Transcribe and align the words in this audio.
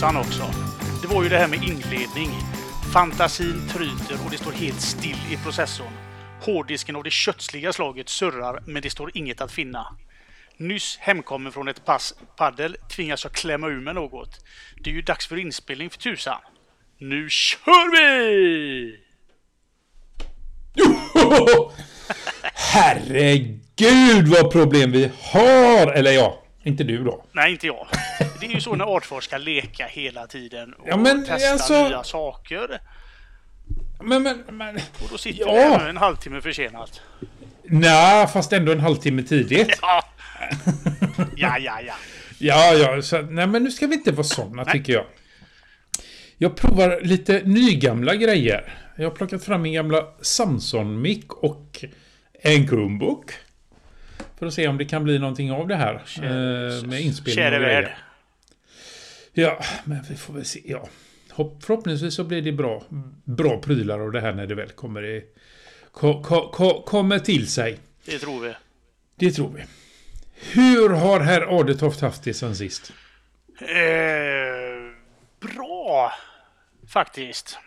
det 0.00 1.08
var 1.08 1.22
ju 1.22 1.28
det 1.28 1.38
här 1.38 1.48
med 1.48 1.62
inledning. 1.62 2.30
Fantasin 2.92 3.68
tryter 3.68 4.24
och 4.24 4.30
det 4.30 4.36
står 4.36 4.52
helt 4.52 4.80
still 4.80 5.18
i 5.30 5.36
processorn. 5.36 5.92
Hårddisken 6.40 6.96
av 6.96 7.02
det 7.02 7.10
kötsliga 7.10 7.72
slaget 7.72 8.08
surrar, 8.08 8.62
men 8.66 8.82
det 8.82 8.90
står 8.90 9.10
inget 9.14 9.40
att 9.40 9.52
finna. 9.52 9.86
Nyss 10.56 10.98
hemkommen 11.00 11.52
från 11.52 11.68
ett 11.68 11.84
pass 11.84 12.14
paddel 12.36 12.76
tvingas 12.90 13.24
jag 13.24 13.32
klämma 13.32 13.68
ur 13.68 13.80
med 13.80 13.94
något. 13.94 14.44
Det 14.84 14.90
är 14.90 14.94
ju 14.94 15.02
dags 15.02 15.26
för 15.26 15.36
inspelning 15.36 15.90
för 15.90 15.98
tusan. 15.98 16.40
Nu 16.98 17.28
kör 17.30 17.90
vi! 17.90 18.96
Herregud 22.54 24.28
vad 24.28 24.52
problem 24.52 24.92
vi 24.92 25.10
har! 25.22 25.92
Eller 25.92 26.12
ja, 26.12 26.39
inte 26.62 26.84
du 26.84 27.04
då. 27.04 27.24
Nej, 27.32 27.52
inte 27.52 27.66
jag. 27.66 27.86
Det 28.40 28.46
är 28.46 28.50
ju 28.50 28.60
så 28.60 28.74
när 28.76 28.96
Artfors 28.96 29.24
ska 29.24 29.36
leka 29.38 29.86
hela 29.86 30.26
tiden 30.26 30.74
och 30.74 30.88
Ja, 30.88 30.96
men 30.96 31.24
testa 31.26 31.52
alltså- 31.52 31.88
nya 31.88 32.04
saker. 32.04 32.80
Men, 34.02 34.22
men, 34.22 34.44
men... 34.50 34.76
Och 34.76 35.08
då 35.10 35.18
sitter 35.18 35.46
Ja. 35.46 35.78
nu 35.82 35.88
en 35.88 35.96
halvtimme 35.96 36.40
försenat. 36.40 37.00
Nej, 37.64 38.26
fast 38.26 38.52
ändå 38.52 38.72
en 38.72 38.80
halvtimme 38.80 39.22
tidigt. 39.22 39.78
Ja, 39.82 40.04
ja, 41.36 41.58
ja. 41.58 41.80
ja. 41.86 41.94
Ja, 42.38 42.74
ja, 42.74 43.02
så, 43.02 43.22
nej 43.22 43.46
men 43.46 43.64
nu 43.64 43.70
ska 43.70 43.86
vi 43.86 43.94
inte 43.94 44.12
vara 44.12 44.24
sådana 44.24 44.64
tycker 44.64 44.92
jag. 44.92 45.04
Jag 46.38 46.56
provar 46.56 47.00
lite 47.02 47.42
nygamla 47.44 48.14
grejer. 48.14 48.74
Jag 48.96 49.04
har 49.10 49.16
plockat 49.16 49.44
fram 49.44 49.62
min 49.62 49.72
gamla 49.72 50.04
Samsung-mick 50.20 51.32
och 51.32 51.84
en 52.42 52.68
Chromebook. 52.68 53.32
För 54.40 54.46
att 54.46 54.54
se 54.54 54.68
om 54.68 54.78
det 54.78 54.84
kan 54.84 55.04
bli 55.04 55.18
någonting 55.18 55.52
av 55.52 55.68
det 55.68 55.76
här. 55.76 55.94
eh, 55.94 56.86
med 56.86 57.00
inspelning 57.00 57.34
Käre 57.34 57.58
värld. 57.58 57.92
Ja, 59.32 59.60
men 59.84 60.02
vi 60.08 60.16
får 60.16 60.34
väl 60.34 60.44
se. 60.44 60.60
Ja. 60.64 60.88
Hopp- 61.30 61.64
Förhoppningsvis 61.64 62.14
så 62.14 62.24
blir 62.24 62.42
det 62.42 62.52
bra, 62.52 62.82
bra 63.24 63.60
prylar 63.60 64.00
av 64.00 64.12
det 64.12 64.20
här 64.20 64.32
när 64.32 64.46
det 64.46 64.54
väl 64.54 64.70
kommer, 64.70 65.04
i, 65.04 65.24
ko, 65.92 66.22
ko, 66.22 66.48
ko, 66.52 66.82
kommer 66.82 67.18
till 67.18 67.48
sig. 67.48 67.78
Det 68.04 68.18
tror 68.18 68.40
vi. 68.40 68.54
Det 69.16 69.30
tror 69.30 69.52
vi. 69.52 69.62
Hur 70.52 70.88
har 70.88 71.20
herr 71.20 71.60
Adetoft 71.60 72.00
haft 72.00 72.22
det 72.24 72.34
sen 72.34 72.56
sist? 72.56 72.92
Eh, 73.60 73.66
bra, 75.40 76.12
faktiskt. 76.92 77.58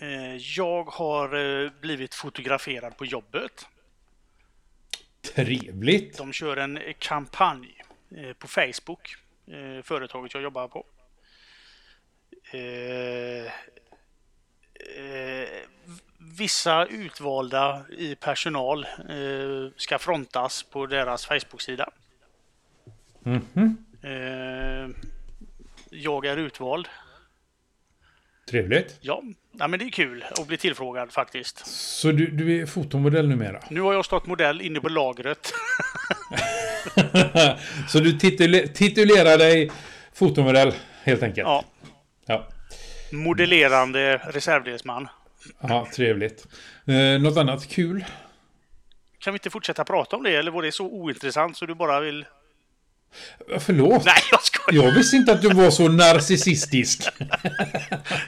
Eh, 0.00 0.36
jag 0.56 0.84
har 0.84 1.62
eh, 1.64 1.70
blivit 1.80 2.14
fotograferad 2.14 2.96
på 2.96 3.04
jobbet. 3.06 3.66
Trevligt. 5.24 6.18
De 6.18 6.32
kör 6.32 6.56
en 6.56 6.78
kampanj 6.98 7.82
eh, 8.16 8.32
på 8.32 8.48
Facebook, 8.48 9.16
eh, 9.46 9.82
företaget 9.82 10.34
jag 10.34 10.42
jobbar 10.42 10.68
på. 10.68 10.86
Eh, 12.52 13.52
vissa 16.38 16.86
utvalda 16.86 17.84
i 17.98 18.14
personal 18.14 18.86
ska 19.76 19.98
frontas 19.98 20.62
på 20.62 20.86
deras 20.86 21.26
Facebook-sida. 21.26 21.90
Mhm. 23.22 23.84
Eh, 24.02 24.88
jag 25.90 26.26
är 26.26 26.36
utvald. 26.36 26.88
Trevligt. 28.50 28.98
Ja, 29.00 29.22
ja, 29.58 29.68
men 29.68 29.78
det 29.78 29.84
är 29.84 29.90
kul 29.90 30.24
att 30.38 30.46
bli 30.46 30.56
tillfrågad 30.56 31.12
faktiskt. 31.12 31.66
Så 31.66 32.12
du, 32.12 32.26
du 32.26 32.62
är 32.62 32.66
fotomodell 32.66 33.28
numera? 33.28 33.60
Nu 33.70 33.80
har 33.80 33.92
jag 33.92 34.04
stått 34.04 34.26
modell 34.26 34.60
inne 34.60 34.80
på 34.80 34.88
lagret. 34.88 35.52
Så 37.88 37.98
du 38.00 38.12
titule, 38.18 38.68
titulerar 38.68 39.38
dig 39.38 39.70
fotomodell 40.12 40.72
helt 41.02 41.22
enkelt? 41.22 41.46
Ja, 41.48 41.64
Ja, 42.26 42.48
modellerande 43.12 44.16
reservdelsman. 44.16 45.08
ja 45.60 45.88
trevligt. 45.94 46.46
Eh, 46.86 47.20
något 47.22 47.36
annat 47.36 47.68
kul? 47.68 48.04
Kan 49.18 49.32
vi 49.32 49.36
inte 49.36 49.50
fortsätta 49.50 49.84
prata 49.84 50.16
om 50.16 50.22
det 50.22 50.36
eller 50.36 50.50
var 50.50 50.62
det 50.62 50.72
så 50.72 50.86
ointressant 50.86 51.56
så 51.56 51.66
du 51.66 51.74
bara 51.74 52.00
vill... 52.00 52.26
Förlåt? 53.58 54.04
Nej, 54.04 54.14
jag! 54.30 54.40
Jag 54.72 54.92
visste 54.92 55.16
inte 55.16 55.32
att 55.32 55.42
du 55.42 55.48
var 55.48 55.70
så 55.70 55.88
narcissistisk. 55.88 57.02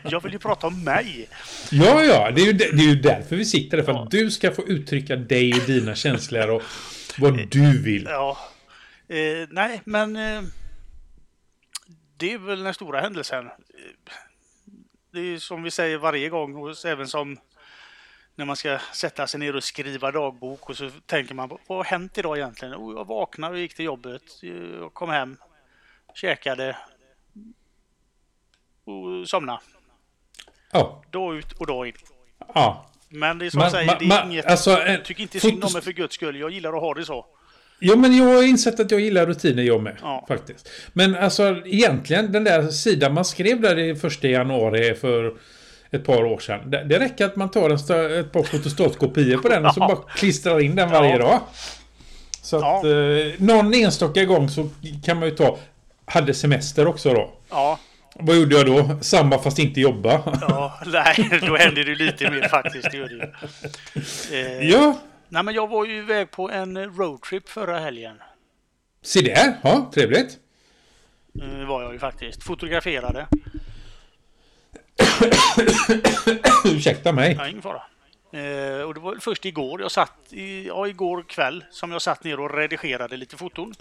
Jag 0.02 0.22
vill 0.22 0.32
ju 0.32 0.38
prata 0.38 0.66
om 0.66 0.84
mig. 0.84 1.28
Ja, 1.70 2.02
ja, 2.04 2.30
det 2.30 2.40
är 2.40 2.46
ju, 2.46 2.52
det 2.52 2.64
är 2.64 2.88
ju 2.88 3.00
därför 3.00 3.36
vi 3.36 3.44
sitter 3.44 3.76
där. 3.76 3.84
För 3.84 4.02
att 4.02 4.10
du 4.10 4.30
ska 4.30 4.52
få 4.52 4.62
uttrycka 4.68 5.16
dig 5.16 5.54
och 5.54 5.66
dina 5.66 5.94
känslor 5.94 6.48
och 6.50 6.62
vad 7.18 7.48
du 7.50 7.82
vill. 7.82 8.04
Ja. 8.10 8.38
Eh, 9.08 9.48
nej, 9.50 9.82
men... 9.84 10.16
Eh, 10.16 10.42
det 12.18 12.32
är 12.32 12.38
väl 12.38 12.62
den 12.64 12.74
stora 12.74 13.00
händelsen. 13.00 13.46
Eh, 13.46 13.52
Det 15.12 15.20
är 15.20 15.38
som 15.38 15.62
vi 15.62 15.70
säger 15.70 15.98
varje 15.98 16.28
gång, 16.28 16.54
och 16.56 16.84
även 16.84 17.08
som 17.08 17.36
när 18.34 18.44
man 18.44 18.56
ska 18.56 18.78
sätta 18.94 19.26
sig 19.26 19.40
ner 19.40 19.56
och 19.56 19.64
skriva 19.64 20.10
dagbok 20.10 20.70
och 20.70 20.76
så 20.76 20.90
tänker 21.06 21.34
man 21.34 21.48
vad 21.48 21.78
har 21.78 21.84
hänt 21.84 22.18
idag 22.18 22.36
egentligen? 22.36 22.74
Oh, 22.74 22.96
jag 22.96 23.06
vaknade 23.06 23.52
och 23.54 23.60
gick 23.60 23.74
till 23.74 23.84
jobbet. 23.84 24.22
Jag 24.80 24.94
kom 24.94 25.10
hem, 25.10 25.36
käkade 26.20 26.76
och 28.84 29.28
somnade. 29.28 29.58
Ja, 30.72 31.02
Dag 31.10 31.36
ut 31.36 31.52
och 31.52 31.66
dag 31.66 31.86
in. 31.88 31.94
ja. 32.54 32.86
Men 33.08 33.38
det 33.38 33.46
är 33.46 33.50
som 33.50 33.58
Man- 33.58 33.70
säger, 33.70 33.86
man- 33.86 33.96
det 33.98 34.04
är 34.04 34.08
man- 34.08 34.30
inget... 34.32 34.46
alltså, 34.46 34.70
en 34.70 35.02
tycker 35.02 35.22
inte 35.22 35.40
synd 35.40 35.64
om 35.64 35.72
mig 35.72 35.82
för 35.82 35.92
guds 35.92 36.14
skull. 36.14 36.36
Jag 36.40 36.50
gillar 36.50 36.72
att 36.72 36.80
ha 36.80 36.94
det 36.94 37.04
så. 37.04 37.26
Ja, 37.78 37.96
men 37.96 38.16
jag 38.16 38.24
har 38.24 38.42
insett 38.42 38.80
att 38.80 38.90
jag 38.90 39.00
gillar 39.00 39.26
rutiner 39.26 39.62
jag 39.62 39.82
med. 39.82 39.96
Ja. 40.02 40.24
Faktiskt. 40.28 40.68
Men 40.92 41.14
alltså 41.16 41.62
egentligen 41.66 42.32
den 42.32 42.44
där 42.44 42.68
sidan 42.68 43.14
man 43.14 43.24
skrev 43.24 43.60
där 43.60 43.78
i 43.78 43.94
första 43.96 44.28
januari 44.28 44.94
för 44.94 45.34
ett 45.90 46.04
par 46.04 46.24
år 46.24 46.38
sedan. 46.38 46.70
Det, 46.70 46.84
det 46.84 46.98
räcker 46.98 47.24
att 47.26 47.36
man 47.36 47.50
tar 47.50 47.70
en 47.70 47.76
ett 48.20 48.32
par 48.32 48.42
fotostatkopior 48.42 49.38
på 49.38 49.48
den 49.48 49.66
och 49.66 49.74
så 49.74 49.80
bara 49.80 49.96
klistrar 49.96 50.60
in 50.60 50.76
den 50.76 50.90
varje 50.90 51.10
Ja. 51.10 51.18
dag. 51.18 51.40
Så 52.42 52.56
att 52.56 52.62
Ja. 52.84 52.90
eh, 52.90 53.32
någon 53.38 53.74
enstaka 53.74 54.24
gång 54.24 54.48
så 54.48 54.68
kan 55.04 55.18
man 55.18 55.28
ju 55.28 55.34
ta 55.34 55.58
hade 56.06 56.34
semester 56.34 56.86
också 56.86 57.14
då. 57.14 57.32
Ja, 57.50 57.78
Vad 58.14 58.36
gjorde 58.36 58.56
jag 58.56 58.66
då? 58.66 58.98
Samma 59.02 59.38
fast 59.38 59.58
inte 59.58 59.80
jobba. 59.80 60.22
ja 60.40 60.80
nej, 60.86 61.40
då 61.42 61.56
händer 61.56 61.84
det 61.84 61.94
lite 61.94 62.30
mer 62.30 62.48
faktiskt. 62.48 62.90
Det 62.90 62.96
gör 62.96 63.08
det. 63.08 63.34
Eh, 64.36 64.68
ja, 64.70 64.98
Nej, 65.28 65.42
men 65.42 65.54
jag 65.54 65.68
var 65.68 65.84
ju 65.86 65.96
iväg 65.98 66.30
på 66.30 66.50
en 66.50 66.96
roadtrip 66.96 67.48
förra 67.48 67.78
helgen. 67.78 68.16
se 69.02 69.20
där. 69.20 69.56
Ja, 69.62 69.90
trevligt. 69.94 70.38
Eh, 71.42 71.66
var 71.68 71.82
jag 71.82 71.92
ju 71.92 71.98
faktiskt. 71.98 72.42
Fotograferade. 72.42 73.26
Ursäkta 76.64 77.12
mig. 77.12 77.34
Nej, 77.34 77.50
ingen 77.50 77.62
fara. 77.62 77.82
Eh, 78.32 78.80
och 78.80 78.94
det 78.94 79.00
var 79.00 79.16
först 79.20 79.44
igår 79.44 79.80
jag 79.80 79.90
satt, 79.90 80.12
i, 80.30 80.66
ja 80.66 80.88
igår 80.88 81.22
kväll, 81.28 81.64
som 81.70 81.92
jag 81.92 82.02
satt 82.02 82.24
ner 82.24 82.40
och 82.40 82.54
redigerade 82.54 83.16
lite 83.16 83.36
foton. 83.36 83.74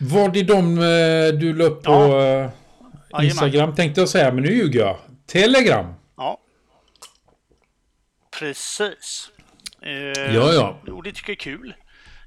Var 0.00 0.28
det 0.28 0.42
de 0.42 0.78
eh, 0.78 1.38
du 1.40 1.52
la 1.54 1.64
upp 1.64 1.82
på 1.82 1.92
Ja. 1.92 3.20
eh, 3.20 3.24
Instagram 3.26 3.74
tänkte 3.74 4.00
jag 4.00 4.08
säga, 4.08 4.32
men 4.32 4.44
nu 4.44 4.50
ljuger 4.52 4.80
jag. 4.80 4.98
Telegram. 5.26 5.94
Ja. 6.16 6.38
Precis. 8.38 9.30
Eh, 9.82 9.90
Ja, 10.34 10.52
ja. 10.52 10.92
Och 10.92 11.02
det 11.02 11.12
tycker 11.12 11.30
jag 11.30 11.36
är 11.36 11.40
kul. 11.40 11.74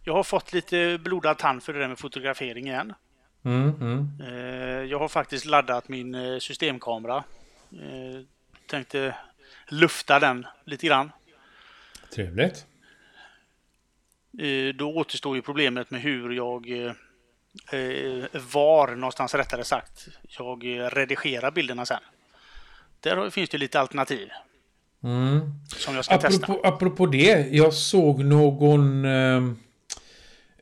Jag 0.03 0.13
har 0.13 0.23
fått 0.23 0.53
lite 0.53 0.97
blodad 1.03 1.37
tand 1.37 1.63
för 1.63 1.73
det 1.73 1.79
där 1.79 1.87
med 1.87 1.99
fotografering 1.99 2.67
igen. 2.67 2.93
Mm, 3.45 3.69
mm. 3.81 4.07
Eh, 4.27 4.83
jag 4.91 4.99
har 4.99 5.07
faktiskt 5.07 5.45
laddat 5.45 5.89
min 5.89 6.41
systemkamera. 6.41 7.23
Tänkte 8.67 9.15
lufta 9.67 10.19
den 10.19 10.47
lite 10.65 10.87
grann. 10.87 11.11
Trevligt. 12.15 12.65
Då 14.75 14.95
återstår 14.95 15.35
ju 15.35 15.41
problemet 15.41 15.91
med 15.91 16.01
hur 16.01 16.31
jag 16.31 16.67
var 18.53 18.95
någonstans 18.95 19.35
rättare 19.35 19.63
sagt 19.63 20.07
jag 20.37 20.63
eh, 20.77 20.89
redigerar 20.89 21.51
bilderna 21.51 21.85
sen. 21.85 21.99
Där 22.99 23.29
finns 23.29 23.49
det 23.49 23.57
lite 23.57 23.79
alternativ 23.79 24.29
Mm. 25.03 25.39
som 25.67 25.95
jag 25.95 26.05
ska 26.05 26.17
testa. 26.17 26.43
Apropå, 26.45 26.67
apropå 26.67 27.05
det, 27.05 27.47
jag 27.51 27.73
såg 27.73 28.23
någon... 28.23 29.05
Eh, 29.05 29.43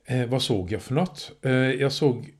eh, 0.06 0.28
vad 0.30 0.42
såg 0.42 0.72
jag 0.72 0.82
för 0.82 0.94
något? 0.94 1.32
Eh, 1.42 1.52
jag 1.52 1.92
såg 1.92 2.34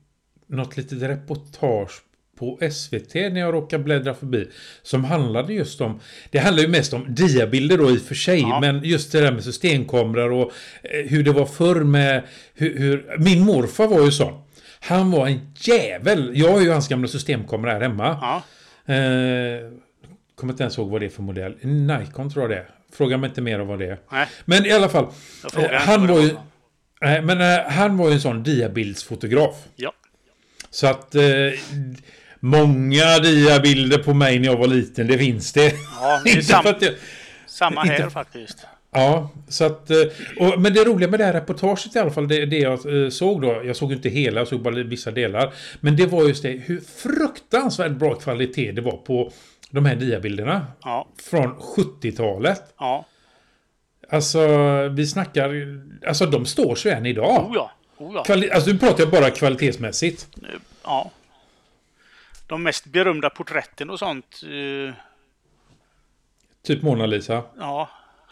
något 0.46 0.76
litet 0.76 1.02
reportage 1.02 2.02
på 2.40 2.58
SVT 2.72 3.14
när 3.14 3.40
jag 3.40 3.54
råkade 3.54 3.84
bläddra 3.84 4.14
förbi. 4.14 4.48
Som 4.82 5.04
handlade 5.04 5.52
just 5.52 5.80
om... 5.80 6.00
Det 6.30 6.38
handlar 6.38 6.62
ju 6.62 6.68
mest 6.68 6.92
om 6.92 7.14
diabilder 7.14 7.78
då 7.78 7.90
i 7.90 7.96
och 7.96 8.02
för 8.02 8.14
sig. 8.14 8.40
Ja. 8.40 8.60
Men 8.60 8.84
just 8.84 9.12
det 9.12 9.20
där 9.20 9.32
med 9.32 9.44
systemkameror 9.44 10.32
och 10.32 10.52
eh, 10.82 11.06
hur 11.06 11.22
det 11.22 11.32
var 11.32 11.46
förr 11.46 11.84
med... 11.84 12.22
Hur, 12.54 12.78
hur, 12.78 13.16
min 13.18 13.40
morfar 13.40 13.86
var 13.86 14.04
ju 14.04 14.10
sån. 14.10 14.42
Han 14.80 15.10
var 15.10 15.26
en 15.26 15.52
jävel. 15.54 16.32
Jag 16.34 16.52
har 16.52 16.60
ju 16.60 16.70
hans 16.70 16.88
gamla 16.88 17.08
systemkamera 17.08 17.72
här 17.72 17.80
hemma. 17.80 18.18
Ja, 18.20 18.42
Eh, 18.94 19.70
kommer 20.34 20.52
inte 20.52 20.62
ens 20.62 20.78
ihåg 20.78 20.90
vad 20.90 21.00
det 21.00 21.06
är 21.06 21.10
för 21.10 21.22
modell. 21.22 21.56
Nikon 21.60 22.30
tror 22.30 22.42
jag 22.42 22.50
det 22.50 22.56
är. 22.56 22.70
Fråga 22.92 23.16
mig 23.16 23.28
inte 23.28 23.40
mer 23.40 23.60
om 23.60 23.68
vad 23.68 23.78
det 23.78 23.86
är. 23.86 23.98
nej, 24.12 24.26
Men 24.44 24.66
i 24.66 24.72
alla 24.72 24.88
fall. 24.88 25.06
Eh, 25.56 25.70
han 25.72 26.06
var 26.06 26.20
ju... 26.20 26.36
Nej, 27.00 27.22
men 27.22 27.40
eh, 27.40 27.70
han 27.72 27.96
var 27.96 28.08
ju 28.08 28.14
en 28.14 28.20
sån 28.20 28.42
diabildsfotograf. 28.42 29.54
Ja, 29.76 29.92
Så 30.70 30.86
att... 30.86 31.14
Eh, 31.14 31.22
Många 32.40 33.18
diabilder 33.18 33.98
på 33.98 34.14
mig 34.14 34.38
när 34.38 34.46
jag 34.46 34.56
var 34.56 34.66
liten, 34.66 35.06
det 35.06 35.18
finns 35.18 35.52
det. 35.52 35.72
Ja, 36.00 36.20
det 36.24 36.30
är 36.30 36.40
sam, 36.42 36.64
jag, 36.80 36.92
samma 37.46 37.82
här 37.82 37.96
inte- 37.96 38.10
faktiskt. 38.10 38.58
Ja, 38.92 39.30
så 39.48 39.64
att... 39.64 39.90
eh, 39.90 39.96
Och, 40.38 40.60
men 40.60 40.74
det 40.74 40.84
roliga 40.84 41.08
med 41.10 41.20
det 41.20 41.24
här 41.24 41.32
reportaget 41.32 41.96
i 41.96 41.98
alla 41.98 42.10
fall, 42.10 42.28
det, 42.28 42.46
det 42.46 42.58
jag 42.58 43.02
eh, 43.04 43.08
såg 43.10 43.42
då, 43.42 43.62
jag 43.64 43.76
såg 43.76 43.92
inte 43.92 44.08
hela, 44.08 44.40
jag 44.40 44.48
såg 44.48 44.62
bara 44.62 44.74
vissa 44.74 45.10
delar. 45.10 45.52
Men 45.80 45.96
det 45.96 46.06
var 46.06 46.22
just 46.28 46.42
det, 46.42 46.48
hur 46.50 46.80
fruktansvärt 46.80 47.92
bra 47.92 48.14
kvalitet 48.14 48.72
det 48.72 48.80
var 48.80 48.96
på 48.96 49.32
de 49.70 49.86
här 49.86 49.94
diabilderna. 49.96 50.66
Ja, 50.84 51.08
Från 51.30 51.54
70-talet. 51.76 52.62
ja. 52.78 53.06
Alltså, 54.12 54.38
vi 54.88 55.06
snackar... 55.06 55.50
Alltså, 56.06 56.26
de 56.26 56.46
står 56.46 56.74
sig 56.74 56.92
än 56.92 57.06
idag. 57.06 57.46
Oh 57.50 57.52
ja. 57.54 57.70
Oh 57.98 58.12
ja. 58.14 58.24
Kvali- 58.26 58.52
alltså, 58.54 58.70
nu 58.70 58.78
pratar 58.78 59.00
jag 59.00 59.10
bara 59.10 59.30
kvalitetsmässigt. 59.30 60.26
ja. 60.84 61.10
De 62.50 62.62
mest 62.62 62.86
berömda 62.86 63.30
porträtten 63.30 63.90
och 63.90 63.98
sånt. 63.98 64.40
eh, 64.44 64.94
Typ 66.62 66.82
Mona 66.82 67.06
Lisa. 67.06 67.42
Ja, 67.58 67.90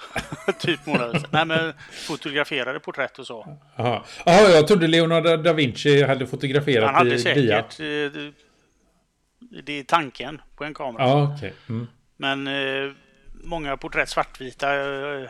typ 0.59 0.87
månader. 0.87 1.27
Nej 1.31 1.45
men 1.45 1.73
fotograferade 2.07 2.81
porträtt 2.81 3.19
och 3.19 3.27
så. 3.27 3.59
Jaha. 3.77 4.03
Jag 4.25 4.69
trodde 4.69 4.87
Leonardo 4.87 5.37
da 5.37 5.53
Vinci 5.53 6.03
hade 6.03 6.27
fotograferat 6.27 6.87
Han 6.87 6.95
hade 6.95 7.15
i 7.15 7.35
dia. 7.35 7.63
säkert... 7.69 7.81
eh, 7.81 8.33
det- 9.65 9.73
är 9.73 9.83
tanken 9.85 10.41
på 10.57 10.65
en 10.65 10.75
kamera. 10.75 11.03
Ja, 11.09 11.35
okej. 11.37 11.55
Mm. 11.69 11.87
Men 12.17 12.47
eh, 12.47 12.93
många 13.45 13.77
porträtt 13.77 14.09
svartvita 14.09 14.75
eh, 14.75 15.29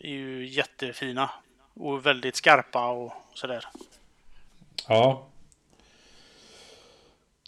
är 0.00 0.08
ju 0.10 0.46
jättefina. 0.48 1.30
Och 1.74 2.06
väldigt 2.06 2.36
skarpa 2.36 2.86
och 2.86 3.12
sådär. 3.34 3.64
Ja, 4.88 5.26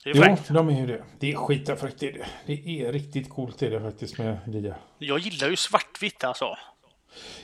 Det 0.04 0.10
är 0.10 0.38
jo, 0.48 0.54
de 0.54 0.68
är 0.68 0.80
ju 0.80 0.86
det. 0.86 1.04
Det 1.18 1.32
är 1.32 1.36
skitfräckt 1.36 2.00
det 2.00 2.08
är 2.08 2.12
det. 2.12 2.26
Det 2.46 2.82
är 2.82 2.92
riktigt 2.92 3.30
coolt 3.30 3.62
är 3.62 3.70
det 3.70 3.80
faktiskt 3.80 4.18
med 4.18 4.38
dia. 4.46 4.74
Jag 4.98 5.18
gillar 5.18 5.48
ju 5.48 5.56
svartvitt 5.56 6.24
alltså. 6.24 6.56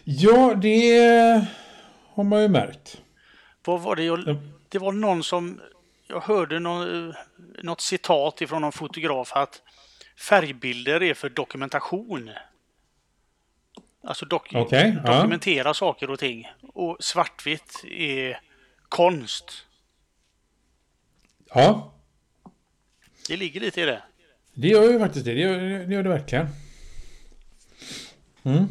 Ja, 0.04 0.54
det 0.54 1.46
har 2.14 2.24
man 2.24 2.42
ju 2.42 2.48
märkt. 2.48 3.02
Vad 3.64 3.80
var 3.80 3.96
det 3.96 4.02
jag... 4.02 4.38
Det 4.68 4.78
var 4.78 4.92
någon 4.92 5.22
som... 5.22 5.60
Jag 6.06 6.20
hörde 6.20 6.58
någon, 6.58 7.14
något 7.62 7.80
citat 7.80 8.40
ifrån 8.40 8.62
någon 8.62 8.72
fotograf 8.72 9.32
att 9.32 9.62
färgbilder 10.28 11.02
är 11.02 11.14
för 11.14 11.28
dokumentation. 11.28 12.30
Alltså 14.04 14.26
dok 14.26 14.48
ja. 14.52 14.68
dokumentera 15.04 15.74
saker 15.74 16.10
och 16.10 16.18
ting. 16.18 16.48
Och 16.62 16.96
svartvitt 17.00 17.84
är 17.90 18.40
konst. 18.88 19.66
Ja, 21.54 21.97
Det 23.28 23.36
ligger 23.36 23.60
lite 23.60 23.80
i 23.80 23.84
det. 23.84 24.02
det 24.54 24.68
gör 24.68 24.92
ju 24.92 24.98
faktiskt 24.98 25.24
det. 25.24 25.34
Det 25.34 25.40
gör 25.40 25.58
det, 25.60 25.94
gör 25.94 26.02
det 26.02 26.08
verkligen. 26.08 26.46
Mm. 28.42 28.64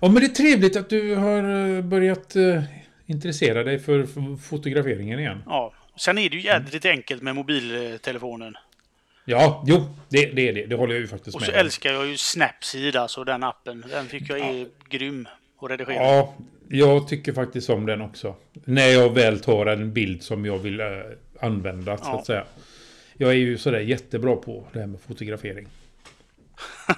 Ja, 0.00 0.08
men 0.08 0.14
det 0.14 0.24
är 0.24 0.28
trevligt 0.28 0.76
att 0.76 0.90
du 0.90 1.14
har 1.14 1.68
eh, 1.76 1.82
börjat 1.82 2.36
eh, 2.36 2.62
intressera 3.06 3.64
dig 3.64 3.78
för 3.78 4.06
fotograferingen 4.36 5.18
igen. 5.18 5.42
Ja. 5.46 5.74
Sen 5.96 6.18
är 6.18 6.30
det 6.30 6.36
ju 6.36 6.42
jädrigt 6.42 6.84
enkelt 6.84 7.22
med 7.22 7.34
mobiltelefonen. 7.34 8.54
Ja, 9.24 9.64
jo, 9.66 9.94
det, 10.08 10.26
det 10.26 10.48
är 10.48 10.52
det. 10.52 10.66
Det 10.66 10.74
håller 10.76 10.94
jag 10.94 11.00
ju 11.00 11.06
faktiskt 11.08 11.34
Och 11.34 11.40
med 11.40 11.46
så 11.46 11.52
om. 11.52 11.58
älskar 11.58 11.92
jag 11.92 12.06
ju 12.06 12.16
Snapseed, 12.16 12.96
alltså 12.96 13.24
den 13.24 13.42
appen. 13.42 13.84
Den 13.90 14.06
tycker 14.08 14.36
jag 14.36 14.48
är 14.48 14.66
grym 14.88 15.28
att 15.60 15.70
redigera. 15.70 15.94
Ja, 15.94 16.34
jag 16.68 17.08
tycker 17.08 17.32
faktiskt 17.32 17.70
om 17.70 17.86
den 17.86 18.00
också. 18.00 18.34
När 18.52 18.86
jag 18.86 19.14
väl 19.14 19.40
tar 19.40 19.66
en 19.66 19.92
bild 19.92 20.22
som 20.22 20.44
jag 20.46 20.58
vill 20.58 20.80
eh, 20.80 20.86
använda, 21.40 21.96
så 21.96 22.04
Ja. 22.06 22.18
att 22.18 22.26
säga. 22.26 22.44
Jag 23.22 23.30
är 23.30 23.36
ju 23.36 23.58
sådär 23.58 23.80
jättebra 23.80 24.36
på 24.36 24.64
det 24.72 24.80
här 24.80 24.86
med 24.86 25.00
fotografering. 25.00 25.66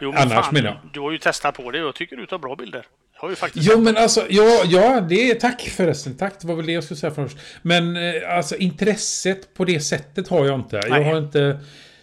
Jo, 0.00 0.12
men 0.12 0.22
Annars 0.22 0.44
fan, 0.44 0.54
menar 0.54 0.66
jag. 0.68 0.92
Du 0.92 1.00
har 1.00 1.12
ju 1.12 1.18
testat 1.18 1.54
på 1.56 1.70
det 1.70 1.80
och 1.80 1.86
jag 1.88 1.94
tycker 1.94 2.16
du 2.16 2.26
tar 2.26 2.38
bra 2.38 2.56
bilder. 2.56 2.86
Jag 3.14 3.20
har 3.20 3.30
ju 3.30 3.36
faktiskt 3.36 3.68
Jo, 3.72 3.80
men 3.80 3.96
alltså, 3.96 4.26
ja, 4.28 4.62
ja, 4.66 5.00
det 5.00 5.30
är 5.30 5.34
tack 5.34 5.60
förresten. 5.62 6.16
Tack, 6.16 6.34
det 6.40 6.46
var 6.46 6.54
väl 6.54 6.66
det 6.66 6.72
jag 6.72 6.84
skulle 6.84 6.98
säga 6.98 7.10
först. 7.14 7.36
Men 7.62 7.96
eh, 7.96 8.36
alltså 8.36 8.56
intresset 8.56 9.54
på 9.54 9.64
det 9.64 9.80
sättet 9.80 10.28
har 10.28 10.46
jag 10.46 10.54
inte. 10.60 10.80
Nej. 10.88 11.00
Jag 11.02 11.10
har 11.10 11.18
inte... 11.18 11.58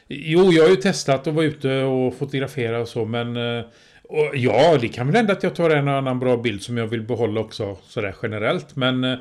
Jo, 0.07 0.51
jag 0.51 0.63
har 0.63 0.69
ju 0.69 0.75
testat 0.75 1.27
att 1.27 1.33
vara 1.33 1.45
ute 1.45 1.81
och 1.83 2.15
fotografera 2.17 2.79
och 2.79 2.87
så, 2.87 3.05
men... 3.05 3.37
eh, 3.57 3.65
Och 4.03 4.31
ja, 4.35 4.77
det 4.81 4.87
kan 4.87 5.07
väl 5.07 5.15
hända 5.15 5.33
att 5.33 5.43
jag 5.43 5.55
tar 5.55 5.69
en 5.69 5.87
och 5.87 5.93
annan 5.93 6.19
bra 6.19 6.37
bild 6.37 6.61
som 6.61 6.77
jag 6.77 6.87
vill 6.87 7.01
behålla 7.01 7.41
också, 7.41 7.77
sådär 7.87 8.15
generellt. 8.23 8.75
Men... 8.75 9.03
eh, 9.03 9.17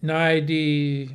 Nej, 0.00 0.40
det... 0.40 1.08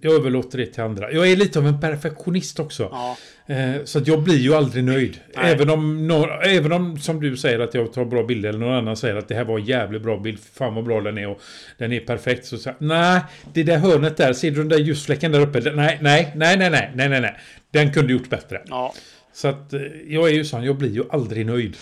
Jag 0.00 0.12
överlåter 0.14 0.58
det 0.58 0.66
till 0.66 0.82
andra. 0.82 1.12
Jag 1.12 1.30
är 1.30 1.36
lite 1.36 1.58
av 1.58 1.66
en 1.66 1.80
perfektionist 1.80 2.60
också. 2.60 2.88
Ja, 2.92 3.16
Eh, 3.46 3.84
Så 3.84 3.98
att 3.98 4.06
jag 4.06 4.22
blir 4.22 4.38
ju 4.38 4.54
aldrig 4.54 4.84
nöjd. 4.84 5.20
Nej. 5.36 5.52
Även 5.52 5.70
om, 5.70 6.10
även 6.44 6.72
om, 6.72 6.98
som 6.98 7.20
du 7.20 7.36
säger, 7.36 7.58
att 7.60 7.74
jag 7.74 7.92
tar 7.92 8.04
bra 8.04 8.22
bilder 8.22 8.48
eller 8.48 8.58
någon 8.58 8.74
annan 8.74 8.96
säger 8.96 9.16
att 9.16 9.28
det 9.28 9.34
här 9.34 9.44
var 9.44 9.58
en 9.58 9.64
jävligt 9.64 10.02
bra 10.02 10.18
bild. 10.18 10.38
Fan 10.54 10.74
vad 10.74 10.84
bra 10.84 11.00
den 11.00 11.18
är 11.18 11.28
och 11.28 11.40
den 11.78 11.92
är 11.92 12.00
perfekt. 12.00 12.46
Så 12.46 12.58
säger 12.58 12.76
nej, 12.80 13.20
det 13.52 13.62
där 13.62 13.78
hörnet 13.78 14.16
där, 14.16 14.32
ser 14.32 14.50
du 14.50 14.56
den 14.56 14.68
där 14.68 14.78
ljusfläcken 14.78 15.32
där 15.32 15.40
uppe? 15.40 15.60
Nej, 15.60 15.98
nej, 16.02 16.32
nej, 16.36 16.56
nej, 16.56 16.70
nej, 16.70 16.92
nej, 16.94 17.08
nej, 17.08 17.20
nej. 17.20 17.36
Den 17.70 17.92
kunde 17.92 18.12
gjort 18.12 18.28
bättre. 18.28 18.62
ja. 18.66 18.94
Så 19.32 19.48
att 19.48 19.72
eh, 19.72 19.80
jag 20.06 20.28
är 20.28 20.34
ju 20.34 20.44
sån, 20.44 20.64
jag 20.64 20.76
blir 20.76 20.90
ju 20.90 21.04
aldrig 21.10 21.46
nöjd. 21.46 21.76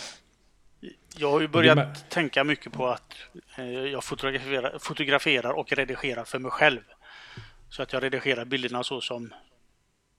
Jag 1.17 1.31
har 1.31 1.41
ju 1.41 1.49
börjat 1.49 2.11
tänka 2.11 2.45
mycket 2.45 2.73
på 2.73 2.87
att 2.89 3.13
eh, 3.59 3.65
jag 3.65 4.05
fotograferar, 4.05 4.79
fotograferar 4.81 5.51
och 5.59 5.73
redigerar 5.73 6.25
för 6.25 6.39
mig 6.39 6.51
själv. 6.51 6.81
Så 7.71 7.83
att 7.83 7.93
jag 7.93 8.03
redigerar 8.03 8.45
bilderna 8.45 8.85
så 8.85 9.01
som 9.01 9.33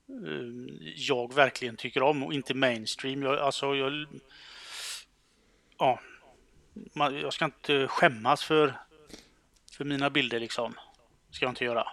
eh, 0.08 0.90
jag 0.96 1.34
verkligen 1.34 1.76
tycker 1.76 2.02
om 2.02 2.22
och 2.22 2.32
inte 2.32 2.54
mainstream. 2.54 3.22
Jag, 3.22 3.38
alltså, 3.38 3.74
jag, 3.74 4.06
ja, 5.78 6.00
jag 6.94 7.32
ska 7.32 7.44
inte 7.44 7.86
skämmas 7.88 8.44
för, 8.44 8.74
för 9.72 9.84
mina 9.84 10.10
bilder 10.10 10.40
liksom. 10.40 10.74
Ska 11.30 11.44
jag 11.44 11.52
inte 11.52 11.64
göra. 11.64 11.86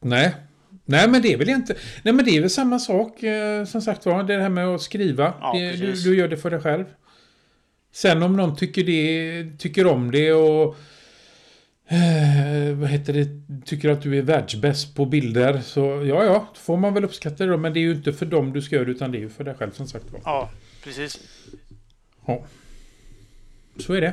Nej. 0.00 0.36
Nej, 0.84 1.08
men 1.08 1.22
det 1.22 1.32
är 1.32 1.38
väl 1.38 1.48
inte... 1.48 1.76
Nej, 2.02 2.14
men 2.14 2.24
det 2.24 2.30
är 2.36 2.40
väl 2.40 2.50
samma 2.50 2.78
sak, 2.78 3.22
eh, 3.22 3.64
som 3.64 3.82
sagt 3.82 4.06
var. 4.06 4.22
Det 4.22 4.40
här 4.40 4.48
med 4.48 4.66
att 4.66 4.82
skriva. 4.82 5.34
Ja, 5.40 5.52
det, 5.54 5.76
du, 5.76 5.92
du 5.92 6.16
gör 6.16 6.28
det 6.28 6.36
för 6.36 6.50
dig 6.50 6.60
själv. 6.60 6.84
Sen 7.92 8.22
om 8.22 8.36
någon 8.36 8.56
tycker, 8.56 8.84
det, 8.84 9.58
tycker 9.58 9.86
om 9.86 10.10
det 10.10 10.32
och... 10.32 10.76
Eh, 11.92 12.74
vad 12.74 12.88
heter 12.88 13.12
det? 13.12 13.28
Tycker 13.66 13.88
att 13.88 14.02
du 14.02 14.18
är 14.18 14.22
världsbäst 14.22 14.94
på 14.96 15.06
bilder. 15.06 15.60
Så 15.60 15.80
ja, 15.80 16.24
ja. 16.24 16.46
Får 16.54 16.76
man 16.76 16.94
väl 16.94 17.04
uppskatta 17.04 17.44
det 17.44 17.50
då. 17.50 17.56
Men 17.56 17.72
det 17.72 17.78
är 17.78 17.82
ju 17.82 17.92
inte 17.92 18.12
för 18.12 18.26
dem 18.26 18.52
du 18.52 18.62
ska 18.62 18.76
göra 18.76 18.88
utan 18.90 19.12
det 19.12 19.18
är 19.18 19.20
ju 19.20 19.28
för 19.30 19.44
dig 19.44 19.54
själv 19.58 19.70
som 19.72 19.86
sagt 19.88 20.04
var. 20.12 20.20
Ja, 20.24 20.50
precis. 20.84 21.20
Ja. 22.26 22.42
Så 23.78 23.94
är 23.94 24.00
det. 24.00 24.12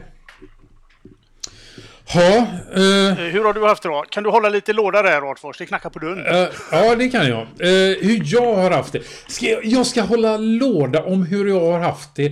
Ja, 2.14 2.48
eh, 2.76 2.82
Eh, 3.10 3.16
Hur 3.16 3.44
har 3.44 3.54
du 3.54 3.66
haft 3.68 3.84
det 3.84 3.90
då? 3.90 4.06
Kan 4.10 4.24
du 4.24 4.30
hålla 4.30 4.50
lite 4.50 4.74
låda 4.74 5.02
där 5.02 5.32
Artfors? 5.32 5.58
Det 5.58 5.66
knackar 5.66 5.90
på 5.90 6.00
dörren. 6.00 6.26
Eh, 6.44 6.50
ja, 6.72 6.96
det 6.96 7.10
kan 7.10 7.28
jag. 7.28 7.42
Eh, 7.42 7.98
hur 8.02 8.22
jag 8.26 8.56
har 8.56 8.72
haft 8.72 8.94
det. 8.94 9.02
Ska 9.28 9.46
jag, 9.46 9.66
jag 9.66 9.86
ska 9.88 10.02
hålla 10.02 10.38
låda 10.38 11.04
om 11.04 11.24
hur 11.26 11.48
jag 11.48 11.72
har 11.72 11.80
haft 11.80 12.16
det 12.16 12.30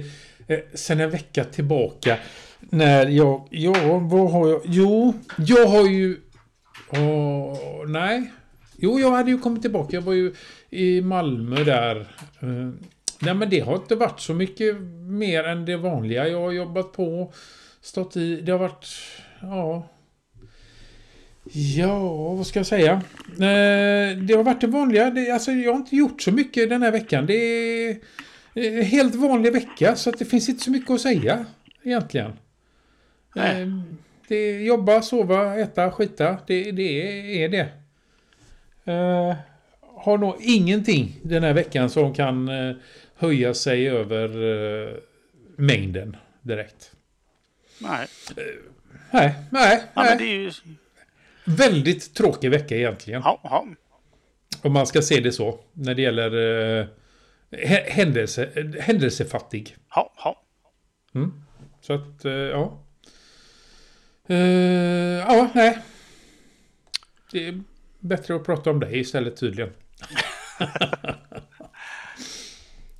uh, 0.50 0.60
sen 0.74 1.00
en 1.00 1.10
vecka 1.10 1.44
tillbaka. 1.44 2.18
När 2.70 3.08
jag... 3.08 3.48
Ja, 3.52 4.00
vad 4.00 4.32
har 4.32 4.48
jag? 4.48 4.62
Jo, 4.66 5.14
jag 5.38 5.68
har 5.68 5.88
ju... 5.88 6.18
åh, 6.90 7.88
nej. 7.88 8.32
Jo, 8.78 9.00
jag 9.00 9.12
hade 9.12 9.32
ju 9.32 9.38
kommit 9.38 9.62
tillbaka. 9.62 9.96
Jag 9.96 10.02
var 10.02 10.14
ju 10.14 10.34
i 10.70 11.02
Malmö 11.02 11.64
där. 11.64 12.00
Eh, 12.40 12.70
nej, 13.20 13.34
men 13.34 13.50
det 13.50 13.60
har 13.60 13.76
inte 13.76 13.96
varit 13.96 14.20
så 14.20 14.34
mycket 14.34 14.82
mer 15.02 15.44
än 15.44 15.66
det 15.66 15.78
vanliga. 15.78 16.28
Jag 16.28 16.42
har 16.42 16.52
jobbat 16.52 16.92
på, 16.92 17.34
stått 17.82 18.18
i. 18.18 18.42
Det 18.42 18.52
har 18.52 18.60
varit... 18.60 18.88
Ja, 19.42 19.88
Ja, 21.54 22.34
vad 22.34 22.48
ska 22.48 22.60
jag 22.60 22.68
säga? 22.68 22.92
Eh, 23.28 24.18
det 24.18 24.34
har 24.34 24.44
varit 24.44 24.62
det 24.62 24.68
vanliga. 24.68 25.10
Det, 25.10 25.32
alltså, 25.32 25.52
jag 25.52 25.72
har 25.72 25.78
inte 25.78 25.96
gjort 25.96 26.22
så 26.22 26.32
mycket 26.32 26.70
den 26.70 26.82
här 26.82 26.92
veckan. 26.92 27.26
Det 27.26 27.34
är 27.34 27.98
en 28.54 28.84
helt 28.84 29.16
vanlig 29.16 29.54
vecka, 29.54 29.96
så 29.96 30.10
att 30.10 30.20
det 30.20 30.26
finns 30.26 30.50
inte 30.50 30.64
så 30.64 30.72
mycket 30.72 30.92
att 30.92 31.02
säga 31.02 31.46
egentligen. 31.84 32.32
Nej. 33.38 33.62
Eh, 33.62 33.68
det 34.28 34.36
är 34.36 34.60
jobba, 34.60 35.02
sova, 35.02 35.56
äta, 35.60 35.92
skita. 35.92 36.38
Det, 36.48 36.72
det 36.72 37.44
är 37.44 37.50
det. 37.50 37.70
Eh, 38.94 39.36
har 39.82 40.18
nog 40.18 40.36
ingenting 40.40 41.20
den 41.24 41.44
här 41.44 41.54
veckan 41.54 41.90
som 41.90 42.14
kan 42.14 42.50
eh, 42.50 42.76
höja 43.16 43.54
sig 43.54 43.90
över 43.90 44.30
eh, 44.88 44.94
mängden 45.56 46.16
direkt. 46.42 46.92
Nej. 47.82 48.08
Nej, 49.12 49.34
nej, 49.52 49.84
Ja, 49.94 50.02
nej. 50.04 50.10
men 50.10 50.18
det 50.18 50.24
är 50.24 50.40
ju... 50.40 50.52
Väldigt 51.46 52.14
tråkig 52.14 52.50
vecka 52.52 52.76
egentligen. 52.76 53.22
Ja, 53.26 53.40
ja. 53.44 53.66
Om 54.62 54.74
man 54.74 54.88
ska 54.88 55.02
se 55.02 55.20
det 55.20 55.32
så. 55.32 55.60
När 55.74 55.96
det 55.96 56.02
gäller 56.02 56.32
eh, 56.80 56.86
hä- 57.52 57.90
händelse, 57.90 58.50
händelsefattig. 58.80 59.76
Ja, 59.96 60.14
ja. 60.24 60.44
Så 61.82 61.94
att, 61.94 62.26
ja. 62.52 62.84
Eh, 64.28 64.38
ja, 64.38 65.50
nej. 65.56 65.78
Det 67.32 67.48
är 67.48 67.64
bättre 68.00 68.36
att 68.36 68.46
prata 68.46 68.70
om 68.70 68.80
det 68.80 68.98
istället 68.98 69.38
tydligen. 69.40 69.74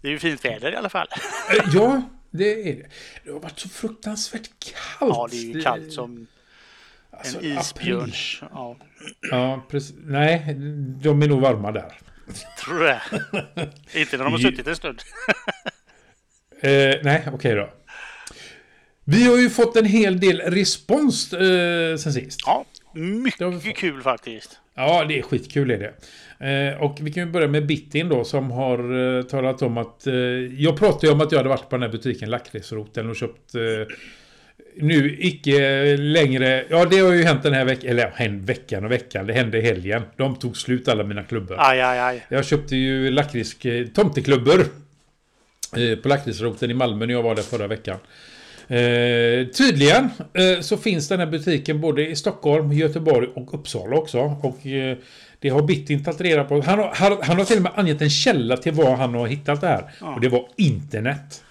Det 0.02 0.08
är 0.08 0.12
ju 0.12 0.20
fint 0.20 0.46
väder 0.46 0.72
i 0.72 0.76
alla 0.76 0.90
fall. 0.90 1.08
Eh, 1.52 1.66
Ja, 1.74 2.02
det 2.32 2.70
är 2.70 2.76
det. 2.76 2.86
Det 3.24 3.32
har 3.32 3.40
varit 3.40 3.60
så 3.60 3.70
fruktansvärt 3.70 4.50
kallt. 4.60 5.16
Ja, 5.16 5.28
det 5.32 5.38
är 5.38 5.42
ju 5.56 5.62
kallt 5.62 5.94
som 5.94 6.28
Alltså, 7.12 7.38
en 7.38 7.58
april. 7.58 7.60
isbjörns. 7.60 8.40
Ja, 8.52 8.78
Ja, 9.32 9.66
precis. 9.70 9.96
Nej, 10.04 10.54
de 11.02 11.22
är 11.22 11.28
nog 11.28 11.42
varma 11.42 11.72
där. 11.72 12.00
tror 12.64 12.80
det. 12.84 13.02
Inte 14.00 14.18
när 14.18 14.24
de 14.24 14.34
har 14.34 14.40
suttit 14.40 14.68
en 14.68 14.76
stund. 14.76 15.02
Eh, 16.62 16.96
nej, 17.04 17.28
okej 17.34 17.56
då. 17.56 17.70
Vi 19.10 19.24
har 19.24 19.38
ju 19.38 19.50
fått 19.50 19.76
en 19.76 19.86
hel 19.86 20.20
del 20.20 20.42
respons 20.42 21.34
eh, 21.34 21.96
sen 21.98 22.14
sist. 22.14 22.40
Ja, 22.46 22.66
mycket 22.94 23.76
kul 23.78 24.02
faktiskt. 24.02 24.60
Ja, 24.76 25.06
det 25.06 25.20
är 25.20 25.22
skitkul 25.22 25.72
är 25.72 25.78
det. 25.80 25.94
Eh, 26.48 26.82
och 26.82 26.98
vi 27.02 27.12
kan 27.12 27.24
ju 27.24 27.32
börja 27.32 27.48
med 27.48 27.66
Bittin 27.66 28.10
då 28.10 28.24
som 28.24 28.52
har 28.52 29.18
eh, 29.18 29.24
talat 29.24 29.62
om 29.62 29.78
att... 29.78 30.08
Eh, 30.08 30.14
jag 30.58 30.78
pratade 30.78 31.08
ju 31.08 31.14
om 31.14 31.22
att 31.22 31.32
jag 31.32 31.40
hade 31.40 31.50
varit 31.50 31.70
på 31.70 31.76
den 31.76 31.82
här 31.82 31.90
butiken 31.90 32.30
Lakritsroten 32.30 33.10
och 33.10 33.16
köpt... 33.16 33.56
Eh, 33.56 33.62
nu 34.76 35.18
icke 35.20 35.98
längre... 35.98 36.66
Ja, 36.70 36.86
det 36.86 36.98
har 37.00 37.14
ju 37.14 37.24
hänt 37.24 37.44
den 37.44 37.54
här 37.54 37.66
veckan. 37.66 37.90
Eller 37.90 38.14
ja, 38.20 38.28
veckan 38.30 38.86
och 38.86 38.92
veckan. 38.92 39.28
Det 39.28 39.34
hände 39.34 39.58
i 39.58 39.62
helgen. 39.62 40.02
De 40.16 40.36
tog 40.36 40.58
slut 40.58 40.88
alla 40.88 41.04
mina 41.04 41.24
klubbor. 41.24 41.56
Aj, 41.60 41.82
aj, 41.82 42.00
aj. 42.00 42.26
Jag 42.30 42.46
köpte 42.46 42.76
ju 42.76 43.12
lakrits... 43.12 43.66
eh, 43.66 43.88
Tomteklubbor. 43.88 44.66
Eh, 45.76 46.00
på 46.00 46.08
Lakritsroten 46.08 46.72
i 46.72 46.74
Malmö 46.74 47.06
när 47.06 47.14
jag 47.14 47.24
var 47.24 47.36
där 47.36 47.44
förra 47.44 47.68
veckan. 47.68 47.98
Eh, 48.70 49.48
tydligen 49.48 50.10
eh, 50.34 50.62
så 50.62 50.78
finns 50.78 51.08
den 51.08 51.20
här 51.20 51.28
butiken 51.28 51.82
både 51.82 52.08
i 52.08 52.16
Stockholm, 52.16 52.72
Göteborg 52.74 53.28
och 53.36 53.54
Uppsala 53.54 53.98
också. 53.98 54.20
Och 54.20 54.66
eh, 54.66 54.98
det 55.40 55.50
har 55.50 55.62
Bittin 55.62 56.04
tagit 56.04 56.22
reda 56.22 56.44
på. 56.44 56.62
Han 56.62 56.80
har, 56.80 56.92
han, 56.96 57.18
han 57.24 57.38
har 57.38 57.46
till 57.46 57.58
och 57.58 57.64
med 57.64 57.72
angett 57.76 58.02
en 58.02 58.10
källa 58.10 58.58
till 58.58 58.74
var 58.74 58.96
han 58.96 59.14
har 59.14 59.28
hittat 59.28 59.62
det 59.62 59.68
här. 59.68 59.92
Ja. 60.02 60.16
Och 60.16 60.22
det 60.22 60.30
var 60.30 60.48
internet. 60.56 61.44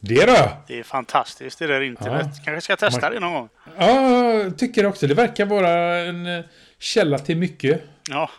Det 0.00 0.26
då! 0.26 0.50
Det 0.66 0.78
är 0.78 0.82
fantastiskt 0.82 1.58
det 1.58 1.66
där 1.66 1.80
internet. 1.80 2.26
Kanske 2.44 2.60
ska 2.60 2.76
testa 2.76 3.00
Man- 3.00 3.12
det 3.12 3.20
någon 3.20 3.32
gång. 3.32 3.48
Ja, 3.78 4.50
tycker 4.56 4.86
också. 4.86 5.06
Det 5.06 5.14
verkar 5.14 5.46
vara 5.46 5.98
en 5.98 6.26
eh, 6.26 6.44
källa 6.78 7.18
till 7.18 7.36
mycket. 7.36 7.82
Ja, 8.10 8.30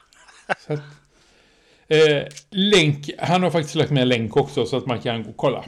att, 0.47 0.69
eh, 1.87 2.23
länk, 2.49 3.09
han 3.19 3.43
har 3.43 3.49
faktiskt 3.49 3.75
lagt 3.75 3.91
med 3.91 4.01
en 4.01 4.09
länk 4.09 4.37
också 4.37 4.65
så 4.65 4.77
att 4.77 4.85
man 4.85 4.99
kan 4.99 5.23
gå 5.23 5.29
och 5.29 5.37
kolla. 5.37 5.63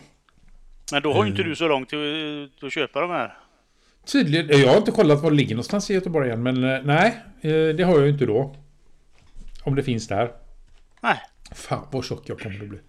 Men 0.92 1.02
då 1.02 1.14
har 1.14 1.24
ju 1.24 1.30
inte 1.30 1.44
du 1.44 1.56
så 1.56 1.68
långt 1.68 1.90
till 1.90 2.50
att 2.62 2.74
köpa 2.74 3.02
de 3.02 3.10
här. 3.10 3.38
Tydligen, 4.06 4.50
eh, 4.50 4.62
jag 4.62 4.70
har 4.70 4.78
inte 4.78 4.92
kollat 4.92 5.22
var 5.22 5.32
det 5.32 5.38
ligger 5.38 5.56
någonstans 5.56 5.90
i 5.90 5.94
Göteborg 5.94 6.32
än, 6.32 6.44
men 6.44 6.64
eh, 6.64 6.80
nej, 6.84 7.18
eh, 7.42 7.76
det 7.76 7.84
har 7.84 7.94
jag 7.94 8.04
ju 8.04 8.10
inte 8.10 8.26
då. 8.26 8.56
Om 9.64 9.76
det 9.76 9.84
finns 9.84 10.08
där. 10.08 10.32
Nej, 11.02 11.20
Fan 11.52 11.88
vad 11.92 12.06
tjock 12.06 12.30
jag 12.30 12.40
kommer 12.40 12.62
att 12.62 12.70
bli. 12.70 12.80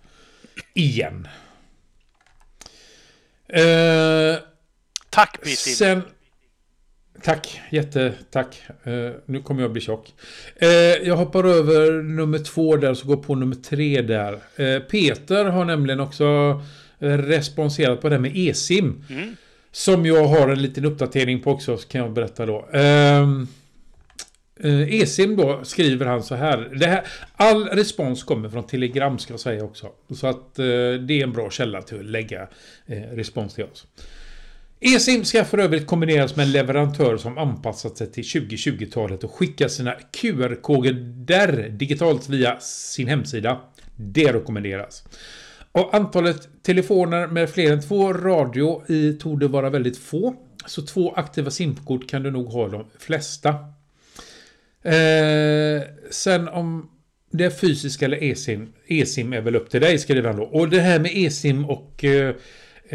Igen. 0.75 1.29
Eh, 3.49 4.37
tack 5.11 5.39
Bitin. 5.43 5.57
sen... 5.57 6.03
Tack, 7.23 7.61
jättetack. 7.71 8.63
Eh, 8.85 9.11
nu 9.27 9.43
kommer 9.43 9.63
jag 9.63 9.73
bli 9.73 9.81
tjock. 9.81 10.15
Eh, 10.57 10.69
jag 10.69 11.17
hoppar 11.17 11.45
över 11.45 12.03
nummer 12.03 12.39
två 12.39 12.77
där, 12.77 12.95
så 12.95 13.07
går 13.07 13.17
på 13.17 13.35
nummer 13.35 13.57
tre 13.57 14.03
där. 14.03 14.33
Eh, 14.57 14.81
Peter 14.81 15.45
har 15.45 15.65
nämligen 15.65 16.01
också 16.01 16.25
eh, 16.25 16.63
responserat 17.01 18.01
på 18.01 18.09
det 18.09 18.15
här 18.15 18.23
med 18.23 18.37
e-sim. 18.37 19.05
Mm. 19.11 19.37
Som 19.73 20.07
jag 20.07 20.27
har 20.27 20.49
en 20.49 20.63
liten 20.63 20.85
uppdatering 20.85 21.41
på 21.41 21.51
också, 21.51 21.77
så 21.77 21.89
kan 21.89 22.01
jag 22.01 22.13
berätta 22.13 22.47
då. 22.47 22.69
Eh, 24.63 24.95
Esim 24.95 25.37
då 25.37 25.61
skriver 25.65 26.07
han 26.07 26.23
så 26.23 26.35
här. 26.35 26.73
Det 26.77 26.87
här. 26.87 27.07
All 27.37 27.69
respons 27.69 28.25
kommer 28.25 28.49
från 28.49 28.67
Telegram 28.67 29.19
ska 29.19 29.33
jag 29.33 29.41
säga 29.41 29.65
också. 29.65 29.89
Så 30.15 30.27
att 30.27 30.59
eh, 30.59 30.65
det 30.65 31.13
är 31.13 31.23
en 31.23 31.33
bra 31.33 31.51
källa 31.51 31.83
till 31.83 31.99
att 31.99 32.05
lägga 32.05 32.49
eh, 32.87 33.01
respons 33.01 33.55
till 33.55 33.65
oss. 33.65 33.87
Esim 34.81 35.25
ska 35.25 35.45
för 35.45 35.59
övrigt 35.59 35.87
kombineras 35.87 36.37
med 36.37 36.47
en 36.47 36.53
leverantör 36.53 37.17
som 37.17 37.39
anpassat 37.39 37.97
sig 37.97 38.13
till 38.13 38.25
2020-talet 38.25 39.25
och 39.25 39.35
skickar 39.35 39.69
sina 39.69 39.95
QR-koder 40.13 41.69
digitalt 41.69 42.29
via 42.29 42.61
sin 42.61 43.09
hemsida. 43.09 43.61
Det 43.97 44.33
rekommenderas. 44.33 45.05
Och 45.73 45.95
antalet 45.95 46.63
telefoner 46.63 47.27
med 47.27 47.51
fler 47.51 47.73
än 47.73 47.81
två 47.81 48.13
radio 48.13 48.83
i 48.89 49.13
torde 49.13 49.49
vara 49.49 49.71
väldigt 49.71 49.99
få. 49.99 50.35
Så 50.67 50.83
två 50.83 51.13
aktiva 51.13 51.51
simkort 51.51 52.09
kan 52.09 52.23
du 52.23 52.31
nog 52.31 52.47
ha 52.47 52.69
de 52.69 52.85
flesta. 52.99 53.49
Eh, 54.83 55.83
sen 56.11 56.49
om 56.49 56.91
det 57.31 57.45
är 57.45 57.51
fysisk 57.51 58.03
eller 58.03 58.25
eSIM. 58.25 58.73
eSIM 58.87 59.33
är 59.33 59.41
väl 59.41 59.57
upp 59.57 59.71
till 59.71 59.81
dig 59.81 59.99
skriver 59.99 60.29
han 60.29 60.37
då. 60.37 60.45
Och 60.45 60.69
det 60.69 60.81
här 60.81 60.99
med 60.99 61.11
eSIM 61.15 61.65
och 61.65 62.05
eh, 62.05 62.35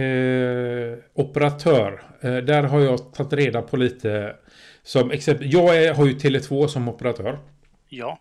eh, 0.04 0.98
operatör. 1.14 2.04
Eh, 2.22 2.38
där 2.38 2.64
har 2.64 2.80
jag 2.80 3.14
tagit 3.14 3.34
reda 3.34 3.62
på 3.62 3.78
lite. 3.78 4.36
Som 4.84 5.12
exempel. 5.12 5.54
Jag 5.54 5.84
är, 5.84 5.94
har 5.94 6.06
ju 6.06 6.14
Tele2 6.14 6.68
som 6.68 6.90
operatör. 6.90 7.40
Ja, 7.90 8.20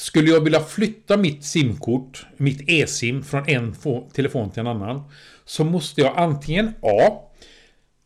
skulle 0.00 0.30
jag 0.30 0.40
vilja 0.40 0.60
flytta 0.60 1.16
mitt 1.16 1.44
simkort, 1.44 2.26
mitt 2.36 2.70
e-sim, 2.70 3.22
från 3.22 3.48
en 3.48 3.74
telefon 4.12 4.50
till 4.50 4.60
en 4.60 4.66
annan. 4.66 5.02
Så 5.44 5.64
måste 5.64 6.00
jag 6.00 6.12
antingen 6.16 6.68
A. 6.80 7.12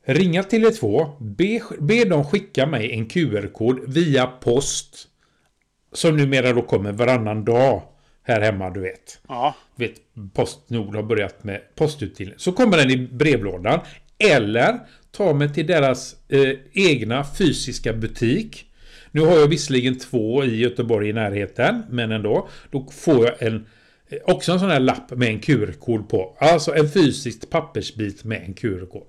Ringa 0.06 0.42
Tele2, 0.42 1.16
be, 1.20 1.60
be 1.80 2.04
dem 2.04 2.24
skicka 2.24 2.66
mig 2.66 2.92
en 2.92 3.06
QR-kod 3.06 3.80
via 3.86 4.26
post. 4.26 5.08
Som 5.92 6.16
numera 6.16 6.52
då 6.52 6.62
kommer 6.62 6.92
varannan 6.92 7.44
dag 7.44 7.82
här 8.22 8.40
hemma, 8.40 8.70
du 8.70 8.80
vet. 8.80 9.20
ja, 9.28 9.54
Du 9.76 9.86
vet, 9.86 10.00
Postnord 10.34 10.94
har 10.94 11.02
börjat 11.02 11.44
med 11.44 11.60
postutdelning. 11.74 12.34
Så 12.38 12.52
kommer 12.52 12.76
den 12.76 12.90
i 12.90 12.96
brevlådan. 12.96 13.80
Eller 14.18 14.80
ta 15.10 15.34
mig 15.34 15.54
till 15.54 15.66
deras 15.66 16.16
eh, 16.28 16.58
egna 16.72 17.24
fysiska 17.24 17.92
butik. 17.92 18.70
Nu 19.14 19.20
har 19.20 19.38
jag 19.38 19.48
visserligen 19.48 19.98
två 19.98 20.44
i 20.44 20.56
Göteborg 20.56 21.08
i 21.08 21.12
närheten, 21.12 21.82
men 21.90 22.12
ändå. 22.12 22.48
Då 22.70 22.86
får 22.92 23.24
jag 23.26 23.42
en, 23.42 23.66
eh, 24.08 24.18
också 24.24 24.52
en 24.52 24.60
sån 24.60 24.70
här 24.70 24.80
lapp 24.80 25.10
med 25.10 25.28
en 25.28 25.40
QR-kod 25.40 26.08
på. 26.08 26.36
Alltså 26.40 26.74
en 26.74 26.90
fysisk 26.90 27.50
pappersbit 27.50 28.24
med 28.24 28.42
en 28.46 28.54
QR-kod. 28.54 29.06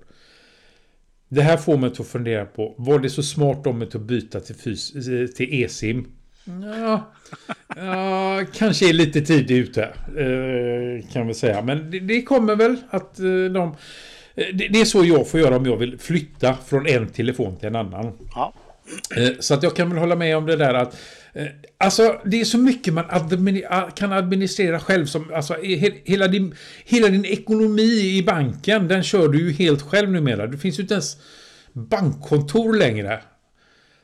Det 1.28 1.42
här 1.42 1.56
får 1.56 1.76
mig 1.76 1.90
att 1.98 2.06
fundera 2.06 2.44
på, 2.44 2.74
var 2.78 2.98
det 2.98 3.10
så 3.10 3.22
smart 3.22 3.66
om 3.66 3.78
mig 3.78 3.88
att 3.94 4.00
byta 4.00 4.40
till, 4.40 4.54
fys- 4.54 5.22
eh, 5.22 5.26
till 5.26 5.54
e-sim? 5.64 6.06
Ja, 6.80 7.12
ja, 7.76 8.44
kanske 8.54 8.88
är 8.88 8.92
lite 8.92 9.20
tidigt 9.20 9.68
ute. 9.68 9.82
Eh, 9.84 11.12
kan 11.12 11.26
vi 11.26 11.34
säga. 11.34 11.62
Men 11.62 11.90
det, 11.90 12.00
det 12.00 12.22
kommer 12.22 12.56
väl 12.56 12.76
att 12.90 13.18
eh, 13.18 13.24
de... 13.26 13.74
Eh, 14.34 14.44
det, 14.54 14.68
det 14.68 14.80
är 14.80 14.84
så 14.84 15.04
jag 15.04 15.28
får 15.28 15.40
göra 15.40 15.56
om 15.56 15.66
jag 15.66 15.76
vill 15.76 15.98
flytta 15.98 16.54
från 16.66 16.86
en 16.86 17.08
telefon 17.08 17.56
till 17.56 17.66
en 17.68 17.76
annan. 17.76 18.12
ja. 18.34 18.52
Eh, 19.16 19.28
Så 19.40 19.54
att 19.54 19.62
jag 19.62 19.76
kan 19.76 19.88
väl 19.90 19.98
hålla 19.98 20.16
med 20.16 20.36
om 20.36 20.46
det 20.46 20.56
där 20.56 20.74
att 20.74 20.96
eh, 21.32 21.46
Alltså 21.78 22.20
det 22.24 22.40
är 22.40 22.44
så 22.44 22.58
mycket 22.58 22.94
man 22.94 23.04
admini- 23.04 23.66
a- 23.70 23.90
kan 23.96 24.12
administrera 24.12 24.80
själv 24.80 25.06
som 25.06 25.34
alltså 25.34 25.54
he- 25.54 26.00
hela 26.04 26.28
din, 26.28 26.54
hela 26.84 27.08
din 27.08 27.24
ekonomi 27.24 28.16
i 28.18 28.22
banken 28.22 28.88
den 28.88 29.02
kör 29.02 29.28
du 29.28 29.38
ju 29.38 29.52
helt 29.52 29.82
själv 29.82 30.10
numera. 30.10 30.46
Det 30.46 30.58
finns 30.58 30.78
ju 30.78 30.82
inte 30.82 30.94
ens 30.94 31.16
bankkontor 31.72 32.74
längre. 32.74 33.22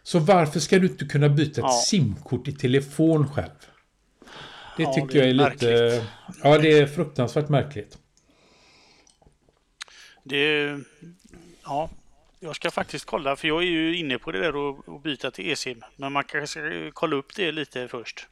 Så 0.02 0.18
varför 0.18 0.60
ska 0.60 0.78
du 0.78 0.86
inte 0.86 1.04
kunna 1.04 1.28
byta 1.28 1.50
ett 1.50 1.56
Ja. 1.58 1.82
simkort 1.86 2.48
i 2.48 2.52
telefon 2.52 3.28
själv? 3.28 3.48
Det 4.76 4.82
Ja, 4.82 4.92
tycker 4.94 5.08
det 5.08 5.18
är 5.18 5.34
jag 5.34 5.46
är 5.46 5.50
lite... 5.50 5.66
märkligt. 5.66 6.02
Ja, 6.42 6.58
det 6.58 6.78
är 6.78 6.86
fruktansvärt 6.86 7.48
märkligt. 7.48 7.98
Det... 10.24 10.76
Ja, 11.64 11.90
jag 12.42 12.56
ska 12.56 12.70
faktiskt 12.70 13.04
kolla 13.04 13.36
för 13.36 13.48
jag 13.48 13.62
är 13.62 13.66
ju 13.66 13.96
inne 13.96 14.18
på 14.18 14.32
det 14.32 14.38
där 14.38 14.56
och, 14.56 14.88
och 14.88 15.00
byta 15.00 15.30
till 15.30 15.52
eSIM. 15.52 15.82
Men 15.96 16.12
man 16.12 16.24
kanske 16.24 16.46
ska 16.46 16.90
kolla 16.92 17.16
upp 17.16 17.36
det 17.36 17.52
lite 17.52 17.88
först. 17.88 18.26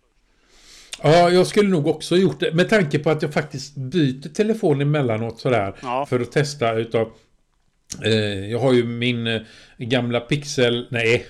Ja, 1.03 1.31
jag 1.31 1.47
skulle 1.47 1.69
nog 1.69 1.87
också 1.87 2.17
gjort 2.17 2.41
det. 2.41 2.53
Med 2.53 2.69
tanke 2.69 2.99
på 2.99 3.11
att 3.11 3.23
jag 3.23 3.33
faktiskt 3.33 3.77
byter 3.77 4.29
telefon 4.35 4.81
emellanåt 4.81 5.41
sådär. 5.41 5.75
Ja. 5.83 6.07
För 6.07 6.21
att 6.21 6.33
testa 6.33 6.73
utav... 6.73 7.13
Eh, 8.05 8.51
jag 8.51 8.59
har 8.59 8.73
ju 8.73 8.85
min 8.85 9.27
eh, 9.27 9.41
gamla 9.79 10.21
Pixel... 10.21 10.87
Nej, 10.91 11.27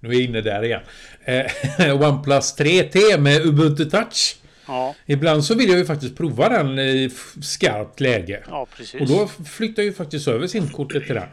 nu 0.00 0.08
är 0.08 0.12
jag 0.12 0.22
inne 0.22 0.40
där 0.40 0.64
igen. 0.64 0.82
Eh, 1.24 2.02
OnePlus 2.08 2.58
3T 2.58 3.18
med 3.18 3.46
Ubuntu 3.46 3.84
Touch. 3.84 4.36
Ja, 4.66 4.94
Ibland 5.06 5.44
så 5.44 5.54
vill 5.54 5.68
jag 5.68 5.78
ju 5.78 5.84
faktiskt 5.84 6.16
prova 6.16 6.48
den 6.48 6.78
i 6.78 7.10
skarpt 7.42 8.00
läge. 8.00 8.42
ja 8.48 8.66
precis. 8.76 9.00
Och 9.00 9.08
då 9.08 9.28
flyttar 9.44 9.82
jag 9.82 9.86
ju 9.86 9.92
faktiskt 9.92 10.28
över 10.28 10.46
simkortet 10.46 11.06
till 11.06 11.14
den. 11.14 11.28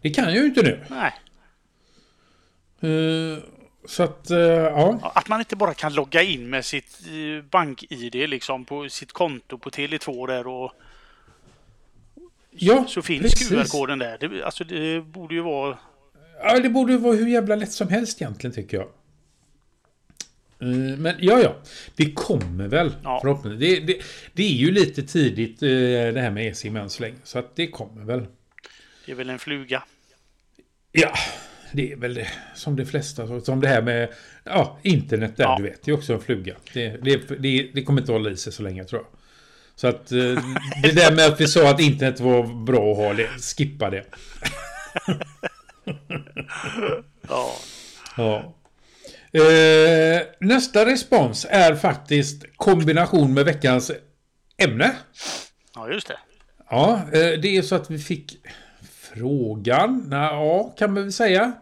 Det 0.00 0.10
kan 0.10 0.24
jag 0.24 0.34
ju 0.34 0.44
inte 0.44 0.62
nu. 0.62 0.80
Nej, 0.90 1.12
Eh, 2.80 3.38
så 3.86 4.02
att, 4.02 4.30
eh, 4.30 4.38
ja. 4.38 5.12
Att 5.14 5.28
man 5.28 5.40
inte 5.40 5.56
bara 5.56 5.74
kan 5.74 5.94
logga 5.94 6.22
in 6.22 6.50
med 6.50 6.64
sitt 6.64 7.00
eh, 7.06 7.44
bank-id 7.44 8.28
liksom 8.28 8.64
på 8.64 8.88
sitt 8.88 9.12
konto 9.12 9.58
på 9.58 9.70
Tele2 9.70 10.26
där 10.26 10.46
och 10.46 10.72
Ja, 12.50 12.84
så 12.88 13.02
finns. 13.02 13.34
QR-koden 13.34 13.98
där. 13.98 14.18
Det, 14.18 14.44
alltså 14.44 14.64
det 14.64 15.00
borde 15.00 15.34
ju 15.34 15.40
vara... 15.40 15.78
Ja, 16.42 16.60
det 16.60 16.68
borde 16.68 16.92
ju 16.92 16.98
vara 16.98 17.16
hur 17.16 17.26
jävla 17.28 17.56
lätt 17.56 17.72
som 17.72 17.88
helst 17.88 18.22
egentligen 18.22 18.54
tycker 18.54 18.76
jag. 18.76 18.88
Men 20.98 21.14
ja, 21.18 21.40
ja. 21.40 21.54
Det 21.96 22.12
kommer 22.12 22.68
väl. 22.68 22.92
Ja. 23.04 23.18
Förhoppningsvis. 23.22 23.60
Det, 23.60 23.86
det, 23.86 24.02
det 24.32 24.42
är 24.42 24.54
ju 24.56 24.70
lite 24.70 25.02
tidigt 25.02 25.60
det 25.60 26.20
här 26.20 26.30
med 26.30 26.52
eSIM 26.52 26.76
än 26.76 26.90
så 26.90 27.02
länge. 27.02 27.16
Så 27.24 27.38
att 27.38 27.56
det 27.56 27.66
kommer 27.66 28.04
väl. 28.04 28.26
Det 29.06 29.12
är 29.12 29.16
väl 29.16 29.30
en 29.30 29.38
fluga. 29.38 29.82
Ja, 30.92 31.12
det 31.72 31.92
är 31.92 31.96
väl 31.96 32.14
det. 32.14 32.28
Som 32.54 32.76
de 32.76 32.84
flesta. 32.84 33.40
Som 33.40 33.60
det 33.60 33.68
här 33.68 33.82
med 33.82 34.08
ja, 34.44 34.78
internet 34.82 35.36
där, 35.36 35.44
Ja. 35.44 35.56
du 35.56 35.62
vet. 35.62 35.82
Det 35.82 35.90
är 35.90 35.94
också 35.94 36.12
en 36.12 36.20
fluga. 36.20 36.56
Det, 36.72 36.88
det, 36.88 37.16
det, 37.38 37.70
det 37.74 37.82
kommer 37.82 38.00
inte 38.00 38.12
hålla 38.12 38.30
i 38.30 38.36
sig 38.36 38.52
så 38.52 38.62
länge 38.62 38.84
tror 38.84 39.02
jag. 39.02 39.20
Så 39.76 39.86
att 39.88 40.12
eh, 40.12 40.44
det 40.82 40.92
där 40.94 41.12
med 41.16 41.26
att 41.26 41.40
vi 41.40 41.48
sa 41.48 41.70
att 41.70 41.80
internet 41.80 42.20
var 42.20 42.64
bra 42.64 42.90
att 42.92 42.96
ha, 42.96 43.14
det, 43.14 43.28
skippa 43.56 43.90
det. 43.90 44.04
Ja. 47.28 47.56
Ja. 48.16 48.54
Eh, 49.32 50.22
nästa 50.40 50.86
respons 50.86 51.46
är 51.50 51.74
faktiskt 51.74 52.44
kombination 52.56 53.34
med 53.34 53.44
veckans 53.44 53.90
ämne. 54.56 54.96
ja, 55.74 55.88
just 55.90 56.08
det. 56.08 56.18
Ja, 56.70 57.02
eh, 57.12 57.40
det 57.40 57.56
är 57.56 57.62
så 57.62 57.74
att 57.74 57.90
vi 57.90 57.98
fick 57.98 58.36
frågan, 59.14 60.08
ja 60.10 60.74
kan 60.78 60.92
man 60.94 61.02
väl 61.02 61.12
säga. 61.12 61.52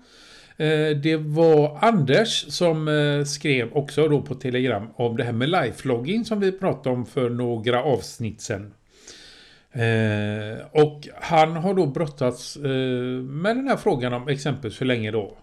Eh, 0.57 0.97
Det 1.03 1.17
var 1.17 1.79
Anders 1.83 2.45
som 2.49 2.89
eh, 2.89 3.25
skrev 3.25 3.73
också 3.73 4.09
då 4.09 4.23
på 4.23 4.35
Telegram 4.35 4.89
om 4.97 5.17
det 5.17 5.25
här 5.25 5.33
med 5.33 5.49
lifelogging 5.49 6.25
som 6.25 6.41
vi 6.41 6.53
pratade 6.53 6.97
om 6.97 7.07
för 7.07 7.31
några 7.31 7.83
avsnitt 7.83 8.41
sedan. 8.41 8.75
Eh, 9.73 10.67
och 10.71 11.09
han 11.21 11.57
har 11.57 11.75
då 11.75 11.87
brottats 11.87 12.57
med 13.23 13.57
den 13.57 13.69
här 13.69 13.77
frågan 13.77 14.13
om 14.13 14.29
exempelvis 14.29 14.81
hur 14.81 14.87
länge 14.87 15.11
då? 15.11 15.37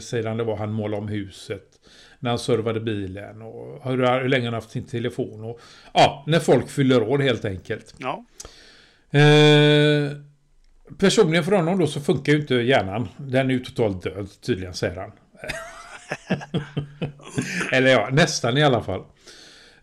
Sedan 0.00 0.36
det 0.36 0.44
var 0.44 0.56
han 0.56 0.72
målade 0.72 1.02
om 1.02 1.08
huset. 1.08 1.64
När 2.20 2.30
han 2.30 2.38
servade 2.38 2.80
bilen 2.80 3.42
och 3.42 3.90
hur, 3.90 4.20
hur 4.22 4.28
länge 4.28 4.44
han 4.44 4.54
haft 4.54 4.70
sin 4.70 4.84
telefon. 4.86 5.44
Och, 5.44 5.60
ja, 5.94 6.24
när 6.26 6.38
folk 6.38 6.68
fyller 6.68 7.02
år 7.02 7.18
helt 7.18 7.44
enkelt. 7.44 7.94
Ja. 7.98 8.24
Eh, 9.18 10.12
personligen 10.98 11.44
för 11.44 11.52
honom 11.52 11.78
då 11.78 11.86
så 11.86 12.00
funkar 12.00 12.32
ju 12.32 12.40
inte 12.40 12.54
hjärnan. 12.54 13.08
Den 13.16 13.50
är 13.50 13.54
ju 13.54 13.64
totalt 13.64 14.02
död 14.02 14.28
tydligen 14.46 14.74
säger 14.74 14.96
han. 14.96 15.12
Eller 17.72 17.90
ja, 17.90 18.08
nästan 18.12 18.58
i 18.58 18.64
alla 18.64 18.82
fall. 18.82 19.00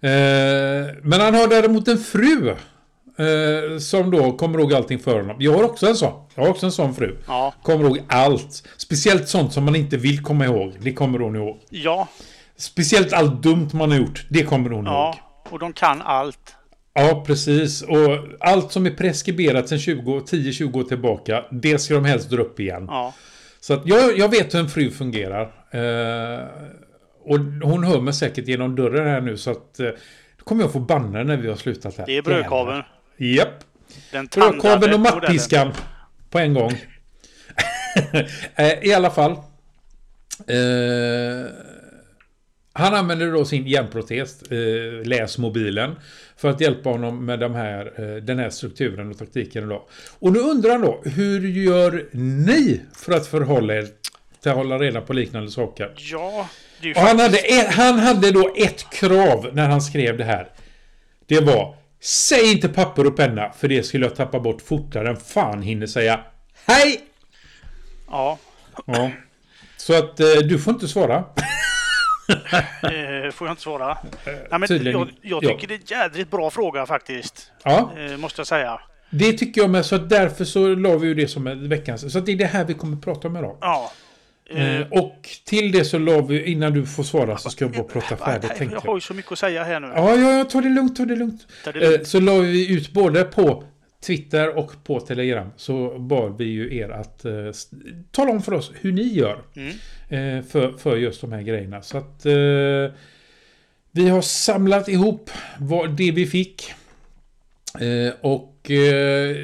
Eh, 0.02 0.96
men 1.02 1.22
han 1.22 1.36
har 1.36 1.48
däremot 1.48 1.88
en 1.88 1.98
fru. 1.98 2.56
Eh, 3.18 3.78
som 3.80 4.12
då 4.12 4.32
kommer 4.32 4.60
ihåg 4.60 4.74
allting 4.74 5.00
för 5.00 5.20
honom. 5.20 5.36
Jag 5.40 5.54
har 5.54 5.64
också 5.64 5.88
en 5.88 5.96
sån. 5.96 6.14
Jag 6.36 6.44
har 6.44 6.50
också 6.50 6.66
en 6.66 6.72
sån 6.72 6.96
fru. 6.96 7.18
Ja. 7.28 7.54
Kommer 7.64 7.86
ihåg 7.86 8.00
allt. 8.08 8.64
Speciellt 8.78 9.30
sånt 9.30 9.54
som 9.54 9.64
man 9.64 9.76
inte 9.76 9.98
vill 9.98 10.22
komma 10.24 10.46
ihåg. 10.46 10.74
Det 10.82 10.94
kommer 10.94 11.20
hon 11.20 11.36
ihåg. 11.36 11.60
Ja. 11.70 12.08
Speciellt 12.58 13.14
allt 13.14 13.44
dumt 13.44 13.70
man 13.74 13.92
har 13.92 13.98
gjort. 13.98 14.26
Det 14.30 14.44
kommer 14.44 14.70
hon 14.70 14.86
ihåg. 14.86 14.94
Ja. 14.94 15.16
Och 15.50 15.60
de 15.60 15.74
kan 15.74 16.02
allt. 16.02 16.56
Ja, 16.98 17.24
precis. 17.28 17.82
Och 17.82 18.20
allt 18.40 18.72
som 18.72 18.86
är 18.86 18.92
preskriberat 18.92 19.70
sedan 19.70 19.80
20 19.80 20.20
10-20 20.20 20.78
år 20.78 20.84
tillbaka, 20.84 21.46
det 21.52 21.80
ska 21.80 21.94
de 21.94 22.06
helst 22.06 22.30
dra 22.30 22.42
upp 22.42 22.60
igen. 22.60 22.86
Ja. 22.88 23.14
Så 23.60 23.74
att 23.74 23.82
jag, 23.86 24.18
jag 24.18 24.30
vet 24.30 24.54
hur 24.54 24.60
en 24.60 24.70
fru 24.70 24.92
fungerar. 24.92 25.44
Eh, 25.72 26.46
och 27.24 27.40
hon 27.40 27.84
hör 27.84 28.02
mig 28.02 28.14
säkert 28.14 28.48
genom 28.48 28.76
dörren 28.76 29.08
här 29.08 29.22
nu 29.22 29.38
så 29.38 29.52
att 29.52 29.80
eh, 29.80 29.90
då 30.38 30.44
kommer 30.44 30.64
jag 30.64 30.72
få 30.72 30.80
banna 30.80 31.24
när 31.24 31.38
vi 31.38 31.48
har 31.48 31.56
slutat 31.56 31.98
här. 31.98 32.06
Det 32.06 32.18
är 32.18 32.22
brödkaveln. 32.22 32.84
Japp. 33.18 33.64
Den 34.12 34.30
Brödkaveln 34.36 34.94
och 34.94 35.00
mattpiskan 35.00 35.72
på 36.30 36.40
en 36.40 36.54
gång. 36.54 36.72
Eh, 38.56 38.84
I 38.84 38.94
alla 38.94 39.10
fall. 39.10 39.32
Eh, 39.32 39.38
han 42.78 42.94
använder 42.94 43.32
då 43.32 43.46
sin 43.46 43.68
hjärnprotes, 43.68 44.42
eh, 44.42 45.08
läs 45.08 45.38
mobilen, 45.38 45.96
för 46.38 46.50
att 46.50 46.62
hjälpa 46.62 46.90
honom 46.90 47.26
med 47.26 47.40
de 47.40 47.56
här, 47.56 47.94
eh, 47.98 48.24
den 48.24 48.40
här 48.40 48.50
strukturen 48.50 49.12
och 49.12 49.18
taktiken. 49.18 49.70
Då. 49.70 49.88
Och 50.20 50.32
nu 50.34 50.40
undrar 50.40 50.72
han 50.72 50.82
då, 50.82 51.02
hur 51.06 51.48
gör 51.48 52.10
ni 52.12 52.82
för 52.96 53.14
att 53.14 53.28
förhålla 53.28 53.76
er 53.76 53.88
till 54.42 54.52
att 54.52 54.58
hålla 54.58 54.80
reda 54.80 55.02
på 55.02 55.14
liknande 55.14 55.52
saker? 55.52 55.94
Ja. 55.98 56.50
Det 56.82 56.90
är 56.90 56.96
Och 56.96 57.02
han 57.02 57.20
hade, 57.20 57.38
ett, 57.38 57.68
han 57.68 58.00
hade 58.00 58.32
då 58.32 58.54
ett 58.58 58.90
krav 58.90 59.50
när 59.54 59.70
han 59.70 59.82
skrev 59.82 60.18
det 60.18 60.24
här. 60.24 60.48
Det 61.28 61.40
var 61.40 61.76
Säg 62.00 62.52
inte 62.52 62.70
papper 62.70 63.08
och 63.08 63.18
penna 63.18 63.52
för 63.52 63.68
det 63.68 63.84
skulle 63.84 64.06
jag 64.06 64.16
tappa 64.16 64.40
bort 64.40 64.62
fortare 64.62 65.10
än 65.10 65.18
fan 65.18 65.62
hinner 65.62 65.88
säga 65.88 66.20
Hej! 66.66 67.02
Ja. 68.08 68.38
Ja. 68.86 69.12
Så 69.78 69.98
att 69.98 70.20
eh, 70.20 70.28
du 70.50 70.60
får 70.60 70.74
inte 70.74 70.88
svara. 70.88 71.24
Eh, 72.84 73.32
får 73.32 73.48
jag 73.48 73.52
inte 73.54 73.62
svara. 73.62 73.98
Nej, 74.26 74.60
men 74.60 74.84
jag, 74.92 75.10
jag 75.22 75.44
ja. 75.44 75.50
tycker 75.50 75.68
det 75.68 75.74
är 75.74 75.98
en 75.98 76.02
jädrigt 76.04 76.32
bra 76.32 76.50
fråga 76.50 76.86
faktiskt. 76.86 77.52
Ja, 77.64 77.92
Eh, 77.98 78.18
måste 78.18 78.40
jag 78.40 78.48
säga. 78.48 78.80
det 79.10 79.34
tycker 79.34 79.62
jag 79.62 79.70
med. 79.70 79.86
Så 79.86 79.98
därför 79.98 80.46
så 80.46 80.68
la 80.76 80.98
vi 80.98 81.08
ju 81.08 81.14
det 81.14 81.28
som 81.28 81.70
veckans. 81.70 82.14
Så 82.14 82.20
det 82.20 82.32
är 82.32 82.36
det 82.36 82.46
här 82.46 82.66
vi 82.66 82.74
kommer 82.74 82.98
att 82.98 83.04
prata 83.04 83.28
om 83.28 83.38
idag. 83.38 83.58
Ja. 83.62 83.92
Eh, 84.50 84.76
Eh, 84.80 84.88
och 84.92 85.30
till 85.46 85.72
det 85.72 85.86
så 85.86 85.98
la 85.98 86.22
vi, 86.22 86.44
innan 86.46 86.74
du 86.74 86.86
får 86.86 87.04
svara 87.04 87.38
så 87.38 87.50
ska 87.50 87.66
jag 87.66 87.72
bara 87.72 87.84
prata 87.84 88.18
färdigt 88.18 88.52
jag 88.72 88.80
har 88.82 88.96
ju 88.96 89.02
så 89.02 89.14
mycket 89.14 89.32
att 89.32 89.40
säga 89.40 89.64
här 89.64 89.80
nu. 89.80 89.88
Ja, 89.96 90.16
ja, 90.16 90.32
ja, 90.38 90.44
ta 90.44 90.62
det 90.62 90.70
lugnt, 90.70 90.96
ta 90.98 91.06
det 91.06 91.16
lugnt. 91.16 91.48
Ta 91.64 91.72
det 91.72 91.80
lugnt. 91.80 92.00
Eh, 92.00 92.04
Så 92.06 92.20
la 92.20 92.34
vi 92.40 92.74
ut 92.74 92.92
både 92.94 93.24
på 93.24 93.64
Twitter 94.06 94.58
och 94.58 94.84
på 94.84 95.00
Telegram 95.00 95.50
så 95.58 96.00
bad 96.00 96.38
vi 96.38 96.46
ju 96.46 96.78
er 96.78 96.90
att 96.90 97.26
eh, 97.26 97.34
tala 98.12 98.32
om 98.32 98.42
för 98.42 98.52
oss 98.54 98.72
hur 98.82 98.92
ni 98.92 99.04
gör 99.04 99.42
Mm. 99.56 99.70
eh, 100.10 100.46
för, 100.46 100.72
för 100.78 100.98
just 100.98 101.22
de 101.22 101.32
här 101.32 101.42
grejerna. 101.42 101.82
Så 101.82 101.98
att 101.98 102.26
eh, 102.26 102.96
vi 103.92 104.10
har 104.10 104.22
samlat 104.22 104.88
ihop 104.88 105.30
vad, 105.60 105.98
det 105.98 106.12
vi 106.12 106.26
fick 106.26 106.74
eh, 107.80 108.14
och 108.22 108.72
eh, 108.72 109.36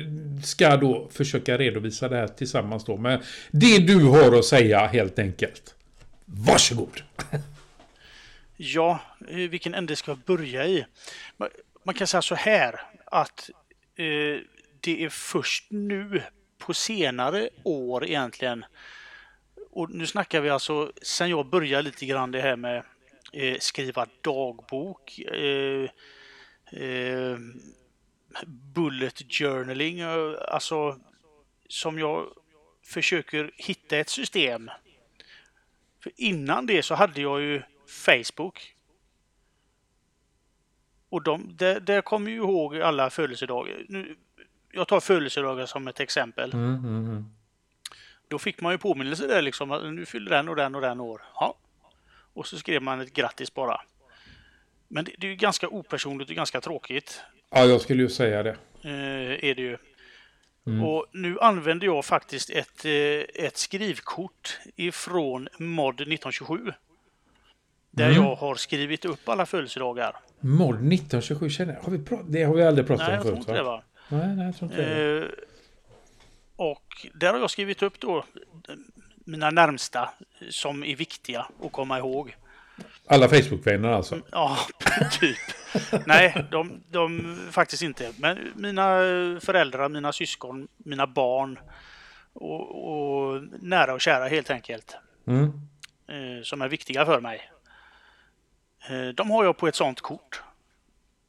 ska 0.44 0.78
då 0.78 1.10
försöka 1.12 1.58
redovisa 1.58 2.10
det 2.10 2.16
här 2.18 2.28
tillsammans 2.28 2.86
då 2.86 2.98
med 2.98 3.22
det 3.52 3.78
du 3.78 4.04
har 4.06 4.40
att 4.40 4.46
säga 4.46 4.88
helt 4.88 5.20
enkelt. 5.20 5.76
Varsågod! 6.26 7.02
Ja, 8.58 9.00
eh, 9.30 9.36
vilken 9.38 9.74
ände 9.74 9.96
ska 9.96 10.12
jag 10.12 10.20
börja 10.38 10.66
i? 10.66 10.86
Man 11.84 11.96
kan 11.96 12.08
säga 12.08 12.22
så 12.22 12.36
här 12.36 12.82
att 13.06 13.50
eh, 14.02 14.42
det 14.82 15.04
är 15.04 15.10
först 15.10 15.66
nu 15.70 16.24
på 16.58 16.74
senare 16.74 17.50
år 17.64 18.06
egentligen 18.06 18.66
och 19.72 19.90
nu 19.90 20.08
snackar 20.08 20.42
vi 20.42 20.50
alltså 20.50 20.92
sen 21.02 21.30
jag 21.30 21.46
började 21.46 21.84
lite 21.84 22.06
grann 22.06 22.32
det 22.32 22.42
här 22.42 22.56
med 22.56 22.84
eh, 23.34 23.58
skriva 23.60 24.08
dagbok, 24.22 25.20
eh, 25.20 25.90
eh, 26.82 27.38
bullet 28.46 29.22
journaling, 29.30 30.00
eh, 30.00 30.36
alltså 30.48 31.00
som 31.68 32.00
jag 32.00 32.28
försöker 32.86 33.52
hitta 33.56 33.98
ett 33.98 34.10
system. 34.10 34.70
För 36.04 36.12
innan 36.18 36.66
det 36.66 36.84
så 36.84 36.96
hade 36.96 37.22
jag 37.22 37.42
ju 37.42 37.62
Facebook. 37.88 38.71
Och 41.12 41.24
de, 41.24 41.56
där, 41.56 41.80
där 41.80 42.02
kommer 42.02 42.32
ju 42.32 42.38
ihåg 42.38 42.78
alla 42.78 43.10
födelsedagar. 43.10 43.86
Nu, 43.90 44.16
jag 44.72 44.88
tar 44.88 45.00
födelsedagar 45.00 45.66
som 45.66 45.88
ett 45.88 46.00
exempel. 46.00 46.54
Mm, 46.54 46.76
mm, 46.76 47.06
mm. 47.06 47.26
Då 48.28 48.40
fick 48.40 48.62
man 48.62 48.72
ju 48.72 48.78
påminnelse 48.78 49.28
där 49.28 49.42
liksom. 49.42 49.72
att 49.72 49.94
Nu 49.94 50.06
fyller 50.06 50.30
den 50.30 50.50
och 50.50 50.56
den 50.56 50.76
och 50.76 50.82
den 50.82 51.00
år. 51.00 51.22
Ja. 51.36 51.58
Och 52.34 52.48
så 52.48 52.58
skrev 52.58 52.82
man 52.82 53.02
ett 53.02 53.14
grattis 53.14 53.54
bara. 53.54 53.82
Men 54.88 55.06
det, 55.06 55.12
det 55.18 55.28
är 55.28 55.32
ju 55.32 55.36
ganska 55.36 55.68
opersonligt 55.68 56.30
och 56.30 56.36
ganska 56.36 56.62
tråkigt. 56.62 57.22
Ja, 57.50 57.66
jag 57.66 57.82
skulle 57.82 58.04
ju 58.04 58.10
säga 58.10 58.44
det. 58.44 58.58
Eh, 58.84 59.50
är 59.50 59.56
det 59.56 59.62
ju. 59.62 59.78
Och 60.84 61.06
nu 61.12 61.40
använder 61.40 61.88
jag 61.88 62.06
faktiskt 62.06 62.50
ett, 62.50 62.86
eh, 62.86 63.46
ett 63.46 63.58
skrivkort 63.58 64.60
ifrån 64.76 65.48
MOD 65.60 65.96
1927. 65.96 66.74
Där 67.92 68.10
Mm. 68.12 68.24
jag 68.24 68.36
har 68.36 68.56
skrivit 68.56 69.06
upp 69.06 69.30
alla 69.30 69.46
födelsedagar. 69.46 70.16
Mod 70.40 70.76
1927 70.76 71.50
känner 71.50 71.74
jag. 71.74 71.82
Har 71.82 71.92
vi 71.92 72.02
det 72.28 72.44
har 72.44 72.54
vi 72.56 72.64
aldrig 72.64 72.88
pratat 72.88 73.08
Nej, 73.08 73.18
om 73.18 73.44
förut 73.44 73.48
va? 73.58 73.64
va. 73.64 73.84
Nej, 74.10 74.36
nej, 74.36 74.46
jag 74.46 74.56
tror 74.58 74.72
inte 74.72 74.82
det. 74.86 75.18
Eh, 75.18 75.26
och 76.56 77.08
där 77.14 77.34
har 77.34 77.40
jag 77.40 77.50
skrivit 77.52 77.84
upp 77.84 78.00
då 78.00 78.26
mina 79.16 79.50
närmsta 79.52 80.10
som 80.50 80.84
är 80.84 80.96
viktiga 80.96 81.48
att 81.64 81.72
komma 81.72 81.98
ihåg. 82.00 82.36
Alla 83.08 83.28
Facebook-vänner 83.30 83.90
alltså. 83.90 84.20
Ja, 84.32 84.58
typ. 85.20 85.38
Nej, 86.06 86.46
de, 86.52 86.84
de 86.90 87.38
faktiskt 87.52 87.84
inte. 87.84 88.12
Men 88.18 88.38
mina 88.56 88.88
föräldrar, 89.42 89.90
mina 89.90 90.14
syskon, 90.14 90.68
mina 90.78 91.08
barn 91.08 91.60
och, 92.34 92.88
och 92.88 93.44
nära 93.60 93.94
och 93.94 94.02
kära 94.02 94.28
helt 94.28 94.50
enkelt. 94.50 94.96
Mm. 95.28 95.44
Eh, 96.08 96.44
som 96.44 96.62
är 96.62 96.68
viktiga 96.68 97.06
för 97.06 97.22
mig. 97.22 97.52
Eh, 98.90 99.08
de 99.08 99.32
har 99.32 99.44
jag 99.44 99.58
på 99.58 99.68
ett 99.68 99.76
sånt 99.76 100.02
kort. 100.02 100.42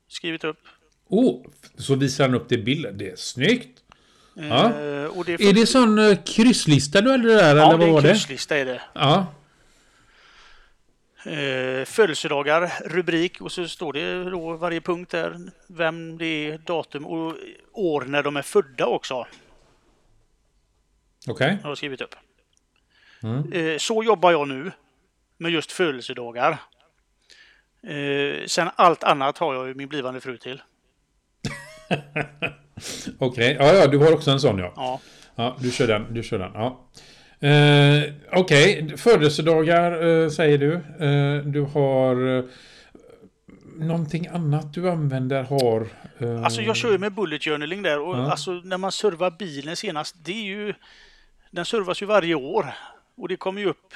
Skrivit 0.09 0.45
upp. 0.45 0.61
Oh, 1.09 1.47
så 1.79 1.95
visar 1.95 2.25
han 2.25 2.35
upp 2.35 2.49
det 2.49 2.59
bilden. 2.59 2.99
Det 2.99 3.11
är 3.11 3.17
snyggt. 3.17 3.79
Eh, 4.37 4.47
Ja. 4.49 4.73
och 5.09 5.25
det 5.25 5.33
Är 5.33 5.53
det 5.53 5.67
sån 5.67 5.99
uh, 5.99 6.17
krysslista 6.25 7.01
du 7.01 7.11
hade 7.11 7.29
där 7.35 7.57
ja, 7.57 7.63
eller 7.65 7.71
det 7.71 7.77
vad 7.77 7.89
är 7.89 7.93
var 7.93 7.99
en 7.99 8.05
det? 8.05 8.09
krysslista 8.13 8.57
är 8.57 8.65
det. 8.65 8.83
Ja. 8.95 9.27
Eh, 11.27 11.85
födelsedagar, 11.85 12.73
rubrik 12.89 13.41
och 13.41 13.53
så 13.53 13.69
står 13.69 13.93
det 13.93 14.31
då 14.31 14.57
varje 14.57 14.81
punkt 14.81 15.11
där 15.11 15.51
vem 15.67 16.19
det 16.19 16.27
är, 16.27 16.59
datum 16.59 17.07
och 17.07 17.37
år 17.73 18.01
när 18.05 18.23
de 18.23 18.37
är 18.37 18.43
födda 18.43 18.87
också. 18.87 19.27
Okej. 21.29 21.59
Har 21.63 21.71
jag 21.71 21.77
skrivit 21.79 22.01
upp. 22.01 22.15
Mm. 23.23 23.53
Eh, 23.53 23.79
så 23.79 24.03
jobbar 24.03 24.31
jag 24.33 24.49
nu 24.49 24.73
med 25.37 25.53
just 25.53 25.73
födelsedagar. 25.73 26.59
Eh, 27.87 28.47
sen 28.47 28.69
allt 28.77 29.05
annat 29.05 29.39
har 29.39 29.55
jag 29.55 29.69
ju 29.69 29.75
min 29.75 29.89
blivande 29.89 30.21
fru 30.21 30.37
till. 30.37 30.63
Okej. 33.19 33.57
Ja, 33.61 33.73
ja, 33.75 33.87
du 33.87 33.99
har 33.99 34.13
också 34.13 34.31
en 34.31 34.41
sån 34.41 34.59
ja. 34.59 34.73
Ja. 34.77 35.01
Ja, 35.35 35.57
du 35.61 35.71
kör 35.71 35.87
den. 35.87 36.15
Du 36.15 36.23
kör 36.23 36.39
den. 36.39 36.53
Ja. 36.55 36.89
Eh, 37.49 38.13
Okej, 38.41 38.97
födelsedagar 38.97 40.07
eh, 40.23 40.29
säger 40.29 40.59
du. 40.59 40.75
Eh, 40.75 41.45
du 41.45 41.61
har 41.61 42.39
eh, 42.39 42.45
någonting 43.77 44.27
annat 44.27 44.75
du 44.75 44.91
använder 44.91 45.43
har... 45.43 45.87
Eh, 46.19 46.45
Alltså 46.45 46.63
jag 46.63 46.77
kör 46.77 46.93
ju 46.93 46.99
med 46.99 47.13
bullet 47.15 47.45
journaling 47.45 47.83
där 47.83 47.99
och 48.01 48.17
Ja. 48.17 48.31
alltså 48.31 48.51
när 48.51 48.79
man 48.79 48.93
servar 48.93 49.31
bilen 49.31 49.77
senast, 49.77 50.17
det 50.25 50.33
är 50.33 50.45
ju... 50.45 50.75
Den 51.51 51.65
servas 51.65 52.03
ju 52.03 52.07
varje 52.07 52.35
år 52.35 52.67
och 53.17 53.29
det 53.29 53.37
kommer 53.37 53.61
ju 53.61 53.67
upp 53.69 53.95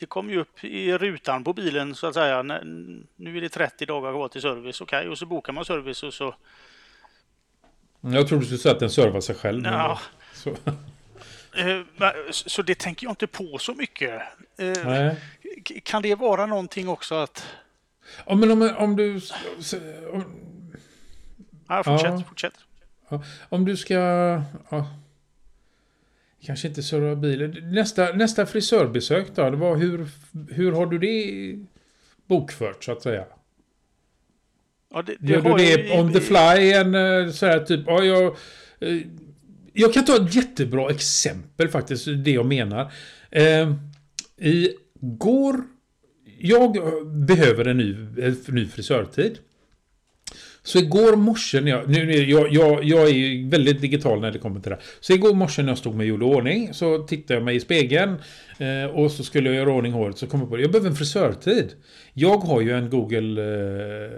det 0.00 0.06
kommer 0.06 0.32
ju 0.32 0.40
upp 0.40 0.64
i 0.64 0.98
rutan 0.98 1.44
på 1.44 1.52
bilen 1.52 1.94
så 1.94 2.06
att 2.06 2.14
säga. 2.14 2.42
Nu 2.42 3.36
är 3.36 3.40
det 3.40 3.48
30 3.48 3.86
dagar 3.86 4.12
kvar 4.12 4.28
till 4.28 4.40
service, 4.42 4.80
okej. 4.80 5.08
Och 5.08 5.18
så 5.18 5.26
bokar 5.26 5.52
man 5.52 5.64
service 5.64 6.02
och 6.02 6.14
så... 6.14 6.34
Jag 8.00 8.28
tror 8.28 8.38
du 8.38 8.44
skulle 8.44 8.58
säga 8.58 8.72
att 8.74 8.80
den 8.80 8.90
servar 8.90 9.20
sig 9.20 9.34
själv. 9.34 9.64
Ja, 9.64 9.98
Så, 10.32 10.50
eh, 11.56 11.80
så 12.30 12.62
det 12.62 12.78
tänker 12.78 13.06
jag 13.06 13.12
inte 13.12 13.26
på 13.26 13.58
så 13.58 13.74
mycket. 13.74 14.22
Eh, 14.56 14.72
nej. 14.84 15.16
Kan 15.84 16.02
det 16.02 16.14
vara 16.14 16.46
någonting 16.46 16.88
också 16.88 17.14
att... 17.14 17.46
Ja, 18.26 18.34
men 18.34 18.50
om, 18.50 18.74
om 18.78 18.96
du... 18.96 19.20
Om, 20.12 20.24
Ja, 21.68 21.82
fortsätt, 21.82 22.10
Ja. 22.10 22.22
fortsätt. 22.28 22.54
om 23.48 23.64
du 23.64 23.76
ska... 23.76 23.94
Ja, 24.68 24.86
kanske 26.42 26.68
inte 26.68 26.82
serva 26.82 27.16
bilen. 27.16 27.56
Nästa, 27.72 28.12
nästa 28.12 28.46
frisörbesök 28.46 29.26
då? 29.34 29.50
Det 29.50 29.56
var 29.56 29.76
hur, 29.76 30.06
hur 30.50 30.72
har 30.72 30.86
du 30.86 30.98
det 30.98 31.54
bokfört 32.26 32.84
så 32.84 32.92
att 32.92 33.02
säga? 33.02 33.24
Ja, 34.94 35.02
det, 35.02 35.16
det 35.20 35.32
Gör 35.32 35.40
du 35.42 35.54
det 35.54 35.64
ju- 35.82 36.00
on 36.00 36.12
the 36.12 36.20
fly? 36.20 36.72
En 36.72 36.94
eh, 36.94 37.30
så 37.32 37.46
här 37.46 37.60
typ, 37.60 37.80
ja, 37.86 38.04
jag, 38.04 38.36
eh, 38.80 38.98
jag 39.72 39.94
kan 39.94 40.04
ta 40.04 40.16
ett 40.16 40.34
jättebra 40.34 40.90
exempel 40.90 41.68
faktiskt, 41.68 42.06
det 42.24 42.30
jag 42.30 42.46
menar. 42.46 42.92
Eh, 43.30 43.74
Igår, 44.40 45.62
jag 46.38 46.72
behöver 47.26 47.64
en 47.68 47.76
ny, 47.76 47.92
en 48.22 48.36
ny 48.48 48.66
frisörtid. 48.66 49.38
Så 50.68 50.78
igår 50.78 51.16
morse 51.16 51.60
när 51.60 51.70
jag, 51.70 51.88
nu, 51.88 52.12
jag, 52.12 52.52
jag, 52.52 52.84
jag 52.84 53.02
är 53.02 53.12
ju 53.12 53.48
väldigt 53.48 53.80
digital 53.80 54.20
när 54.20 54.30
det 54.30 54.38
kommer 54.38 54.60
till 54.60 54.70
det 54.70 54.76
här. 54.76 54.84
Så 55.00 55.12
igår 55.12 55.34
morse 55.34 55.62
när 55.62 55.68
jag 55.68 55.78
stod 55.78 55.94
med 55.94 56.06
gjorde 56.06 56.24
ordning 56.24 56.74
så 56.74 56.98
tittade 56.98 57.34
jag 57.34 57.44
mig 57.44 57.56
i 57.56 57.60
spegeln 57.60 58.16
eh, 58.58 58.90
och 58.90 59.10
så 59.10 59.24
skulle 59.24 59.48
jag 59.48 59.56
göra 59.56 59.72
ordning 59.72 59.92
håret 59.92 60.18
så 60.18 60.26
kom 60.26 60.40
jag 60.40 60.48
på 60.48 60.56
det. 60.56 60.62
Jag 60.62 60.70
behöver 60.70 60.90
en 60.90 60.96
frisörtid. 60.96 61.72
Jag 62.12 62.38
har 62.38 62.60
ju 62.60 62.72
en 62.72 62.90
Google, 62.90 63.42
eh, 63.42 64.10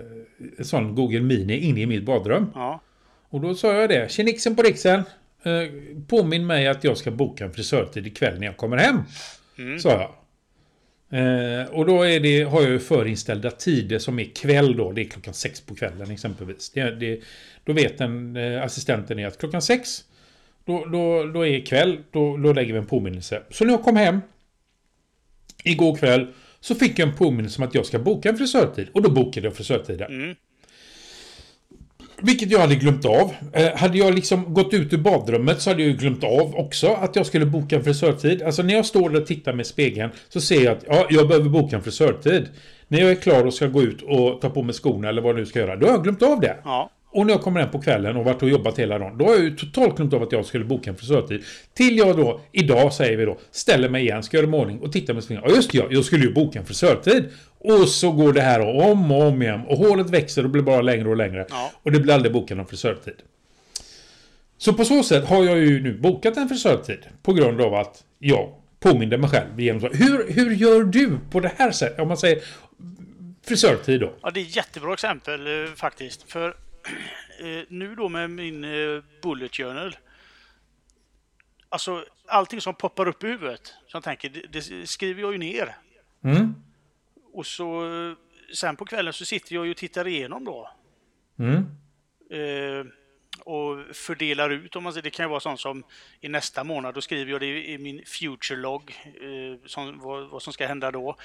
en 0.58 0.64
sån 0.64 0.94
Google 0.94 1.20
Mini 1.20 1.58
inne 1.58 1.80
i 1.80 1.86
mitt 1.86 2.04
badrum. 2.04 2.46
Ja, 2.54 2.80
Och 3.30 3.40
då 3.40 3.54
sa 3.54 3.74
jag 3.74 3.90
det. 3.90 4.10
Tjenixen 4.10 4.56
på 4.56 4.62
riksen. 4.62 5.02
Eh, 5.42 5.52
påminn 6.08 6.46
mig 6.46 6.68
att 6.68 6.84
jag 6.84 6.96
ska 6.96 7.10
boka 7.10 7.44
en 7.44 7.52
frisörtid 7.52 8.06
ikväll 8.06 8.38
när 8.38 8.46
jag 8.46 8.56
kommer 8.56 8.76
hem. 8.76 8.96
Mm. 9.58 9.78
Sa 9.78 9.90
jag. 9.90 10.10
Eh, 11.10 11.70
och 11.70 11.86
då 11.86 12.02
är 12.02 12.20
det, 12.20 12.42
har 12.42 12.62
jag 12.62 12.70
ju 12.70 12.78
förinställda 12.78 13.50
tider 13.50 13.98
som 13.98 14.18
är 14.18 14.24
kväll 14.24 14.76
då. 14.76 14.92
Det 14.92 15.00
är 15.00 15.04
klockan 15.04 15.34
sex 15.34 15.60
på 15.60 15.74
kvällen 15.74 16.10
exempelvis. 16.10 16.70
Det, 16.70 16.90
det, 16.90 17.20
då 17.64 17.72
vet 17.72 17.98
den, 17.98 18.36
eh, 18.36 18.62
assistenten 18.62 19.18
är 19.18 19.26
att 19.26 19.38
klockan 19.38 19.62
sex 19.62 20.04
då, 20.64 20.84
då, 20.84 21.24
då 21.24 21.46
är 21.46 21.66
kväll. 21.66 21.98
Då, 22.10 22.36
då 22.36 22.52
lägger 22.52 22.72
vi 22.72 22.78
en 22.78 22.86
påminnelse. 22.86 23.42
Så 23.50 23.64
när 23.64 23.72
jag 23.72 23.82
kom 23.82 23.96
hem 23.96 24.20
igår 25.64 25.96
kväll 25.96 26.26
så 26.60 26.74
fick 26.74 26.98
jag 26.98 27.08
en 27.08 27.16
påminnelse 27.16 27.62
om 27.62 27.68
att 27.68 27.74
jag 27.74 27.86
ska 27.86 27.98
boka 27.98 28.28
en 28.28 28.36
frisörtid. 28.36 28.88
Och 28.92 29.02
då 29.02 29.10
bokade 29.10 29.46
jag 29.46 29.56
frisörtiden. 29.56 30.12
mm. 30.12 30.36
Vilket 32.22 32.50
jag 32.50 32.58
hade 32.58 32.74
glömt 32.74 33.04
av. 33.04 33.34
Eh, 33.52 33.76
hade 33.76 33.98
jag 33.98 34.14
liksom 34.14 34.54
gått 34.54 34.74
ut 34.74 34.92
ur 34.92 34.98
badrummet 34.98 35.60
så 35.60 35.70
hade 35.70 35.82
jag 35.82 35.90
ju 35.90 35.96
glömt 35.96 36.24
av 36.24 36.54
också 36.56 36.88
att 36.92 37.16
jag 37.16 37.26
skulle 37.26 37.46
boka 37.46 37.76
en 37.76 37.84
frisörtid. 37.84 38.42
Alltså 38.42 38.62
när 38.62 38.74
jag 38.74 38.86
står 38.86 39.10
där 39.10 39.20
och 39.20 39.26
tittar 39.26 39.52
med 39.52 39.66
spegeln 39.66 40.10
så 40.28 40.40
ser 40.40 40.64
jag 40.64 40.76
att 40.76 40.84
ja, 40.86 41.06
jag 41.10 41.28
behöver 41.28 41.48
boka 41.48 41.76
en 41.76 41.82
frisörtid. 41.82 42.48
När 42.88 43.00
jag 43.00 43.10
är 43.10 43.14
klar 43.14 43.46
och 43.46 43.54
ska 43.54 43.66
gå 43.66 43.82
ut 43.82 44.02
och 44.02 44.40
ta 44.40 44.50
på 44.50 44.62
mig 44.62 44.74
skorna 44.74 45.08
eller 45.08 45.22
vad 45.22 45.30
jag 45.30 45.36
nu 45.36 45.46
ska 45.46 45.58
göra, 45.58 45.76
då 45.76 45.86
har 45.86 45.92
jag 45.92 46.02
glömt 46.02 46.22
av 46.22 46.40
det. 46.40 46.56
ja. 46.64 46.90
Och 47.12 47.26
när 47.26 47.32
jag 47.32 47.42
kommer 47.42 47.60
hem 47.60 47.70
på 47.70 47.80
kvällen 47.80 48.16
och 48.16 48.24
varit 48.24 48.42
och 48.42 48.48
jobbat 48.48 48.78
hela 48.78 48.98
dagen, 48.98 49.18
då 49.18 49.24
har 49.24 49.32
jag 49.32 49.42
ju 49.42 49.56
totalt 49.56 49.96
glömt 49.96 50.14
av 50.14 50.22
att 50.22 50.32
jag 50.32 50.44
skulle 50.46 50.64
boka 50.64 50.90
en 50.90 50.96
frisörtid. 50.96 51.44
Till 51.74 51.98
jag 51.98 52.16
då, 52.16 52.40
idag 52.52 52.92
säger 52.92 53.16
vi 53.16 53.24
då, 53.24 53.38
ställer 53.50 53.88
mig 53.88 54.02
igen, 54.02 54.22
ska 54.22 54.36
göra 54.36 54.46
mig 54.46 54.60
i 54.60 54.62
ordning 54.62 54.80
och 54.80 54.92
tittar 54.92 55.14
med 55.14 55.24
spegeln. 55.24 55.44
Ja 55.48 55.54
just 55.56 55.74
ja, 55.74 55.84
jag 55.90 56.04
skulle 56.04 56.24
ju 56.24 56.32
boka 56.32 56.58
en 56.58 56.66
frisörtid. 56.66 57.24
Och 57.58 57.88
så 57.88 58.12
går 58.12 58.32
det 58.32 58.40
här 58.40 58.60
om 58.60 59.12
och 59.12 59.22
om 59.22 59.42
igen. 59.42 59.60
Och 59.66 59.76
hålet 59.76 60.10
växer 60.10 60.44
och 60.44 60.50
blir 60.50 60.62
bara 60.62 60.82
längre 60.82 61.08
och 61.08 61.16
längre. 61.16 61.46
Ja. 61.50 61.70
Och 61.82 61.92
det 61.92 62.00
blir 62.00 62.14
aldrig 62.14 62.32
bokat 62.32 62.56
någon 62.56 62.66
frisörtid. 62.66 63.14
Så 64.58 64.72
på 64.72 64.84
så 64.84 65.02
sätt 65.02 65.24
har 65.24 65.44
jag 65.44 65.58
ju 65.58 65.82
nu 65.82 65.98
bokat 65.98 66.36
en 66.36 66.48
frisörtid. 66.48 66.98
På 67.22 67.32
grund 67.32 67.60
av 67.60 67.74
att 67.74 68.04
jag 68.18 68.54
påminde 68.80 69.18
mig 69.18 69.30
själv 69.30 69.60
genom. 69.60 69.90
Hur, 69.92 70.32
hur 70.32 70.54
gör 70.54 70.84
du 70.84 71.18
på 71.30 71.40
det 71.40 71.52
här 71.56 71.70
sättet? 71.70 72.00
Om 72.00 72.08
man 72.08 72.16
säger 72.16 72.42
frisörtid 73.46 74.00
då. 74.00 74.12
Ja, 74.22 74.30
det 74.30 74.40
är 74.40 74.44
ett 74.44 74.56
jättebra 74.56 74.92
exempel 74.92 75.46
eh, 75.46 75.72
faktiskt. 75.74 76.32
För 76.32 76.54
nu 77.68 77.94
då 77.94 78.08
med 78.08 78.30
min 78.30 78.64
eh, 78.64 79.02
bullet 79.22 79.56
journal. 79.56 79.96
Alltså 81.68 82.04
allting 82.26 82.60
som 82.60 82.74
poppar 82.74 83.08
upp 83.08 83.24
i 83.24 83.26
huvudet. 83.26 83.74
Så 83.86 83.96
jag 83.96 84.02
tänker, 84.02 84.28
det, 84.28 84.46
det 84.52 84.86
skriver 84.86 85.22
jag 85.22 85.32
ju 85.32 85.38
ner. 85.38 85.76
Mm. 86.24 86.54
Och 87.32 87.46
så 87.46 87.84
eh, 87.84 88.16
sen 88.54 88.76
på 88.76 88.84
kvällen 88.84 89.12
så 89.12 89.24
sitter 89.24 89.54
jag 89.54 89.64
ju 89.64 89.70
och 89.70 89.76
tittar 89.76 90.08
igenom 90.08 90.44
då. 90.44 90.70
Mm. 91.38 91.66
Eh, 92.30 92.86
och 93.44 93.96
fördelar 93.96 94.50
ut 94.50 94.76
om 94.76 94.82
man 94.82 94.92
säger. 94.92 95.02
Det 95.02 95.10
kan 95.10 95.24
ju 95.24 95.30
vara 95.30 95.40
sånt 95.40 95.60
som 95.60 95.84
i 96.20 96.28
nästa 96.28 96.64
månad, 96.64 96.94
då 96.94 97.00
skriver 97.00 97.32
jag 97.32 97.40
det 97.40 97.70
i 97.70 97.78
min 97.78 98.04
future 98.06 98.60
log. 98.60 98.94
Eh, 99.04 99.66
som, 99.66 99.98
vad, 99.98 100.28
vad 100.28 100.42
som 100.42 100.52
ska 100.52 100.66
hända 100.66 100.90
då. 100.90 101.16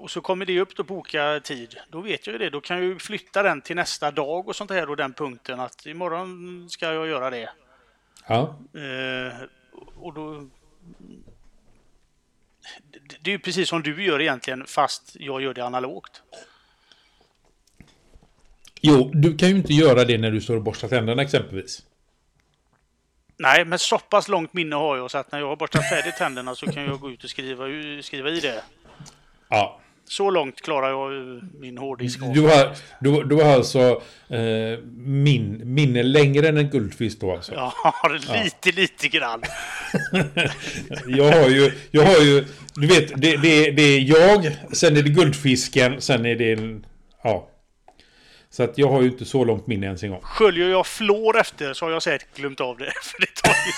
Och 0.00 0.10
så 0.10 0.20
kommer 0.20 0.46
det 0.46 0.60
upp 0.60 0.76
då 0.76 0.82
boka 0.82 1.40
tid. 1.44 1.76
Då 1.90 2.00
vet 2.00 2.26
jag 2.26 2.32
ju 2.32 2.38
det. 2.38 2.50
Då 2.50 2.60
kan 2.60 2.76
jag 2.76 2.86
ju 2.86 2.98
flytta 2.98 3.42
den 3.42 3.60
till 3.60 3.76
nästa 3.76 4.10
dag 4.10 4.48
och 4.48 4.56
sånt 4.56 4.70
här 4.70 4.90
och 4.90 4.96
den 4.96 5.12
punkten 5.12 5.60
att 5.60 5.86
imorgon 5.86 6.66
ska 6.70 6.92
jag 6.92 7.06
göra 7.08 7.30
det. 7.30 7.50
Ja. 8.26 8.58
Eh, 8.74 9.34
och 9.96 10.14
då... 10.14 10.34
Det- 12.90 13.16
Det 13.22 13.30
är 13.30 13.32
ju 13.32 13.38
precis 13.38 13.68
som 13.68 13.82
du 13.82 14.04
gör 14.04 14.20
egentligen 14.20 14.66
fast 14.66 15.16
jag 15.20 15.42
gör 15.42 15.54
det 15.54 15.64
analogt. 15.64 16.22
Jo, 18.80 19.10
du 19.14 19.36
kan 19.36 19.48
ju 19.48 19.56
inte 19.56 19.72
göra 19.74 20.04
det 20.04 20.18
när 20.18 20.30
du 20.30 20.40
står 20.40 20.56
och 20.56 20.62
borstar 20.62 20.88
tänderna 20.88 21.22
exempelvis. 21.22 21.82
Nej, 23.36 23.64
men 23.64 23.78
så 23.78 23.98
pass 23.98 24.28
långt 24.28 24.52
minne 24.52 24.76
har 24.76 24.96
jag 24.96 25.10
så 25.10 25.18
att 25.18 25.32
när 25.32 25.38
jag 25.38 25.46
har 25.46 25.56
borstat 25.56 25.88
färdigt 25.88 26.16
tänderna 26.16 26.54
så 26.54 26.66
kan 26.66 26.82
jag 26.84 27.00
gå 27.00 27.10
ut 27.10 27.24
och 27.24 27.30
skriva, 27.30 27.64
skriva 28.02 28.30
i 28.30 28.40
det. 28.40 28.62
Ja. 29.50 29.80
Så 30.08 30.30
långt 30.30 30.60
klarar 30.60 30.90
jag 30.90 31.40
min 31.60 31.78
hårddisk. 31.78 32.20
Du 32.34 32.40
har, 32.40 32.76
du, 33.00 33.24
du 33.24 33.34
har 33.34 33.54
alltså 33.54 34.02
eh, 34.28 34.78
min, 34.96 35.74
minne 35.74 36.02
längre 36.02 36.48
än 36.48 36.56
en 36.56 36.70
guldfisk 36.70 37.20
då 37.20 37.32
alltså. 37.32 37.54
Ja, 37.54 37.72
lite, 38.44 38.80
lite 38.80 39.08
grann. 39.08 39.42
Jag 41.06 41.32
har 41.32 41.48
ju, 41.48 41.72
jag 41.90 42.02
har 42.02 42.20
ju, 42.20 42.44
du 42.74 42.86
vet, 42.86 43.08
det, 43.20 43.36
det, 43.36 43.70
det 43.70 43.82
är 43.82 44.00
jag, 44.00 44.56
sen 44.72 44.96
är 44.96 45.02
det 45.02 45.10
guldfisken, 45.10 46.00
sen 46.00 46.26
är 46.26 46.34
det 46.34 46.52
en, 46.52 46.86
ja. 47.22 47.50
Så 48.52 48.62
att 48.62 48.78
jag 48.78 48.88
har 48.88 49.02
ju 49.02 49.08
inte 49.08 49.24
så 49.24 49.44
långt 49.44 49.66
minne 49.66 49.86
ens 49.86 50.02
en 50.02 50.10
gång. 50.10 50.20
Sköljer 50.22 50.68
jag 50.68 50.86
flår 50.86 51.38
efter 51.40 51.74
så 51.74 51.84
har 51.84 51.92
jag 51.92 52.02
säkert 52.02 52.36
glömt 52.36 52.60
av 52.60 52.78
det. 52.78 52.92
För 53.02 53.20
det 53.20 53.34
tar 53.42 53.54
ju 53.66 53.72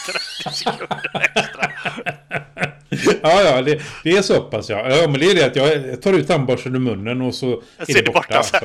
30 0.45 0.59
sekunder. 0.59 1.33
Ja, 3.23 3.43
ja, 3.43 3.63
det, 3.63 3.81
det 4.05 4.11
är 4.11 4.23
så 4.23 4.41
pass 4.41 4.69
ja. 4.71 4.91
Ja, 4.97 5.09
men 5.09 5.21
det 5.21 5.31
är 5.31 5.35
det 5.35 5.45
att 5.47 5.57
jag 5.57 6.03
tar 6.03 6.13
ut 6.13 6.27
tandborsten 6.29 6.75
ur 6.75 6.79
munnen 6.79 7.21
och 7.23 7.35
så 7.35 7.47
Jag 7.79 7.89
är 7.89 7.93
ser 7.93 8.03
det 8.03 8.13
borta. 8.13 8.19
borta 8.21 8.39
alltså. 8.39 8.59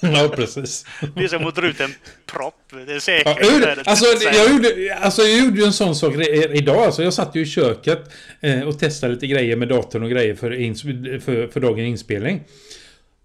sen. 0.00 0.12
Ja, 0.14 0.28
precis. 0.36 0.86
Det 1.16 1.24
är 1.24 1.28
som 1.28 1.46
att 1.46 1.54
dra 1.56 1.66
ut 1.66 1.80
en 1.80 1.94
propp. 2.32 2.54
Det 2.70 2.92
är 2.92 2.94
Ja, 2.94 3.00
säkert. 3.00 3.36
jag 3.40 3.52
gjorde, 3.52 3.66
värdet. 3.66 3.88
alltså, 3.88 4.04
jag 4.32 4.50
gjorde, 4.50 4.94
alltså 5.00 5.22
jag 5.22 5.38
gjorde 5.44 5.60
ju 5.60 5.64
en 5.66 5.72
sån 5.72 5.94
sak 5.94 6.14
idag. 6.52 6.76
Alltså, 6.76 7.02
jag 7.02 7.12
satt 7.14 7.34
ju 7.36 7.40
i 7.42 7.46
köket 7.46 8.10
eh, 8.40 8.60
och 8.62 8.78
testade 8.78 9.14
lite 9.14 9.26
grejer 9.26 9.56
med 9.56 9.68
datorn 9.68 10.02
och 10.02 10.10
grejer 10.10 10.34
för, 10.34 10.50
ins- 10.50 11.20
för, 11.20 11.46
för 11.46 11.60
dagens 11.60 11.86
inspelning. 11.88 12.40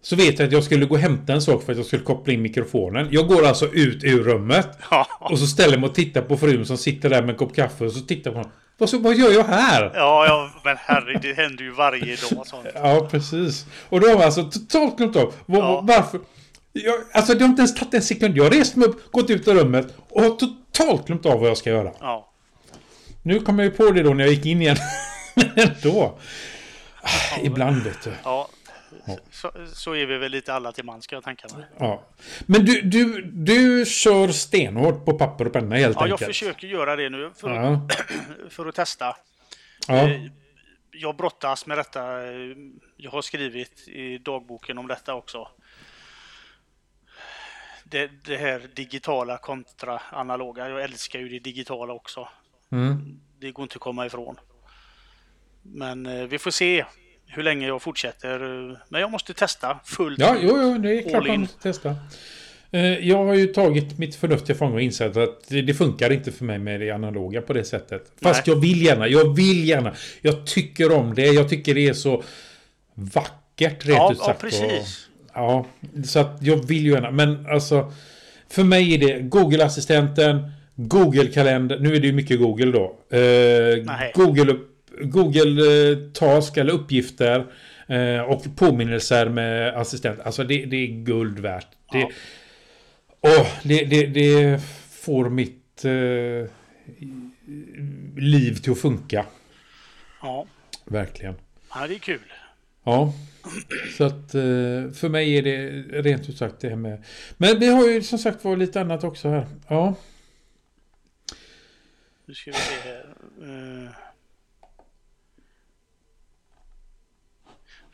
Så 0.02 0.16
vet 0.16 0.40
jag 0.40 0.46
att 0.48 0.52
jag 0.54 0.64
skulle 0.64 0.86
gå 0.86 0.96
och 0.96 1.02
hämta 1.02 1.34
en 1.34 1.42
sak 1.42 1.64
för 1.64 1.72
att 1.72 1.78
jag 1.78 1.88
skulle 1.88 2.04
koppla 2.04 2.34
in 2.34 2.42
mikrofonen. 2.42 3.08
Jag 3.12 3.28
går 3.28 3.46
alltså 3.46 3.66
ut 3.74 4.04
ur 4.04 4.24
rummet 4.24 4.70
Ja. 4.92 5.08
och 5.20 5.40
så 5.40 5.48
ställer 5.48 5.78
mig 5.78 5.90
och 5.90 5.96
tittar 5.96 6.22
på 6.22 6.38
frun 6.38 6.66
som 6.66 6.78
sitter 6.78 7.10
där 7.10 7.22
med 7.22 7.30
en 7.30 7.36
kopp 7.36 7.56
kaffe 7.56 7.86
och 7.86 7.92
så 7.92 8.00
tittar 8.00 8.32
jag 8.32 8.34
på 8.34 8.40
honom. 8.40 8.52
Vad, 8.78 8.90
så, 8.90 8.98
vad 8.98 9.16
gör 9.16 9.32
jag 9.32 9.44
här? 9.44 9.92
Ja, 9.96 10.26
ja, 10.28 10.50
men 10.64 10.78
herre, 10.78 11.20
det 11.22 11.34
händer 11.34 11.64
ju 11.64 11.72
varje 11.72 12.16
dag 12.16 12.48
sånt. 12.48 12.68
Ja, 12.76 13.08
precis. 13.12 13.66
Och 13.90 14.02
då 14.02 14.08
har 14.08 14.14
man 14.16 14.24
alltså 14.24 14.44
totalt 14.44 14.98
glömt 14.98 15.16
av. 15.16 15.34
Var, 15.46 15.60
Ja. 15.60 15.82
Varför? 15.84 16.20
Jag, 16.74 16.96
alltså 17.14 17.34
det 17.34 17.40
har 17.44 17.50
inte 17.50 17.60
ens 17.62 17.76
tagit 17.76 17.94
en 17.94 18.02
sekund. 18.02 18.38
Jag 18.38 18.44
har 18.44 18.52
rest 18.52 18.76
mig 18.76 18.88
upp, 18.88 19.12
gått 19.12 19.30
ut 19.30 19.48
ur 19.48 19.54
rummet 19.56 19.88
och 20.10 20.22
har 20.22 20.30
totalt 20.30 21.08
glömt 21.08 21.26
av 21.26 21.40
vad 21.40 21.50
jag 21.50 21.58
ska 21.58 21.70
göra. 21.70 21.92
Ja. 22.00 22.30
Nu 23.24 23.40
kom 23.40 23.60
jag 23.60 23.66
ju 23.66 23.72
på 23.72 23.92
det 23.92 24.04
då 24.04 24.14
när 24.14 24.24
jag 24.24 24.34
gick 24.34 24.46
in 24.46 24.62
igen. 24.62 24.78
Ändå. 25.56 26.20
Ibland 27.42 27.84
vet 27.84 28.04
du. 28.04 28.12
Ja, 28.24 28.48
så, 29.32 29.52
så 29.74 29.94
är 29.96 30.06
vi 30.06 30.18
väl 30.18 30.32
lite 30.32 30.54
alla 30.54 30.72
till 30.72 30.86
man 30.86 31.02
ska 31.02 31.16
jag 31.16 31.24
tänka 31.24 31.48
mig. 31.58 31.66
Ja. 31.80 32.04
Men 32.46 32.66
du, 32.66 32.82
du, 32.82 33.22
du 33.22 33.86
kör 33.86 34.28
stenhårt 34.28 35.06
på 35.06 35.14
papper 35.18 35.46
och 35.48 35.54
penna 35.54 35.76
helt 35.76 35.96
Ja, 35.96 36.02
jag 36.08 36.12
enkelt. 36.12 36.28
försöker 36.28 36.68
göra 36.68 36.96
det 36.96 37.10
nu 37.10 37.32
för, 37.36 37.50
Ja. 37.50 37.88
för 38.50 38.66
att 38.66 38.76
testa. 38.76 39.16
Ja. 39.88 40.10
Eh, 40.10 40.22
Jag 40.92 41.16
brottas 41.18 41.66
med 41.66 41.78
detta. 41.78 42.02
Jag 42.98 43.12
har 43.12 43.22
skrivit 43.22 43.88
i 43.88 44.18
dagboken 44.18 44.78
om 44.78 44.88
detta 44.88 45.14
också. 45.14 45.48
Det, 47.84 48.08
det 48.26 48.38
här 48.38 48.70
digitala 48.76 49.38
kontra 49.38 50.02
analoga. 50.12 50.70
Jag 50.70 50.84
älskar 50.84 51.20
ju 51.20 51.30
det 51.30 51.40
digitala 51.40 51.94
också. 51.94 52.28
Mm. 52.72 53.20
Det 53.40 53.52
går 53.52 53.64
inte 53.64 53.76
att 53.76 53.82
komma 53.82 54.06
ifrån. 54.06 54.40
Men 55.62 56.06
eh, 56.06 56.24
vi 56.24 56.40
får 56.40 56.52
se 56.52 56.86
hur 57.28 57.44
länge 57.44 57.68
jag 57.68 57.82
fortsätter. 57.82 58.40
Men 58.90 59.02
jag 59.02 59.12
måste 59.12 59.34
testa 59.34 59.80
fullt 59.86 60.20
Ja, 60.20 60.36
jo, 60.42 60.58
jo, 60.62 60.78
det 60.78 60.92
är 60.98 61.10
klart 61.10 61.28
man 61.28 61.40
måste 61.40 61.62
testa. 61.62 61.96
Eh, 62.72 63.08
Jag 63.08 63.26
har 63.26 63.34
ju 63.34 63.48
tagit 63.48 63.98
mitt 63.98 64.16
förnuft 64.16 64.46
till 64.46 64.56
fånga 64.56 64.74
och 64.74 64.82
insett 64.82 65.18
att 65.18 65.48
det 65.50 65.74
funkar 65.78 66.12
inte 66.12 66.32
för 66.32 66.46
mig 66.46 66.60
med 66.60 66.80
det 66.80 66.92
analoga 66.92 67.42
på 67.42 67.54
det 67.54 67.64
sättet. 67.64 68.12
Fast 68.22 68.46
Nej. 68.48 68.56
jag 68.56 68.62
vill 68.62 68.82
gärna, 68.86 69.08
jag 69.08 69.36
vill 69.36 69.68
gärna. 69.68 69.94
Jag 70.22 70.46
tycker 70.48 70.92
om 70.92 71.16
det, 71.16 71.26
jag 71.26 71.50
tycker 71.50 71.76
det 71.76 71.88
är 71.88 71.94
så 71.94 72.24
vackert 72.94 73.86
rent 73.86 73.98
Ja, 73.98 74.12
ut 74.12 74.18
ja, 74.20 74.26
sagt. 74.26 74.42
precis. 74.42 75.08
Och, 75.28 75.32
ja, 75.34 75.66
så 76.06 76.20
att 76.20 76.38
jag 76.42 76.68
vill 76.68 76.86
ju 76.86 76.92
gärna. 76.92 77.12
Men 77.12 77.46
alltså, 77.50 77.92
för 78.50 78.64
mig 78.64 78.94
är 78.94 78.98
det 78.98 79.20
Google-assistenten, 79.22 80.52
Google-kalender. 80.76 81.80
Nu 81.80 81.96
är 81.96 82.00
det 82.00 82.08
ju 82.08 82.14
mycket 82.14 82.40
Google 82.40 82.72
då. 82.72 83.00
Eh. 83.18 84.12
Google, 84.14 84.56
Google 85.02 85.92
eh, 85.92 85.98
Task 86.14 86.58
eller 86.58 86.74
uppgifter. 86.74 87.46
Eh, 87.88 88.22
och 88.22 88.56
påminnelser 88.56 89.30
med 89.30 89.78
assistent. 89.78 90.20
Alltså 90.20 90.44
det, 90.44 90.66
det 90.66 90.78
är 90.78 90.88
guld 90.88 91.40
värt. 91.40 91.68
Det, 91.92 92.00
Ja. 92.00 92.10
åh, 93.22 93.48
det, 93.64 93.86
det, 93.86 94.06
det 94.06 94.62
får 94.92 95.30
mitt 95.30 95.86
eh, 95.86 96.50
liv 98.18 98.56
till 98.56 98.72
att 98.72 98.80
funka. 98.80 99.26
Ja, 100.22 100.46
Verkligen. 100.86 101.36
ja 101.74 101.88
det 101.88 101.94
är 101.96 102.00
kul. 102.00 102.34
Ja. 102.84 103.14
Så 103.98 104.04
att 104.04 104.36
eh, 104.36 104.92
för 104.96 105.10
mig 105.10 105.38
är 105.38 105.42
det 105.42 105.70
rent 106.02 106.30
ut 106.30 106.38
sagt 106.38 106.60
det 106.60 106.70
här 106.70 106.76
med... 106.76 107.04
Men 107.38 107.60
vi 107.60 107.68
har 107.68 107.88
ju 107.88 108.02
som 108.02 108.20
sagt 108.20 108.44
var 108.44 108.56
lite 108.58 108.82
annat 108.82 109.04
också 109.04 109.30
här. 109.30 109.48
Ja. 109.68 109.96
Nu 112.26 112.34
ska 112.34 112.52
vi 112.52 112.58
se 112.58 112.90
här. 112.90 113.98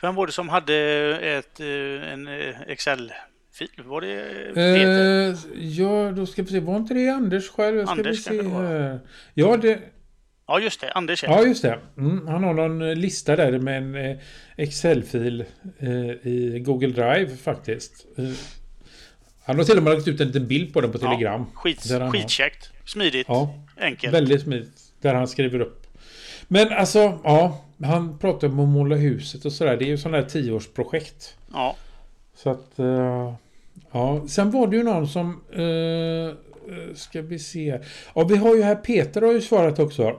Vem 0.03 0.15
var 0.15 0.25
det 0.27 0.31
som 0.33 0.49
hade 0.49 0.75
ett, 1.21 1.59
eh, 1.59 2.13
en 2.13 2.27
eh, 2.27 2.61
Excel-fil? 2.67 3.69
Var 3.85 4.01
det 4.01 4.23
Peter? 4.53 5.29
Eh, 5.29 5.35
ja, 5.67 6.11
då 6.11 6.25
ska 6.25 6.41
vi 6.43 6.49
se. 6.49 6.59
Var 6.59 6.75
inte 6.77 6.93
det 6.93 7.09
Anders 7.09 7.49
själv? 7.49 7.85
Ska 7.85 7.91
Anders 7.91 8.23
se 8.23 8.41
här. 8.49 8.99
Ja, 9.33 9.57
det... 9.57 9.79
Ja, 10.47 10.59
just 10.59 10.81
det. 10.81 10.91
Anders 10.91 11.23
ja. 11.23 11.29
Ja, 11.41 11.47
just 11.47 11.61
det. 11.61 11.79
Mm, 11.97 12.27
han 12.27 12.43
har 12.43 12.53
någon 12.53 12.81
eh, 12.81 12.95
lista 12.95 13.35
där 13.35 13.59
med 13.59 13.77
en 13.77 13.95
eh, 13.95 14.17
Excel-fil 14.57 15.45
eh, 15.79 15.89
i 16.27 16.59
Google 16.65 16.87
Drive 16.87 17.37
faktiskt. 17.37 18.05
Eh, 18.17 18.25
han 19.45 19.57
har 19.57 19.63
till 19.63 19.77
och 19.77 19.83
med 19.83 19.93
lagt 19.93 20.07
ut 20.07 20.21
en 20.21 20.27
liten 20.27 20.47
bild 20.47 20.73
på 20.73 20.81
den 20.81 20.91
på 20.91 20.97
Ja, 21.01 21.01
Telegram. 21.11 21.45
Skit, 21.55 21.83
Där 21.89 21.99
han 21.99 22.01
har- 22.01 22.11
skitkäckt. 22.11 22.71
Smidigt. 22.85 23.25
Ja, 23.27 23.55
Enkelt. 23.77 24.13
väldigt 24.13 24.41
smidigt. 24.41 24.81
Där 25.01 25.13
han 25.13 25.27
skriver 25.27 25.59
upp. 25.59 25.82
Men 26.47 26.67
alltså, 26.69 27.19
ja. 27.23 27.59
Han 27.83 28.17
pratar 28.19 28.47
om 28.47 28.59
att 28.59 28.69
måla 28.69 28.95
huset 28.95 29.45
och 29.45 29.51
sådär. 29.51 29.77
Det 29.77 29.85
är 29.85 29.87
ju 29.87 29.97
sådana 29.97 30.17
här 30.17 30.29
tioårsprojekt. 30.29 31.37
Ja. 31.53 31.75
Så 32.35 32.49
att... 32.49 32.79
eh, 32.79 33.33
ja, 33.91 34.23
sen 34.27 34.51
var 34.51 34.67
det 34.67 34.77
ju 34.77 34.83
någon 34.83 35.07
som... 35.07 35.41
eh, 35.53 35.63
eh, 36.75 36.93
ska 36.95 37.21
vi 37.21 37.39
se. 37.39 37.79
Ja, 38.15 38.23
vi 38.23 38.35
har 38.35 38.55
ju 38.55 38.61
här 38.63 38.75
Peter 38.75 39.21
har 39.21 39.33
ju 39.33 39.41
svarat 39.41 39.79
också. 39.79 40.15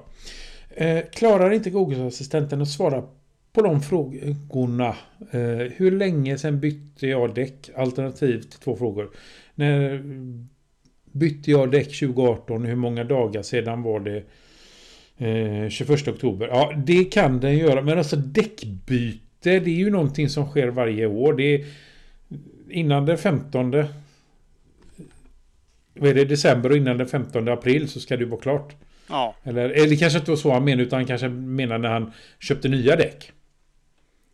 Eh, 0.71 0.99
klarar 1.13 1.51
inte 1.51 1.71
Google-assistenten 1.71 2.63
att 2.63 2.69
svara 2.69 3.03
på 3.53 3.63
de 3.63 3.81
frågorna? 3.83 4.97
Eh, 5.31 5.73
hur 5.77 5.91
länge 5.91 6.39
sedan 6.39 6.61
bytte 6.61 7.07
jag 7.07 7.35
däck? 7.35 7.71
Alternativ 7.77 8.41
till 8.41 8.61
två 8.61 8.77
frågor. 8.77 9.11
När 9.55 10.03
bytte 11.13 11.51
jag 11.51 11.71
däck 11.71 11.99
2018? 12.01 12.65
Hur 12.65 12.77
många 12.77 13.05
dagar 13.05 13.43
sedan 13.43 13.83
var 13.83 14.01
det? 14.01 14.23
Eh, 15.18 15.68
21 15.68 16.09
oktober. 16.09 16.48
Ja, 16.48 16.72
det 16.87 17.05
kan 17.05 17.40
den 17.40 17.57
göra. 17.57 17.83
Men 17.83 17.98
alltså 17.98 18.16
däckbyte, 18.16 19.20
det 19.40 19.50
är 19.50 19.68
ju 19.68 19.90
någonting 19.90 20.29
som 20.29 20.46
sker 20.46 20.68
varje 20.68 21.07
år. 21.07 21.33
Det 21.35 21.55
är 21.55 21.66
innan 22.70 23.07
den 23.07 23.18
15 23.18 23.70
vad 25.94 26.11
är 26.11 26.14
det, 26.14 26.24
december 26.24 26.70
och 26.70 26.77
innan 26.77 26.98
den 26.98 27.09
15 27.09 27.48
april 27.48 27.88
så 27.88 28.00
ska 28.00 28.16
det 28.16 28.24
ju 28.24 28.29
vara 28.31 28.40
klart. 28.40 28.77
Ja. 29.09 29.35
Eller, 29.42 29.70
eller 29.70 29.96
kanske 29.96 30.18
inte 30.18 30.31
var 30.31 30.37
så 30.37 30.53
han 30.53 30.64
menade 30.64 30.83
utan 30.83 30.96
han 30.96 31.07
kanske 31.07 31.29
menar 31.29 31.79
när 31.79 31.88
han 31.88 32.12
köpte 32.40 32.68
nya 32.68 32.96
däck. 32.96 33.33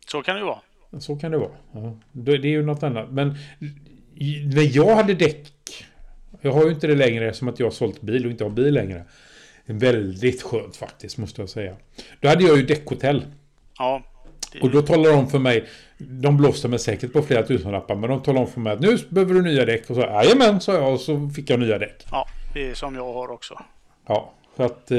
Så 0.07 0.21
kan 0.21 0.35
det 0.35 0.39
ju 0.39 0.45
vara. 0.45 0.59
Så 0.99 1.15
kan 1.15 1.31
det 1.31 1.37
vara. 1.37 1.51
Ja. 1.71 1.97
Det 2.11 2.37
det 2.37 2.47
är 2.47 2.51
ju 2.51 2.65
något 2.65 2.83
annat. 2.83 3.11
Men 3.11 3.35
när 4.55 4.77
jag 4.77 4.95
hade 4.95 5.13
däck. 5.13 5.47
Jag 6.41 6.51
har 6.51 6.65
ju 6.65 6.71
inte 6.71 6.87
det 6.87 6.95
längre 6.95 7.33
som 7.33 7.47
att 7.47 7.59
jag 7.59 7.65
har 7.65 7.71
sålt 7.71 8.01
bil 8.01 8.25
och 8.25 8.31
inte 8.31 8.43
har 8.43 8.51
bil 8.51 8.73
längre. 8.73 9.05
Väldigt 9.71 10.41
skönt 10.43 10.75
faktiskt 10.75 11.17
måste 11.17 11.41
jag 11.41 11.49
säga. 11.49 11.75
Då 12.19 12.27
hade 12.27 12.43
jag 12.43 12.57
ju 12.57 12.63
däckhotell. 12.63 13.25
Ja. 13.77 14.03
Det, 14.53 14.61
Och 14.61 14.71
då 14.71 14.81
talar 14.81 15.11
de 15.11 15.29
för 15.29 15.39
mig. 15.39 15.65
De 15.97 16.37
blåste 16.37 16.67
mig 16.67 16.79
säkert 16.79 17.13
på 17.13 17.21
flera 17.21 17.43
tusenlappar. 17.43 17.95
Men 17.95 18.09
de 18.09 18.23
talar 18.23 18.41
om 18.41 18.47
för 18.47 18.59
mig 18.59 18.73
att 18.73 18.79
nu 18.79 18.97
behöver 19.09 19.33
du 19.33 19.41
nya 19.41 19.65
däck. 19.65 19.89
Och 19.89 19.95
så 19.95 20.01
jajamän 20.01 20.61
sa 20.61 20.73
jag 20.73 20.93
och 20.93 20.99
så 20.99 21.29
fick 21.35 21.49
jag 21.49 21.59
nya 21.59 21.77
däck. 21.77 22.05
ja, 22.11 22.27
det 22.53 22.69
är 22.69 22.73
som 22.73 22.95
jag 22.95 23.13
har 23.13 23.31
också. 23.31 23.59
Ja, 24.07 24.33
så 24.57 24.63
att... 24.63 24.91
Eh, 24.91 24.97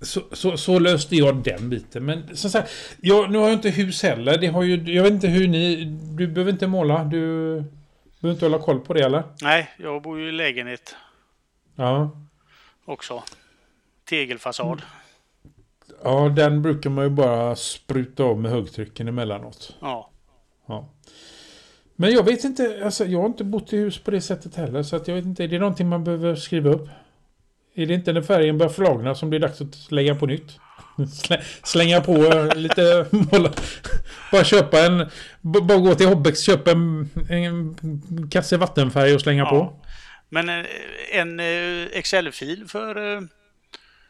så, 0.00 0.20
så, 0.32 0.56
så 0.56 0.78
löste 0.78 1.16
jag 1.16 1.36
den 1.36 1.70
biten. 1.70 2.04
Men 2.04 2.36
som 2.36 2.50
sagt, 2.50 2.70
jag, 3.00 3.30
nu 3.30 3.38
har 3.38 3.44
jag 3.44 3.54
inte 3.56 3.70
hus 3.70 4.02
heller. 4.02 4.38
Det 4.38 4.46
har 4.46 4.62
ju, 4.62 4.94
jag 4.94 5.02
vet 5.02 5.12
inte 5.12 5.28
hur 5.28 5.48
ni... 5.48 5.84
Du 6.18 6.26
behöver 6.26 6.52
inte 6.52 6.66
måla. 6.66 7.04
Du 7.04 7.20
behöver 8.20 8.34
inte 8.34 8.44
hålla 8.44 8.58
koll 8.58 8.80
på 8.80 8.94
det 8.94 9.04
eller? 9.04 9.22
Nej, 9.42 9.68
jag 9.78 10.02
bor 10.02 10.20
ju 10.20 10.28
i 10.28 10.32
lägenhet 10.32 10.94
Ja. 11.76 12.10
Också. 12.88 13.22
Tegelfasad. 14.08 14.82
Ja, 16.04 16.28
den 16.28 16.62
brukar 16.62 16.90
man 16.90 17.04
ju 17.04 17.10
bara 17.10 17.56
spruta 17.56 18.24
av 18.24 18.40
med 18.40 18.50
högtrycken 18.50 19.08
emellanåt. 19.08 19.76
Ja. 19.80 20.10
Ja. 20.66 20.88
Men 21.96 22.12
jag 22.12 22.22
vet 22.24 22.44
inte, 22.44 22.80
alltså 22.84 23.04
jag 23.04 23.18
har 23.18 23.26
inte 23.26 23.44
bott 23.44 23.72
i 23.72 23.76
hus 23.76 23.98
på 23.98 24.10
det 24.10 24.20
sättet 24.20 24.54
heller. 24.54 24.82
Så 24.82 24.96
att 24.96 25.08
jag 25.08 25.14
vet 25.14 25.24
inte, 25.24 25.44
är 25.44 25.48
det 25.48 25.58
någonting 25.58 25.88
man 25.88 26.04
behöver 26.04 26.34
skriva 26.34 26.70
upp? 26.70 26.88
Är 27.74 27.86
det 27.86 27.94
inte 27.94 28.12
när 28.12 28.22
färgen 28.22 28.58
börjar 28.58 28.72
flagna 28.72 29.14
som 29.14 29.30
det 29.30 29.36
är 29.36 29.40
dags 29.40 29.60
att 29.60 29.74
slänga 29.74 30.14
på 30.14 30.26
nytt? 30.26 30.58
Slä, 31.12 31.42
slänga 31.64 32.00
på 32.00 32.12
lite 32.54 33.06
måla. 33.10 33.52
Bara 34.32 34.44
köpa 34.44 34.86
en... 34.86 35.06
Bara 35.40 35.78
gå 35.78 35.94
till 35.94 36.08
Hobbex, 36.08 36.40
köpa 36.40 36.70
en, 36.70 37.10
en 37.30 37.76
kasse 38.30 38.56
vattenfärg 38.56 39.14
och 39.14 39.20
slänga 39.20 39.42
Ja. 39.42 39.50
på. 39.50 39.72
Men 40.28 40.48
eh, 40.48 40.66
en 41.12 41.40
eh, 41.40 41.86
Excel-fil 41.92 42.68
för, 42.68 43.16
eh, 43.16 43.20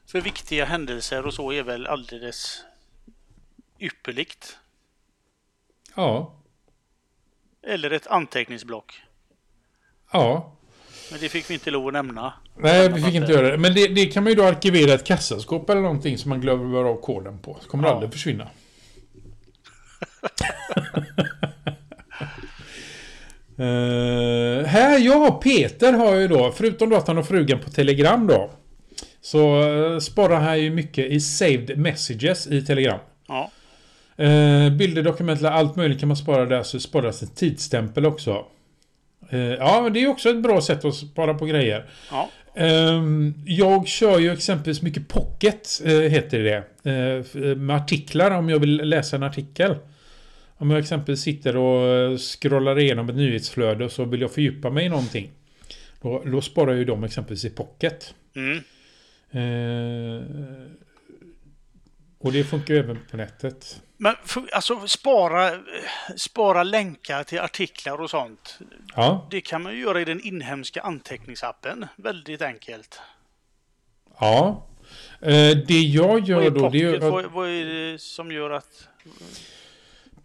för 0.07 0.21
viktiga 0.21 0.65
händelser 0.65 1.27
och 1.27 1.35
så 1.35 1.53
är 1.53 1.63
väl 1.63 1.87
alldeles 1.87 2.65
ypperligt. 3.81 4.59
Ja. 5.95 6.35
Eller 7.67 7.91
ett 7.91 8.07
anteckningsblock. 8.07 9.03
Ja. 10.13 10.57
Men 11.11 11.21
det 11.21 11.29
fick 11.29 11.51
vi 11.51 11.55
inte 11.55 11.71
lov 11.71 11.87
att 11.87 11.93
nämna. 11.93 12.33
Nej, 12.57 12.93
vi 12.93 13.03
fick 13.03 13.15
inte 13.15 13.33
göra 13.33 13.51
det. 13.51 13.59
Men 13.59 13.75
det, 13.75 13.89
det 13.89 14.07
kan 14.07 14.23
man 14.25 14.31
ju 14.33 14.37
då 14.37 14.45
arkivera 14.45 14.93
ett 14.95 15.05
kassaskåp 15.07 15.71
eller 15.71 15.81
någonting 15.81 16.19
som 16.19 16.29
man 16.29 16.41
glömmer 16.41 16.85
av 16.85 17.01
koden 17.01 17.39
på. 17.39 17.59
Så 17.63 17.69
kommer 17.69 17.85
det 17.85 17.91
Ja. 17.91 17.95
aldrig 17.95 18.13
försvinna. 18.13 18.49
Eh, 23.61 23.65
här, 24.69 24.99
ja, 24.99 25.41
Peter 25.43 25.93
har 25.93 26.15
ju 26.15 26.29
då, 26.29 26.53
förutom 26.53 26.91
då 26.91 26.97
att 26.97 27.07
han 27.07 27.17
har 27.17 27.25
frugan 27.25 27.59
på 27.59 27.71
Telegram 27.71 28.27
då. 28.27 28.51
Så 29.21 29.63
uh, 29.63 29.99
sparar 29.99 30.41
han 30.41 30.61
ju 30.61 30.71
mycket 30.71 31.07
i 31.07 31.21
saved 31.21 31.79
messages 31.79 32.47
i 32.47 32.63
Telegram. 32.63 32.99
Ja, 33.29 33.51
Uh, 34.21 34.71
bilder, 34.71 35.03
dokument, 35.03 35.45
allt 35.45 35.77
möjligt 35.77 36.01
kan 36.01 36.09
man 36.09 36.17
spara 36.17 36.45
där 36.45 36.63
så 36.63 36.81
sparas 36.81 37.23
en 37.23 37.29
tidsstämpel 37.29 38.07
också. 38.07 38.45
Eh, 39.31 39.41
ja, 39.41 39.81
men 39.83 39.93
det 39.93 40.03
är 40.03 40.09
också 40.09 40.31
ett 40.31 40.43
bra 40.43 40.61
sätt 40.61 40.85
att 40.85 40.95
spara 40.95 41.35
på 41.35 41.47
grejer. 41.47 41.87
ja, 42.11 42.29
Ehm, 42.59 43.35
jag 43.47 43.89
kör 43.89 44.19
ju 44.19 44.33
exempelvis 44.33 44.83
mycket 44.83 45.09
pocket, 45.09 45.81
eh, 45.85 45.93
heter 45.93 46.39
det. 46.39 46.57
Eh, 46.91 47.57
med 47.57 47.77
artiklar 47.77 48.31
om 48.31 48.51
jag 48.51 48.59
vill 48.59 48.77
läsa 48.77 49.17
en 49.17 49.23
artikel. 49.23 49.75
Om 50.61 50.71
jag 50.71 50.79
exempelvis 50.79 51.21
sitter 51.21 51.57
och 51.57 52.21
scrollar 52.21 52.79
igenom 52.79 53.09
ett 53.09 53.17
nyhetsflöde 53.17 53.85
och 53.85 53.93
så 53.93 54.05
vill 54.05 54.21
jag 54.21 54.33
fördjupa 54.33 54.71
mig 54.71 54.87
i 54.87 54.89
någonting. 54.89 55.31
Då, 56.01 56.23
då 56.25 56.41
sparar 56.41 56.71
jag 56.71 56.79
ju 56.79 56.85
dem 56.85 57.05
exempelvis 57.05 57.45
i 57.45 57.51
pocket. 57.51 58.15
Mm. 58.35 58.57
Eh, 59.31 60.23
och 62.19 62.33
det 62.33 62.45
funkar 62.45 62.75
ju 62.75 62.81
även 62.81 62.99
på 63.11 63.17
nätet. 63.17 63.83
Men 63.97 64.15
alltså 64.53 64.87
spara, 64.87 65.49
eh, 65.49 65.59
spara 66.17 66.63
länkar 66.63 67.25
till 67.25 67.41
artiklar 67.41 68.01
och 68.01 68.11
sånt. 68.11 68.59
Ja, 68.97 69.29
Det 69.31 69.41
kan 69.41 69.63
man 69.63 69.73
ju 69.73 69.81
göra 69.81 70.01
i 70.01 70.05
den 70.05 70.21
inhemska 70.21 70.81
anteckningsappen. 70.81 71.87
Väldigt 71.97 72.43
enkelt. 72.43 73.01
ja. 74.21 74.65
Eh, 75.21 75.57
det 75.67 75.81
jag 75.81 76.09
Vad 76.09 76.29
gör 76.29 76.43
är 76.43 76.51
då, 76.51 76.69
det 76.69 76.83
är 76.83 76.99
Vad, 76.99 77.25
vad 77.25 77.49
är 77.49 77.65
det 77.65 77.99
som 78.01 78.33
gör 78.33 78.51
att... 78.51 78.89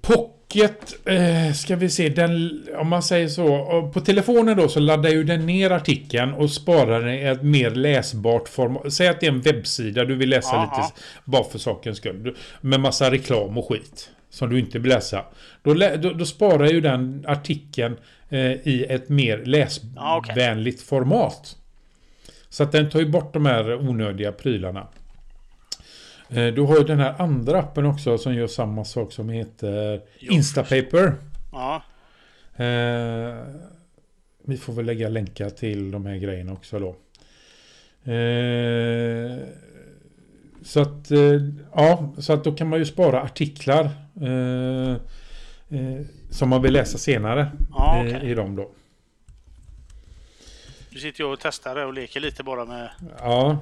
Pocket, 0.04 1.08
eh, 1.08 1.54
ska 1.54 1.76
vi 1.76 1.89
se, 1.89 2.10
den, 2.10 2.63
om 2.78 2.88
man 2.88 3.04
säger 3.04 3.28
så. 3.28 3.92
På 3.94 4.02
telefonen 4.02 4.58
då 4.58 4.68
så 4.68 4.80
laddar 4.80 5.10
ju 5.10 5.24
den 5.24 5.46
ner 5.46 5.70
artikeln 5.70 6.34
och 6.34 6.52
sparar 6.52 7.02
den 7.02 7.13
i 7.13 7.24
ett 7.24 7.44
mer 7.44 7.72
läsbart 7.72 8.50
format. 8.50 8.94
Säg 8.94 9.08
att 9.08 9.20
det 9.20 9.26
är 9.26 9.32
en 9.32 9.42
webbsida 9.42 10.06
du 10.06 10.16
vill 10.16 10.30
läsa 10.30 10.56
Ja, 10.56 10.62
lite 10.63 11.02
bara 11.26 11.44
för 11.44 11.60
sakens 11.60 11.98
skull. 11.98 12.36
Med 12.62 12.80
massa 12.80 13.12
reklam 13.12 13.58
och 13.58 13.68
skit. 13.68 14.10
Som 14.30 14.50
du 14.50 14.60
inte 14.60 14.80
vill 14.80 14.89
läsa. 14.89 15.26
Då, 15.63 15.74
då, 15.74 16.13
då 16.13 16.26
sparar 16.26 16.68
ju 16.68 16.82
den 16.82 17.26
artikeln 17.28 17.98
eh, 18.30 18.52
i 18.52 18.86
ett 18.89 19.10
mer 19.10 19.38
läsvänligt 19.46 20.82
format. 20.82 21.56
Så 22.50 22.63
att 22.63 22.72
den 22.72 22.89
tar 22.89 23.00
ju 23.00 23.10
bort 23.10 23.34
de 23.34 23.46
här 23.46 23.89
onödiga 23.89 24.32
prylarna. 24.32 24.88
Eh, 26.36 26.54
Du 26.54 26.62
har 26.62 26.78
ju 26.78 26.84
den 26.84 27.00
här 27.00 27.15
andra 27.22 27.60
appen 27.60 27.86
också 27.86 28.17
som 28.17 28.34
gör 28.36 28.48
samma 28.48 28.86
sak 28.86 29.12
som 29.12 29.30
heter 29.30 30.02
Jo, 30.19 30.32
Instapaper. 30.34 31.13
Ja, 31.52 31.84
Eh, 32.56 33.38
vi 34.46 34.58
får 34.58 34.74
väl 34.74 34.86
lägga 34.86 35.10
länkar 35.10 35.50
till 35.50 35.91
de 35.91 36.06
här 36.06 36.15
grejerna 36.15 36.54
också 36.54 36.80
då. 36.80 36.89
Eh, 38.12 39.38
så 40.63 40.80
att, 40.82 41.12
eh, 41.12 41.41
ja, 41.76 42.13
så 42.17 42.34
att 42.34 42.43
då 42.43 42.52
kan 42.52 42.69
man 42.69 42.80
ju 42.80 42.86
spara 42.86 43.22
artiklar 43.22 43.89
eh, 44.22 44.91
eh, 45.80 46.02
som 46.30 46.50
man 46.50 46.62
vill 46.62 46.74
läsa 46.74 46.98
senare 46.98 47.52
Ja, 47.72 48.04
i- 48.06 48.10
okej. 48.17 48.32
i 48.32 48.34
dem 48.34 48.56
då. 48.56 48.69
nu 50.89 51.00
sitter 51.00 51.24
jag 51.24 51.34
och 51.34 51.39
testar 51.41 51.76
det 51.76 51.86
och 51.86 51.93
leker 51.93 52.19
lite 52.19 52.43
bara 52.43 52.65
med... 52.65 52.89
Ja, 53.19 53.58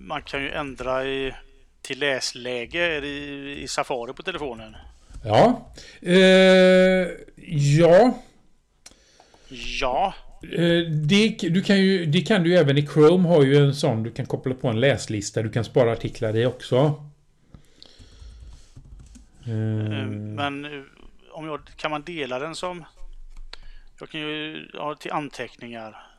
Man 0.00 0.22
kan 0.22 0.42
ju 0.42 0.50
ändra 0.50 1.04
i, 1.06 1.34
till 1.82 1.98
läsläge 1.98 3.04
i, 3.06 3.62
i 3.62 3.68
Safari 3.68 4.12
på 4.12 4.22
telefonen. 4.22 4.76
ja, 5.24 5.72
eh, 6.00 7.08
ja. 7.78 8.18
Ja, 9.80 10.14
Eh, 10.42 10.90
Det, 10.90 11.28
du 11.28 11.62
kan 11.62 11.80
ju, 11.80 12.06
det 12.06 12.20
kan 12.20 12.42
du 12.42 12.56
även 12.56 12.78
i 12.78 12.86
Chrome 12.86 13.28
har 13.28 13.42
ju 13.42 13.56
en 13.56 13.74
sån 13.74 14.02
du 14.02 14.10
kan 14.10 14.26
koppla 14.26 14.54
på 14.54 14.68
en 14.68 14.80
läslista 14.80 15.42
du 15.42 15.50
kan 15.50 15.64
spara 15.64 15.92
artiklar 15.92 16.36
i 16.36 16.46
också. 16.46 16.76
eh, 19.46 19.52
Eh, 19.52 20.06
men 20.06 20.64
eh, 20.64 20.82
om 21.32 21.46
jag, 21.46 21.60
kan 21.76 21.90
man 21.90 22.02
dela 22.02 22.38
den 22.38 22.54
som... 22.54 22.84
Jag 24.00 24.08
kan 24.08 24.20
ju 24.20 24.68
ha 24.74 24.94
till 24.94 25.12
anteckningar. 25.12 26.11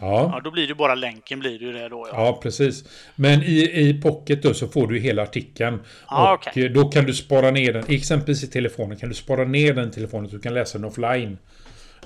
Ja, 0.00 0.30
Ja, 0.32 0.40
då 0.44 0.50
blir 0.50 0.68
det 0.68 0.74
bara 0.74 0.94
länken 0.94 1.40
blir 1.40 1.58
det 1.58 1.64
ju 1.64 1.72
det 1.72 1.88
då. 1.88 2.08
Ja. 2.12 2.24
ja 2.24 2.40
precis. 2.42 2.84
Men 3.16 3.42
i, 3.42 3.88
i 3.88 4.00
Pocket 4.02 4.42
då 4.42 4.54
så 4.54 4.68
får 4.68 4.86
du 4.86 4.98
hela 4.98 5.22
artikeln. 5.22 5.80
Ja, 6.10 6.40
och 6.50 6.58
eh, 6.58 6.70
då 6.70 6.88
kan 6.88 7.04
du 7.04 7.14
spara 7.14 7.50
ner 7.50 7.72
den, 7.72 7.84
exempelvis 7.88 8.44
i 8.44 8.46
telefonen, 8.46 8.96
kan 8.98 9.08
du 9.08 9.14
spara 9.14 9.44
ner 9.44 9.74
den 9.74 9.90
telefonen 9.90 10.28
så 10.30 10.36
du 10.36 10.42
kan 10.42 10.54
läsa 10.54 10.78
den 10.78 10.84
offline. 10.84 11.38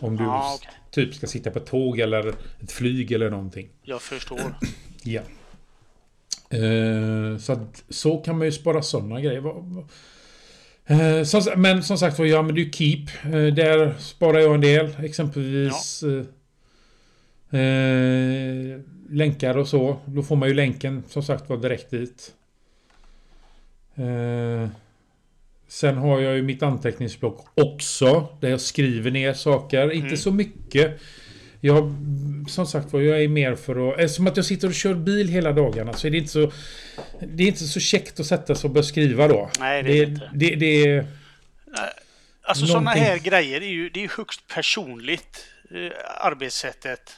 Om 0.00 0.16
du 0.16 0.24
Ja, 0.24 0.54
okej. 0.56 0.70
typ 0.90 1.14
ska 1.14 1.26
sitta 1.26 1.50
på 1.50 1.58
ett 1.58 1.66
tåg 1.66 1.98
eller 1.98 2.28
ett 2.62 2.72
flyg 2.72 3.12
eller 3.12 3.30
någonting. 3.30 3.68
Jag 3.82 4.02
förstår. 4.02 4.40
Ja. 5.02 5.20
Eh, 6.50 7.38
så, 7.38 7.52
att, 7.52 7.84
så 7.88 8.18
kan 8.18 8.38
man 8.38 8.46
ju 8.46 8.52
spara 8.52 8.82
sådana 8.82 9.20
grejer. 9.20 9.42
Eh, 10.86 11.22
som, 11.24 11.42
men 11.56 11.82
som 11.82 11.98
sagt 11.98 12.18
var, 12.18 12.26
jag 12.26 12.38
använder 12.38 12.62
ju 12.62 12.70
Keep. 12.72 13.06
Eh, 13.24 13.54
där 13.54 13.94
sparar 13.98 14.38
jag 14.38 14.54
en 14.54 14.60
del. 14.60 14.96
Exempelvis 15.04 16.02
eh, 16.02 16.24
eh, 17.50 18.80
länkar 19.10 19.56
och 19.56 19.68
så. 19.68 19.98
Då 20.04 20.22
får 20.22 20.36
man 20.36 20.48
ju 20.48 20.54
länken 20.54 21.04
som 21.08 21.22
sagt 21.22 21.48
var 21.48 21.56
direkt 21.56 21.90
dit. 21.90 22.34
Eh, 23.94 24.68
sen 25.68 25.96
har 25.96 26.20
jag 26.20 26.36
ju 26.36 26.42
mitt 26.42 26.62
anteckningsblock 26.62 27.46
också. 27.54 28.28
Där 28.40 28.48
jag 28.48 28.60
skriver 28.60 29.10
ner 29.10 29.32
saker. 29.32 29.90
Inte 29.90 30.16
så 30.16 30.30
mycket. 30.30 31.00
Jag, 31.60 31.94
som 32.48 32.66
sagt 32.66 32.92
var, 32.92 33.00
jag 33.00 33.22
är 33.22 33.28
mer 33.28 33.54
för 33.54 33.92
att... 33.92 33.98
Eftersom 33.98 34.26
att 34.26 34.36
jag 34.36 34.46
sitter 34.46 34.68
och 34.68 34.74
kör 34.74 34.94
bil 34.94 35.28
hela 35.28 35.52
dagarna 35.52 35.92
så 35.92 36.06
är 36.06 36.10
det 36.10 36.18
inte 36.18 36.30
så... 36.30 36.52
Det 37.20 37.42
är 37.42 37.46
inte 37.46 37.64
så 37.64 37.80
käckt 37.80 38.20
att 38.20 38.26
sätta 38.26 38.54
sig 38.54 38.68
och 38.68 38.74
börja 38.74 38.84
skriva 38.84 39.28
då. 39.28 39.50
Nej, 39.60 39.82
det 39.82 39.98
är 39.98 40.06
det 40.06 40.12
inte. 40.12 40.30
Det, 40.34 40.54
det 40.56 40.86
är... 40.86 41.06
Alltså 42.42 42.66
sådana 42.66 42.90
här 42.90 43.18
grejer 43.18 43.60
är 43.60 43.66
ju 43.66 43.88
det 43.88 44.00
är 44.00 44.02
ju 44.02 44.08
högst 44.16 44.46
personligt. 44.54 45.46
Eh, 45.70 46.26
arbetssättet. 46.26 47.16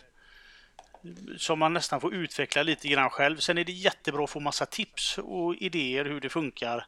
Som 1.39 1.59
man 1.59 1.73
nästan 1.73 2.01
får 2.01 2.15
utveckla 2.15 2.63
lite 2.63 2.89
grann 2.89 3.11
själv. 3.11 3.37
Sen 3.39 3.59
är 3.59 3.65
det 3.65 3.73
jättebra 3.73 4.25
att 4.25 4.31
få 4.31 4.41
massa 4.41 4.67
tips 4.67 5.19
och 5.19 5.55
idéer 5.55 6.05
hur 6.05 6.21
det 6.21 6.29
funkar. 6.29 6.87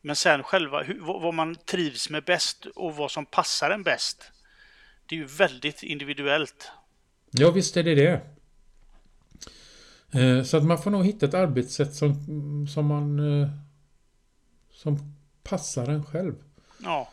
Men 0.00 0.16
sen 0.16 0.42
själva 0.42 0.82
hur, 0.82 1.00
vad 1.00 1.22
vad 1.22 1.34
man 1.34 1.54
trivs 1.54 2.10
med 2.10 2.24
bäst 2.24 2.66
och 2.66 2.96
vad 2.96 3.10
som 3.10 3.26
passar 3.26 3.70
en 3.70 3.82
bäst. 3.82 4.30
Det 5.06 5.14
är 5.14 5.18
ju 5.18 5.26
väldigt 5.26 5.82
individuellt. 5.82 6.70
Ja, 7.30 7.50
visst 7.50 7.76
är 7.76 7.82
det 7.82 7.94
det. 7.94 8.20
Eh, 10.20 10.42
Så 10.44 10.56
att 10.56 10.64
man 10.64 10.82
får 10.82 10.90
nog 10.90 11.06
hitta 11.06 11.26
ett 11.26 11.34
arbetssätt 11.34 11.94
som, 11.94 12.14
som 12.68 12.86
man... 12.86 13.40
eh, 13.42 13.48
Som 14.72 15.14
passar 15.42 15.86
en 15.88 16.04
själv. 16.04 16.34
Ja, 16.78 17.08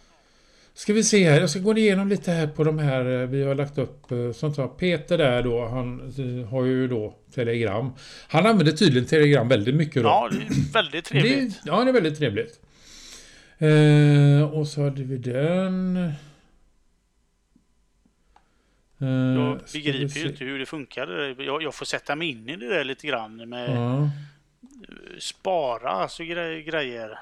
Ska 0.79 0.93
vi 0.93 1.03
se 1.03 1.29
här, 1.29 1.39
jag 1.39 1.49
ska 1.49 1.59
gå 1.59 1.77
igenom 1.77 2.07
lite 2.09 2.31
här 2.31 2.47
på 2.47 2.63
de 2.63 2.79
här 2.79 3.21
eh, 3.21 3.27
vi 3.27 3.43
har 3.43 3.55
lagt 3.55 3.77
upp. 3.77 4.11
eh, 4.11 4.31
Som 4.31 4.53
sagt, 4.53 4.77
Peter 4.77 5.17
där 5.17 5.43
då, 5.43 5.67
han 5.67 6.13
eh, 6.41 6.49
har 6.49 6.65
ju 6.65 6.87
då 6.87 7.15
Telegram. 7.33 7.93
Han 8.27 8.45
använder 8.45 8.73
tydligen 8.73 9.07
Telegram 9.07 9.47
väldigt 9.47 9.75
mycket 9.75 10.03
då. 10.03 10.09
ja 10.09 10.29
det 10.31 10.37
är 10.37 10.73
väldigt 10.73 11.05
trevligt. 11.05 11.63
Det, 11.63 11.69
ja, 11.69 11.83
det 11.83 11.89
är 11.89 11.93
väldigt 11.93 12.17
trevligt. 12.17 12.59
Eh, 13.57 14.53
och 14.59 14.67
så 14.67 14.83
hade 14.83 15.03
vi 15.03 15.17
den. 15.17 15.97
Eh, 19.01 19.07
Jag 19.09 19.59
begriper 19.73 20.19
ju 20.19 20.27
inte 20.27 20.43
hur 20.45 20.59
det 20.59 20.65
funkar. 20.65 21.35
Jag, 21.43 21.63
jag 21.63 21.75
får 21.75 21.85
sätta 21.85 22.15
mig 22.15 22.29
in 22.29 22.49
i 22.49 22.55
det 22.55 22.69
där 22.69 22.83
lite 22.83 23.07
grann 23.07 23.49
med 23.49 23.69
Ja, 23.75 24.09
spara, 25.19 25.89
alltså 25.89 26.23
gre- 26.23 26.61
grejer. 26.61 27.19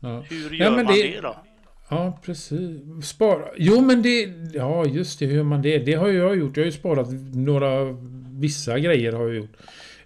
ja. 0.00 0.20
Hur 0.30 0.50
Ja, 0.50 0.64
gör 0.64 0.70
men 0.76 0.84
man 0.84 0.94
det- 0.94 1.02
det 1.02 1.20
då? 1.20 1.36
Ja, 1.94 2.18
precis. 2.22 2.80
Spara. 3.02 3.48
Jo, 3.56 3.80
men 3.80 4.02
det... 4.02 4.32
Ja, 4.52 4.86
just 4.86 5.18
det. 5.18 5.26
Hur 5.26 5.42
man 5.42 5.62
det? 5.62 5.78
Det 5.78 5.94
har 5.94 6.08
jag 6.08 6.36
gjort. 6.36 6.56
Jag 6.56 6.64
har 6.64 6.66
ju 6.66 6.72
sparat 6.72 7.08
några... 7.34 7.96
Vissa 8.38 8.78
grejer 8.78 9.12
har 9.12 9.26
jag 9.26 9.34
gjort. 9.36 9.56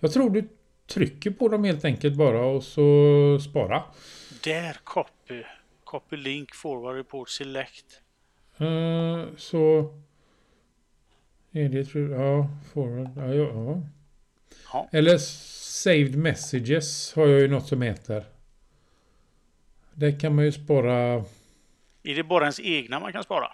Jag 0.01 0.13
tror 0.13 0.31
du 0.31 0.49
trycker 0.87 1.31
på 1.31 1.49
dem 1.49 1.65
helt 1.65 1.85
enkelt 1.85 2.17
bara 2.17 2.47
och 2.47 2.65
så 2.65 3.39
spara. 3.41 3.83
Där 4.45 4.77
copy. 4.85 5.43
Copy 5.85 6.17
link 6.17 6.55
forward 6.55 6.97
report 6.97 7.29
select. 7.29 8.01
Eh, 8.59 9.25
så... 9.37 9.95
Är 11.53 11.69
det 11.69 11.85
tror 11.85 12.13
Ja, 12.13 12.51
forward. 12.73 13.11
Ja, 13.17 13.35
ja, 13.35 13.51
ja. 13.55 13.83
Ja. 14.73 14.89
Eller 14.93 15.19
saved 15.19 16.17
messages 16.17 17.13
har 17.15 17.27
jag 17.27 17.41
ju 17.41 17.49
något 17.49 17.67
som 17.67 17.83
heter. 17.83 18.25
Där 19.95 20.21
kan 20.21 20.35
man 20.35 20.45
ju 20.45 20.53
spara... 20.53 21.25
Är 22.09 22.15
det 22.15 22.23
bara 22.23 22.45
ens 22.45 22.61
egna 22.61 23.01
man 23.01 23.13
kan 23.13 23.23
spara? 23.23 23.53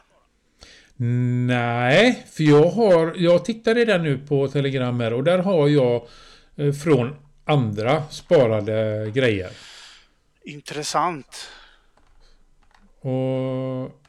Nej, 1.46 2.26
för 2.30 2.42
jag 2.44 2.70
har... 2.70 3.14
Jag 3.16 3.44
tittade 3.44 3.84
där 3.84 3.98
nu 3.98 4.18
på 4.18 4.48
Telegram 4.48 5.00
här 5.00 5.12
och 5.12 5.24
där 5.24 5.38
har 5.38 5.68
jag 5.68 6.08
eh, 6.56 6.72
från 6.72 7.16
andra 7.44 8.02
sparade 8.08 9.10
grejer. 9.14 9.50
Intressant. 10.42 11.50
Och... 13.00 14.00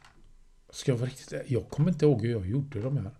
Ska 0.69 0.91
jag 0.91 0.97
vara 0.97 1.09
riktigt... 1.09 1.33
Jag 1.47 1.69
kommer 1.69 1.89
inte 1.89 2.05
ihåg 2.05 2.21
hur 2.21 2.31
jag 2.31 2.45
gjorde 2.45 2.81
de 2.81 2.97
här. 2.97 3.11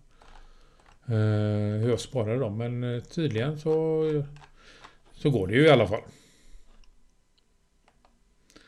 Eh, 1.06 1.80
hur 1.80 1.88
jag 1.88 2.00
sparade 2.00 2.38
dem, 2.38 2.58
men 2.58 2.94
eh, 2.94 3.02
tydligen 3.02 3.58
så... 3.58 4.02
Så 5.12 5.30
går 5.30 5.46
det 5.46 5.54
ju 5.54 5.66
i 5.66 5.70
alla 5.70 5.86
fall. 5.86 6.02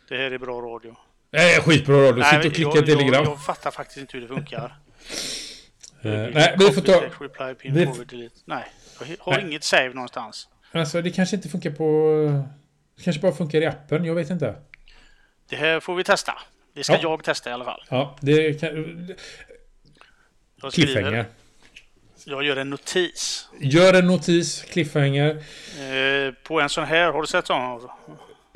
Det 0.08 0.16
här 0.16 0.30
är 0.30 0.38
bra 0.38 0.60
radio. 0.60 0.96
Nej, 1.30 1.60
skitbra 1.60 1.96
radio. 1.96 2.24
Sitt 2.24 2.32
Nej, 2.32 2.46
och 2.46 2.54
klicka 2.54 2.70
jag, 2.74 2.86
telegram. 2.86 3.12
jag, 3.12 3.26
jag 3.26 3.44
fattar 3.44 3.70
faktiskt 3.70 3.98
inte 3.98 4.16
hur 4.16 4.20
det 4.22 4.28
funkar. 4.28 4.78
Eh, 6.02 6.10
nej, 6.10 6.54
vi 6.58 6.70
får 6.72 6.80
ta... 6.80 6.92
Reply, 7.20 7.54
pin, 7.54 7.74
vi- 7.74 7.86
forward. 7.86 8.14
Nej, 8.44 8.64
jag 9.00 9.06
har 9.20 9.32
Nej. 9.32 9.42
inget 9.46 9.64
save 9.64 9.88
någonstans. 9.88 10.48
Alltså, 10.72 11.02
det 11.02 11.10
kanske 11.10 11.36
inte 11.36 11.48
funkar 11.48 11.70
på... 11.70 11.84
Det 12.96 13.02
kanske 13.02 13.22
bara 13.22 13.32
funkar 13.32 13.60
i 13.60 13.66
appen, 13.66 14.04
jag 14.04 14.14
vet 14.14 14.30
inte. 14.30 14.54
Det 15.48 15.56
här 15.56 15.80
får 15.80 15.94
vi 15.94 16.04
testa. 16.04 16.38
Det 16.74 16.84
ska 16.84 16.92
Ja. 16.92 16.98
jag 17.02 17.24
testa 17.24 17.50
i 17.50 17.52
alla 17.52 17.64
fall. 17.64 17.84
Ja, 17.88 18.16
det 18.20 18.60
kan... 18.60 18.68
Jag 20.62 20.72
skriver, 20.72 20.92
Cliffhanger. 20.92 21.24
jag 22.24 22.44
gör 22.44 22.56
en 22.56 22.70
notis. 22.70 23.48
Gör 23.60 23.94
en 23.94 24.06
notis, 24.06 24.62
cliffhanger. 24.62 25.30
Eh, 25.80 26.32
på 26.42 26.60
en 26.60 26.68
sån 26.68 26.84
här, 26.84 27.12
har 27.12 27.20
du 27.20 27.26
sett 27.26 27.46
sån? 27.46 27.88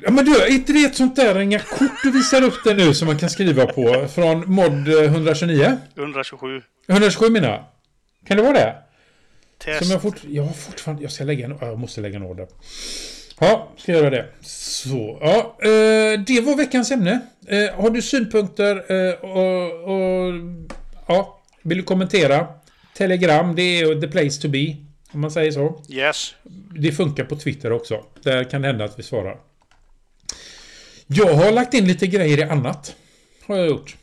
Ja 0.05 0.11
men 0.11 0.25
du, 0.25 0.41
är 0.41 0.51
inte 0.51 0.73
det 0.73 0.83
ett 0.83 0.95
sånt 0.95 1.15
där 1.15 1.39
inga 1.39 1.59
kort 1.59 2.03
du 2.03 2.11
visar 2.11 2.41
upp 2.43 2.63
det 2.63 2.73
nu 2.73 2.93
som 2.93 3.07
man 3.07 3.17
kan 3.17 3.29
skriva 3.29 3.65
på 3.65 4.07
från 4.07 4.53
mod 4.53 4.87
eh, 4.87 5.03
129? 5.03 5.77
127. 5.97 6.61
127 6.87 7.29
menar 7.29 7.49
jag. 7.49 7.63
Kan 8.27 8.37
det 8.37 8.43
vara 8.43 8.53
det? 8.53 8.75
Test. 9.63 9.83
Som 9.83 9.91
jag, 9.91 10.01
fort, 10.01 10.21
jag 10.29 10.43
har 10.43 10.53
fortfarande... 10.53 11.03
Jag 11.03 11.11
ska 11.11 11.23
lägga 11.23 11.45
en... 11.45 11.57
ja, 11.61 11.67
Jag 11.67 11.79
måste 11.79 12.01
lägga 12.01 12.15
en 12.15 12.23
order. 12.23 12.47
Ja, 13.39 13.71
ska 13.77 13.91
jag 13.91 13.99
göra 14.01 14.09
det. 14.09 14.25
Så, 14.41 15.17
ja. 15.21 15.57
Eh, 15.61 16.19
det 16.27 16.41
var 16.41 16.57
veckans 16.57 16.91
ämne. 16.91 17.19
Eh, 17.47 17.81
har 17.81 17.89
du 17.89 18.01
synpunkter 18.01 18.75
eh, 18.91 19.13
och, 19.13 19.83
och... 19.93 20.33
Ja, 21.07 21.41
vill 21.61 21.77
du 21.77 21.83
kommentera? 21.83 22.47
Telegram, 22.97 23.55
det 23.55 23.61
är 23.61 24.01
the 24.01 24.07
place 24.07 24.41
to 24.41 24.47
be. 24.49 24.75
Om 25.11 25.21
man 25.21 25.31
säger 25.31 25.51
så. 25.51 25.81
Yes. 25.89 26.35
Det 26.79 26.91
funkar 26.91 27.23
på 27.23 27.35
Twitter 27.35 27.71
också. 27.71 28.03
Där 28.23 28.43
kan 28.43 28.61
det 28.61 28.67
hända 28.67 28.85
att 28.85 28.99
vi 28.99 29.03
svarar. 29.03 29.37
Jag 31.07 31.33
har 31.33 31.51
lagt 31.51 31.73
in 31.73 31.87
lite 31.87 32.07
grejer 32.07 32.37
i 32.39 32.43
annat. 32.43 32.95
Har 33.45 33.57
jag 33.57 33.67
gjort. 33.67 33.95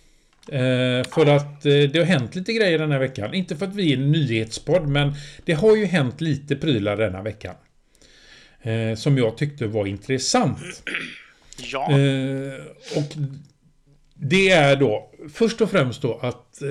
Eh, 0.48 1.10
för 1.14 1.26
att 1.36 1.66
eh, 1.66 1.72
det 1.72 1.98
har 1.98 2.04
hänt 2.04 2.34
lite 2.34 2.52
grejer 2.52 2.78
den 2.78 2.92
här 2.92 2.98
veckan. 2.98 3.34
Inte 3.34 3.56
för 3.56 3.66
att 3.66 3.74
vi 3.74 3.92
är 3.92 3.96
en 3.96 4.12
nyhetspodd, 4.12 4.88
men 4.88 5.12
det 5.44 5.52
har 5.52 5.76
ju 5.76 5.84
hänt 5.84 6.20
lite 6.20 6.56
prylar 6.56 6.96
denna 6.96 7.22
veckan. 7.22 7.54
Eh, 8.62 8.94
som 8.96 9.18
jag 9.18 9.36
tyckte 9.36 9.66
var 9.66 9.86
intressant. 9.86 10.58
Ja. 11.72 11.90
Eh, 11.90 12.54
och 12.96 13.12
det 14.14 14.50
är 14.50 14.76
då 14.76 15.10
först 15.32 15.60
och 15.60 15.70
främst 15.70 16.02
då 16.02 16.18
att 16.22 16.62
eh, 16.62 16.68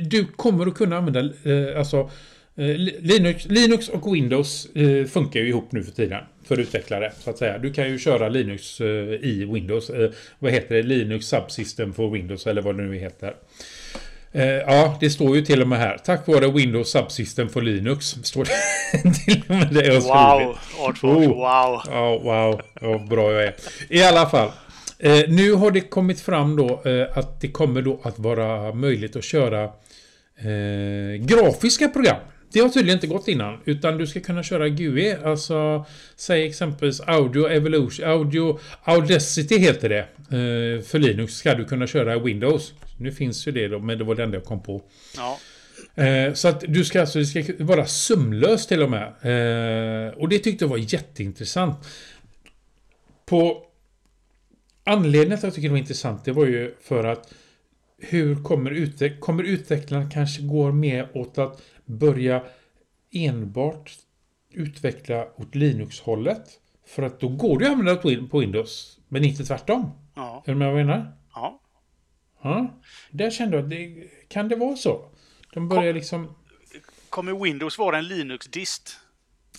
du 0.00 0.26
kommer 0.36 0.66
att 0.66 0.74
kunna 0.74 0.96
använda 0.96 1.20
eh, 1.20 1.78
alltså 1.78 2.10
Li- 2.54 2.96
Linux, 3.00 3.44
Linux 3.46 3.88
och 3.88 4.14
Windows 4.14 4.68
funkar 5.12 5.40
ju 5.40 5.48
ihop 5.48 5.72
nu 5.72 5.82
för 5.84 5.92
tiden 5.92 6.24
för 6.44 6.60
utvecklare 6.60 7.12
så 7.18 7.30
att 7.30 7.38
säga. 7.38 7.58
Du 7.58 7.72
kan 7.72 7.88
ju 7.88 7.98
köra 7.98 8.28
Linux 8.28 8.80
eh, 8.80 8.86
i 8.86 9.48
Windows. 9.52 9.90
Eh, 9.90 10.10
vad 10.38 10.52
heter 10.52 10.74
det? 10.74 10.82
Linux 10.82 11.26
Subsystem 11.26 11.92
for 11.92 12.10
Windows 12.10 12.46
eller 12.46 12.62
vad 12.62 12.76
det 12.76 12.82
nu 12.82 12.96
heter. 12.96 13.34
Eh, 14.32 14.46
ja, 14.46 14.98
det 15.00 15.10
står 15.10 15.36
ju 15.36 15.42
till 15.42 15.62
och 15.62 15.68
med 15.68 15.78
här. 15.78 15.98
Tack 16.04 16.26
vare 16.26 16.52
Windows 16.52 16.90
Subsystem 16.90 17.48
for 17.48 17.62
Linux. 17.62 18.06
Står 18.06 18.44
det 18.44 19.14
till 19.24 19.42
och 19.48 19.54
med 19.54 19.74
det 19.74 19.86
jag. 19.86 20.00
Wow. 20.00 20.56
Oh. 21.02 21.28
Wow. 21.28 21.80
Ja, 21.90 22.18
wow. 22.18 22.60
Vad 22.80 23.08
bra 23.08 23.32
jag 23.32 23.42
är. 23.42 23.54
I 23.88 24.02
alla 24.02 24.26
fall. 24.26 24.50
Nu 25.28 25.52
har 25.52 25.70
det 25.70 25.80
kommit 25.80 26.20
fram 26.20 26.56
då 26.56 26.82
att 27.14 27.40
det 27.40 27.48
kommer 27.48 27.82
då 27.82 28.00
att 28.02 28.18
vara 28.18 28.74
möjligt 28.74 29.16
att 29.16 29.24
köra 29.24 29.70
grafiska 31.18 31.88
program. 31.88 32.16
Det 32.52 32.60
har 32.60 32.68
tydligen 32.68 32.96
inte 32.96 33.06
gått 33.06 33.28
innan, 33.28 33.58
utan 33.64 33.98
du 33.98 34.06
ska 34.06 34.20
kunna 34.20 34.42
köra 34.42 34.68
GUI, 34.68 35.16
alltså 35.24 35.86
säg 36.16 36.46
exempelvis 36.46 37.00
Audio 37.00 37.48
Evolution, 37.48 38.06
Audio 38.06 38.58
Audacity 38.84 39.58
heter 39.58 39.88
det. 39.88 39.98
Eh, 39.98 40.82
för 40.82 40.98
Linux 40.98 41.34
ska 41.34 41.54
du 41.54 41.64
kunna 41.64 41.86
köra 41.86 42.18
Windows. 42.18 42.72
Nu 42.98 43.12
finns 43.12 43.46
ju 43.46 43.52
det 43.52 43.68
då, 43.68 43.78
men 43.78 43.98
det 43.98 44.04
var 44.04 44.14
det 44.14 44.22
enda 44.22 44.36
jag 44.36 44.44
kom 44.44 44.62
på. 44.62 44.82
Ja. 45.16 45.38
Eh, 45.94 46.32
så 46.32 46.48
att 46.48 46.64
du 46.68 46.84
ska 46.84 47.00
alltså, 47.00 47.18
det 47.18 47.26
ska 47.26 47.44
vara 47.58 47.86
sömlöst 47.86 48.68
till 48.68 48.82
och 48.82 48.90
med. 48.90 49.02
Eh, 49.02 50.14
och 50.14 50.28
det 50.28 50.38
tyckte 50.38 50.64
jag 50.64 50.70
var 50.70 50.94
jätteintressant. 50.94 51.76
På 53.26 53.66
anledningen 54.84 55.28
till 55.28 55.34
att 55.36 55.42
jag 55.42 55.54
tycker 55.54 55.68
det 55.68 55.72
var 55.72 55.78
intressant, 55.78 56.24
det 56.24 56.32
var 56.32 56.46
ju 56.46 56.74
för 56.82 57.04
att 57.04 57.32
hur 57.98 58.42
kommer, 58.42 58.70
utveck 58.70 59.20
kommer 59.20 59.42
utvecklarna 59.42 60.10
kanske 60.10 60.42
gå 60.42 60.72
mer 60.72 61.08
åt 61.14 61.38
att 61.38 61.62
börja 61.98 62.42
enbart 63.12 63.92
utveckla 64.50 65.26
åt 65.36 65.54
Linux-hållet? 65.54 66.58
För 66.86 67.02
att 67.02 67.20
då 67.20 67.28
går 67.28 67.58
det 67.58 67.64
ju 67.64 67.70
att 67.70 67.78
använda 67.78 68.28
på 68.28 68.38
Windows, 68.38 68.98
men 69.08 69.24
inte 69.24 69.44
tvärtom. 69.44 69.90
Ja. 70.14 70.42
Är 70.46 70.52
du 70.52 70.58
med 70.58 70.72
vad 70.72 70.80
jag 70.80 70.86
menar? 70.86 71.12
Ja. 71.34 71.60
Ja. 72.42 72.80
Där 73.10 73.30
kände 73.30 73.56
jag 73.56 73.68
det, 73.68 73.94
kan 74.28 74.48
det 74.48 74.56
vara 74.56 74.76
så? 74.76 75.04
De 75.54 75.68
börjar 75.68 75.94
liksom... 75.94 76.34
Kommer 77.08 77.44
Windows 77.44 77.78
vara 77.78 77.98
en 77.98 78.08
Linux-dist? 78.08 78.98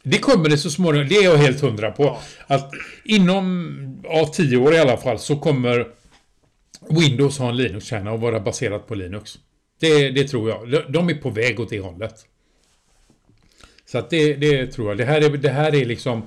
Det 0.03 0.19
kommer 0.19 0.49
det 0.49 0.57
så 0.57 0.69
småningom, 0.71 1.07
det 1.07 1.15
är 1.15 1.23
jag 1.23 1.37
helt 1.37 1.61
hundra 1.61 1.91
på. 1.91 2.03
Ja. 2.03 2.21
Att 2.47 2.71
inom 3.05 4.01
ja, 4.03 4.25
tio 4.33 4.57
år 4.57 4.73
i 4.73 4.79
alla 4.79 4.97
fall 4.97 5.19
så 5.19 5.37
kommer 5.37 5.87
Windows 6.89 7.39
ha 7.39 7.49
en 7.49 7.57
Linux-kärna 7.57 8.11
och 8.11 8.21
vara 8.21 8.39
baserat 8.39 8.87
på 8.87 8.95
Linux. 8.95 9.39
Det, 9.79 10.09
det 10.09 10.27
tror 10.27 10.49
jag. 10.49 10.91
De- 10.93 11.09
är 11.09 11.15
på 11.15 11.29
väg 11.29 11.59
åt 11.59 11.69
det 11.69 11.79
hållet. 11.79 12.25
Så 13.85 13.97
att 13.97 14.09
det, 14.09 14.33
det 14.33 14.67
tror 14.67 14.87
jag. 14.87 14.97
Det 14.97 15.05
här 15.05 15.21
är, 15.21 15.29
det 15.29 15.49
här 15.49 15.75
är 15.75 15.85
liksom... 15.85 16.21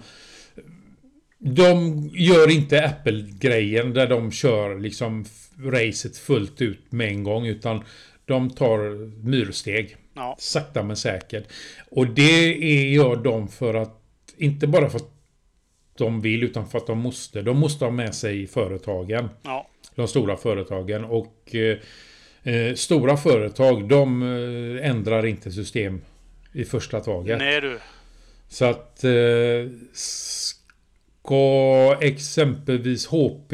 De 1.39 2.11
gör 2.15 2.51
inte 2.51 2.85
Apple-grejen 2.85 3.95
där 3.95 4.07
de 4.07 4.33
kör 4.33 4.79
liksom 4.79 5.25
racet 5.59 6.17
fullt 6.17 6.63
ut 6.63 6.93
med 6.93 7.09
en 7.09 7.25
gång 7.25 7.47
utan 7.47 7.85
de 8.25 8.51
tar 8.51 8.79
myrsteg. 9.27 9.97
Ja. 10.15 10.37
Sakta 10.39 10.83
men 10.83 10.97
säkert. 10.97 11.45
Och 11.91 12.07
det 12.07 12.45
är, 12.65 12.87
gör 12.89 13.17
de 13.17 13.49
för 13.49 13.75
att, 13.75 14.01
inte 14.37 14.67
bara 14.67 14.91
för 14.91 14.97
att 14.97 15.11
de 15.99 16.21
vill 16.21 16.43
utan 16.43 16.69
för 16.69 16.79
att 16.79 16.87
de 16.87 16.99
måste. 16.99 17.43
De 17.43 17.59
måste 17.59 17.85
ha 17.85 17.93
med 17.93 18.15
sig 18.15 18.47
företagen. 18.47 19.29
Ja. 19.43 19.69
De 19.95 20.09
stora 20.09 20.37
företagen. 20.37 21.05
Och 21.05 21.55
eh, 21.55 21.79
eh, 22.47 22.75
stora 22.75 23.17
företag, 23.17 23.89
de 23.89 24.23
eh, 24.23 24.91
ändrar 24.91 25.27
inte 25.27 25.51
system 25.51 26.01
i 26.53 26.65
första 26.65 27.01
taget. 27.01 27.39
Nej 27.39 27.61
du. 27.61 27.79
Så 28.49 28.65
att 28.65 29.05
eh, 29.05 29.11
ska 31.27 31.99
exempelvis 32.01 33.07
HP 33.07 33.51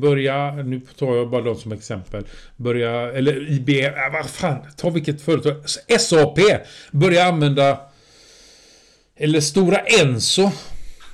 börja, 0.00 0.52
nu 0.52 0.80
tar 0.98 1.16
jag 1.16 1.30
bara 1.30 1.42
dem 1.42 1.56
som 1.56 1.72
exempel, 1.72 2.24
börja, 2.56 3.12
eller 3.12 3.50
IBM, 3.52 3.84
äh, 3.84 4.12
vad 4.12 4.30
fan, 4.30 4.58
ta 4.76 4.90
vilket 4.90 5.20
företag, 5.20 5.54
SAP, 6.00 6.38
börja 6.90 7.24
använda, 7.24 7.80
eller 9.16 9.40
Stora 9.40 9.78
Enso, 9.78 10.50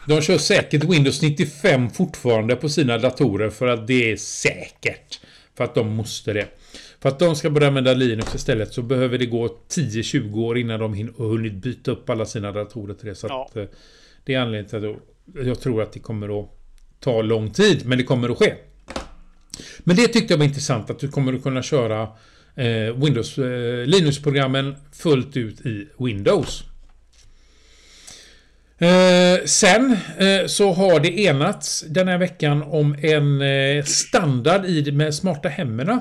de 0.08 0.20
kör 0.22 0.38
säkert 0.38 0.84
Windows 0.84 1.22
95 1.22 1.90
fortfarande 1.90 2.56
på 2.56 2.68
sina 2.68 2.98
datorer 2.98 3.50
för 3.50 3.66
att 3.66 3.86
det 3.86 4.12
är 4.12 4.16
säkert. 4.16 5.20
För 5.56 5.64
att 5.64 5.74
de 5.74 5.88
måste 5.88 6.32
det. 6.32 6.46
För 7.02 7.08
att 7.08 7.18
de 7.18 7.36
ska 7.36 7.50
börja 7.50 7.68
använda 7.68 7.94
Linux 7.94 8.34
istället 8.34 8.72
så 8.72 8.82
behöver 8.82 9.18
det 9.18 9.26
gå 9.26 9.48
10-20 9.68 10.40
år 10.44 10.58
innan 10.58 10.80
de 10.80 10.94
hin- 10.94 11.14
hunnit 11.16 11.52
byta 11.52 11.90
upp 11.90 12.10
alla 12.10 12.24
sina 12.26 12.52
datorer 12.52 12.94
till 12.94 13.08
det. 13.08 13.14
Så 13.14 13.26
Ja. 13.30 13.46
att, 13.50 13.56
eh, 13.56 13.64
det 14.24 14.34
är 14.34 14.40
anledningen 14.40 14.68
till 14.70 14.90
att 14.90 15.46
jag- 15.46 15.60
tror 15.60 15.82
att 15.82 15.92
det 15.92 15.98
kommer 16.00 16.40
att 16.40 16.48
ta 17.00 17.22
lång 17.22 17.50
tid, 17.50 17.86
men 17.86 17.98
det 17.98 18.04
kommer 18.04 18.28
att 18.28 18.38
ske. 18.38 18.54
Men 19.78 19.96
det 19.96 20.08
tyckte 20.08 20.32
jag 20.32 20.38
var 20.38 20.44
intressant 20.44 20.90
att 20.90 20.98
du 20.98 21.08
kommer 21.08 21.32
att 21.32 21.42
kunna 21.42 21.62
köra 21.62 22.08
eh, 22.54 22.94
Windows, 22.96 23.38
eh, 23.38 23.86
Linux-programmen 23.86 24.74
fullt 24.92 25.36
ut 25.36 25.66
i 25.66 25.88
Windows. 25.98 26.64
Eh, 28.78 29.44
sen 29.44 29.96
eh, 30.18 30.46
så 30.46 30.72
har 30.72 31.00
det 31.00 31.20
enats 31.20 31.84
den 31.88 32.08
här 32.08 32.18
veckan 32.18 32.62
om 32.62 32.96
en 33.02 33.40
eh, 33.42 33.84
standard 33.84 34.64
i 34.66 34.92
med 34.92 35.14
smarta 35.14 35.48
hemmen. 35.48 36.00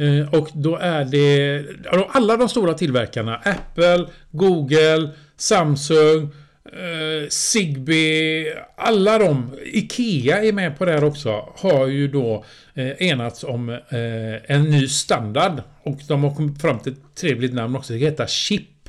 Eh, 0.00 0.34
och 0.34 0.48
då 0.54 0.76
är 0.76 1.04
det 1.04 1.64
alla 2.08 2.36
de 2.36 2.48
stora 2.48 2.74
tillverkarna 2.74 3.36
Apple, 3.36 4.06
Google, 4.30 5.10
Samsung, 5.36 6.22
eh, 6.64 7.28
Zigbee, 7.28 8.54
alla 8.76 9.18
de, 9.18 9.56
Ikea 9.64 10.44
är 10.44 10.52
med 10.52 10.78
på 10.78 10.84
det 10.84 10.92
här 10.92 11.04
också, 11.04 11.48
har 11.56 11.86
ju 11.86 12.08
då 12.08 12.44
eh, 12.74 12.90
enats 12.90 13.44
om 13.44 13.68
eh, 13.68 14.56
en 14.56 14.62
ny 14.62 14.88
standard. 14.88 15.62
Och 15.82 15.98
de 16.08 16.24
har 16.24 16.34
kommit 16.34 16.60
fram 16.60 16.78
till 16.78 16.92
ett 16.92 17.14
trevligt 17.14 17.54
namn 17.54 17.76
också, 17.76 17.92
det 17.92 17.98
heter 17.98 18.26
CHIP. 18.26 18.88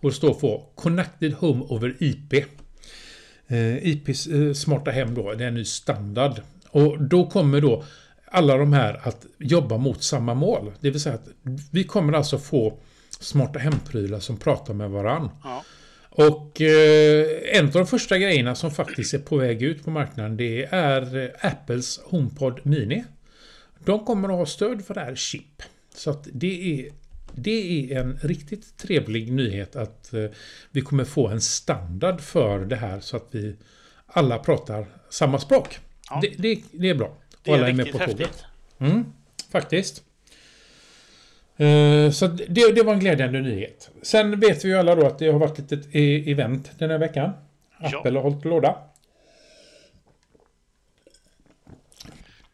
Och 0.00 0.10
det 0.10 0.16
står 0.16 0.34
för 0.34 0.60
Connected 0.74 1.32
Home 1.32 1.64
over 1.68 1.96
IP. 1.98 2.32
Eh, 3.48 3.86
IPs 3.86 4.26
eh, 4.26 4.52
smarta 4.52 4.90
hem 4.90 5.14
då, 5.14 5.32
det 5.32 5.44
är 5.44 5.48
en 5.48 5.54
ny 5.54 5.64
standard. 5.64 6.40
Och 6.70 7.02
då 7.02 7.26
kommer 7.26 7.60
då 7.60 7.84
alla 8.30 8.56
de 8.56 8.72
här 8.72 9.00
att 9.02 9.26
jobba 9.38 9.76
mot 9.76 10.02
samma 10.02 10.34
mål. 10.34 10.72
Det 10.80 10.90
vill 10.90 11.00
säga 11.00 11.14
att 11.14 11.28
vi 11.70 11.84
kommer 11.84 12.12
alltså 12.12 12.38
få 12.38 12.78
smarta 13.20 13.58
hemprylar 13.58 14.20
som 14.20 14.36
pratar 14.36 14.74
med 14.74 14.90
varann. 14.90 15.30
Ja. 15.42 15.64
Och 16.10 16.60
eh, 16.60 17.26
en 17.52 17.66
av 17.66 17.72
de 17.72 17.86
första 17.86 18.18
grejerna 18.18 18.54
som 18.54 18.70
faktiskt 18.70 19.14
är 19.14 19.18
på 19.18 19.36
väg 19.36 19.62
ut 19.62 19.84
på 19.84 19.90
marknaden 19.90 20.36
det 20.36 20.64
är 20.64 21.16
eh, 21.16 21.30
Apples 21.40 22.00
HomePod 22.04 22.60
Mini. 22.62 23.04
De 23.84 24.04
kommer 24.04 24.28
att 24.28 24.34
ha 24.34 24.46
stöd 24.46 24.84
för 24.84 24.94
det 24.94 25.00
här 25.00 25.14
chip. 25.14 25.62
Så 25.94 26.10
att 26.10 26.28
det 26.32 26.80
är 26.80 26.90
det 27.38 27.92
är 27.92 28.00
en 28.00 28.18
riktigt 28.22 28.76
trevlig 28.76 29.32
nyhet 29.32 29.76
att 29.76 30.12
eh, 30.12 30.24
vi 30.70 30.80
kommer 30.80 31.04
få 31.04 31.28
en 31.28 31.40
standard 31.40 32.20
för 32.20 32.58
det 32.58 32.76
här 32.76 33.00
så 33.00 33.16
att 33.16 33.28
vi 33.30 33.56
alla 34.06 34.38
pratar 34.38 34.86
samma 35.10 35.38
språk. 35.38 35.78
Ja. 36.10 36.18
Det, 36.22 36.28
det, 36.38 36.62
det 36.72 36.90
är 36.90 36.94
bra. 36.94 37.16
Det 37.46 37.52
är 37.52 37.64
riktigt 37.72 37.96
häftigt. 38.00 38.44
Mm, 38.78 39.04
faktiskt. 39.52 40.02
Eh, 41.56 42.10
Så 42.10 42.26
det, 42.26 42.72
det 42.74 42.82
var 42.82 42.92
en 42.92 43.00
glädjande 43.00 43.40
nyhet. 43.40 43.90
Sen 44.02 44.40
vet 44.40 44.64
vi 44.64 44.68
ju 44.68 44.74
alla 44.78 44.94
då 44.94 45.06
att 45.06 45.18
det 45.18 45.28
har 45.32 45.38
varit 45.38 45.58
ett 45.58 45.70
litet 45.70 45.88
e- 45.94 46.30
event 46.30 46.70
den 46.78 46.90
här 46.90 46.98
veckan. 46.98 47.30
Ja. 47.80 47.98
Apple 47.98 48.18
har 48.18 48.22
hållit 48.22 48.44
låda. 48.44 48.76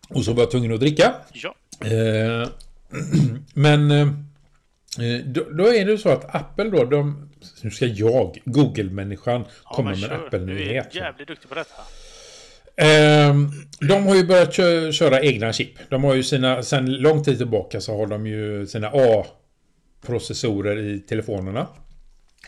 Och 0.08 0.24
så 0.24 0.32
var 0.32 0.42
jag 0.42 0.50
tvungen 0.50 0.74
att 0.74 0.80
dricka. 0.80 1.14
Ja, 1.32 1.54
Eh, 1.80 2.48
Men 3.54 3.90
eh, 3.90 4.06
då, 5.26 5.44
då 5.50 5.74
är 5.74 5.84
det 5.84 5.98
så 5.98 6.08
att 6.08 6.34
Apple 6.34 6.64
då, 6.70 6.84
de, 6.84 7.30
nu 7.62 7.70
ska 7.70 7.86
jag, 7.86 8.42
Google-människan, 8.44 9.44
ja 9.64 9.70
komma 9.74 9.90
med 9.90 9.98
kör. 9.98 10.08
Du 10.08 10.14
är 10.22 10.26
Apple-nyhet. 10.26 10.94
jävligt 10.94 11.28
duktig 11.28 11.48
på 11.48 11.54
detta. 11.54 11.74
Ehm, 12.76 13.48
de 13.80 14.06
har 14.06 14.14
ju 14.14 14.26
börjat 14.26 14.52
kö 14.52 14.92
köra 14.92 15.20
egna 15.20 15.52
chip. 15.52 15.70
De 15.88 16.04
har 16.04 16.14
ju 16.14 16.22
sina, 16.22 16.62
sen 16.62 16.92
lång 16.94 17.22
tid 17.24 17.38
tillbaka 17.38 17.80
så 17.80 17.96
har 17.96 18.06
de 18.06 18.26
ju 18.26 18.66
sina 18.66 18.88
A-processorer 18.94 20.78
i 20.78 21.00
telefonerna. 21.00 21.66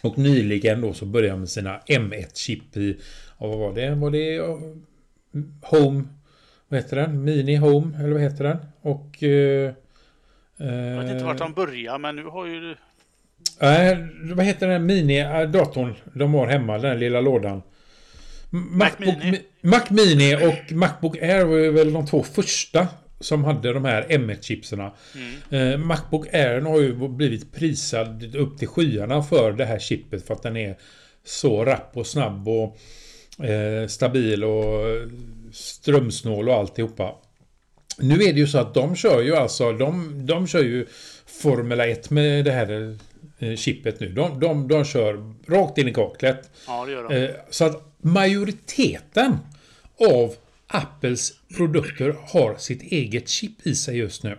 Och 0.02 0.18
nyligen 0.18 0.80
då 0.80 0.92
så 0.92 1.04
började 1.06 1.32
de 1.34 1.40
med 1.40 1.48
sina 1.48 1.78
M1-chip 1.78 2.76
i, 2.76 2.96
ja, 3.38 3.46
vad 3.46 3.58
var 3.58 3.74
det? 3.74 3.94
Var 3.94 4.10
det 4.10 4.38
Home, 5.62 6.04
vad 6.68 6.80
heter 6.80 6.96
den? 6.96 7.24
Mini 7.24 7.56
Home, 7.56 7.98
eller 7.98 8.12
vad 8.12 8.22
heter 8.22 8.44
den? 8.44 8.58
Och... 8.80 9.22
eh, 9.22 9.72
Jag 10.56 11.00
vet 11.02 11.10
inte 11.10 11.24
vart 11.24 11.40
eh, 11.40 11.46
de 11.46 11.52
börjar, 11.54 11.98
men 11.98 12.16
nu 12.16 12.24
har 12.24 12.46
ju... 12.46 12.74
Nej, 13.60 13.96
vad 14.34 14.46
heter 14.46 14.68
den 14.68 14.86
mini-datorn 14.90 15.94
de 16.14 16.34
har 16.34 16.46
hemma, 16.46 16.78
den 16.78 16.98
lilla 16.98 17.20
lådan? 17.20 17.62
Mac 18.50 18.90
Macbook 18.98 19.24
Mini. 19.24 19.40
Mac 19.66 19.82
Mini 19.90 20.36
och 20.36 20.72
Macbook 20.72 21.16
Air 21.16 21.44
var 21.44 21.56
ju 21.56 21.70
väl 21.70 21.92
de 21.92 22.06
två 22.06 22.22
första 22.22 22.88
som 23.20 23.44
hade 23.44 23.72
de 23.72 23.84
här 23.84 24.02
M1-chipserna. 24.08 24.90
Mm. 25.14 25.72
Eh, 25.72 25.78
Macbook 25.78 26.34
Air 26.34 26.60
har 26.60 26.80
ju 26.80 27.08
blivit 27.08 27.52
prisad 27.52 28.34
upp 28.34 28.58
till 28.58 28.68
skyarna 28.68 29.22
för 29.22 29.52
det 29.52 29.64
här 29.64 29.78
chippet 29.78 30.26
för 30.26 30.34
att 30.34 30.42
den 30.42 30.56
är 30.56 30.76
så 31.24 31.64
rapp 31.64 31.90
och 31.94 32.06
snabb 32.06 32.48
och 32.48 32.76
eh, 33.44 33.86
stabil 33.86 34.44
och 34.44 34.84
strömsnål 35.52 36.48
och 36.48 36.54
alltihopa. 36.54 37.14
Nu 37.98 38.14
är 38.14 38.32
det 38.32 38.40
ju 38.40 38.46
så 38.46 38.58
att 38.58 38.74
de 38.74 38.96
kör 38.96 39.22
ju 39.22 39.36
alltså, 39.36 39.72
de, 39.72 40.12
de 40.26 40.46
kör 40.46 40.62
ju 40.62 40.86
Formula 41.26 41.86
1 41.86 42.10
med 42.10 42.44
det 42.44 42.52
här 42.52 42.98
eh, 43.38 43.56
chippet 43.56 44.00
nu. 44.00 44.08
De, 44.08 44.40
de, 44.40 44.68
de 44.68 44.84
kör 44.84 45.34
rakt 45.48 45.78
in 45.78 45.88
i 45.88 45.92
kaklet. 45.94 46.50
Ja, 46.66 46.84
det 46.84 46.92
gör 46.92 47.08
de. 47.08 47.24
Eh, 47.24 47.30
Så 47.50 47.64
att 47.64 47.82
majoriteten 48.00 49.38
av 50.00 50.34
Apples 50.66 51.32
produkter 51.56 52.16
har 52.28 52.56
sitt 52.56 52.82
eget 52.82 53.28
chip 53.28 53.66
i 53.66 53.74
sig 53.74 53.96
just 53.96 54.22
nu. 54.22 54.38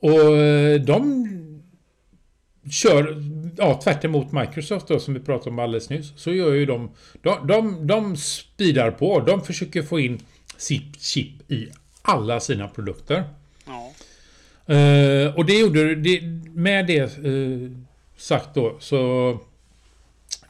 Och 0.00 0.36
eh, 0.36 0.80
de 0.80 1.28
kör, 2.70 3.22
ja 3.56 3.80
tvärt 3.84 4.04
emot 4.04 4.32
Microsoft 4.32 4.88
då, 4.88 5.00
som 5.00 5.14
vi 5.14 5.20
pratade 5.20 5.50
om 5.50 5.58
alldeles 5.58 5.90
nyss, 5.90 6.12
så 6.16 6.32
gör 6.32 6.52
ju 6.52 6.66
de, 6.66 6.90
de, 7.22 7.46
de, 7.46 7.86
de 7.86 8.16
speedar 8.16 8.90
på, 8.90 9.20
de 9.20 9.44
försöker 9.44 9.82
få 9.82 10.00
in 10.00 10.20
sitt 10.56 11.02
chip 11.02 11.50
i 11.50 11.68
alla 12.02 12.40
sina 12.40 12.68
produkter. 12.68 13.24
Ja. 13.66 13.92
Eh, 14.74 15.34
och 15.36 15.46
det 15.46 15.58
gjorde 15.58 15.94
det, 15.94 16.20
med 16.54 16.86
det 16.86 17.18
eh, 17.26 17.70
sagt 18.16 18.54
då 18.54 18.76
så 18.80 19.38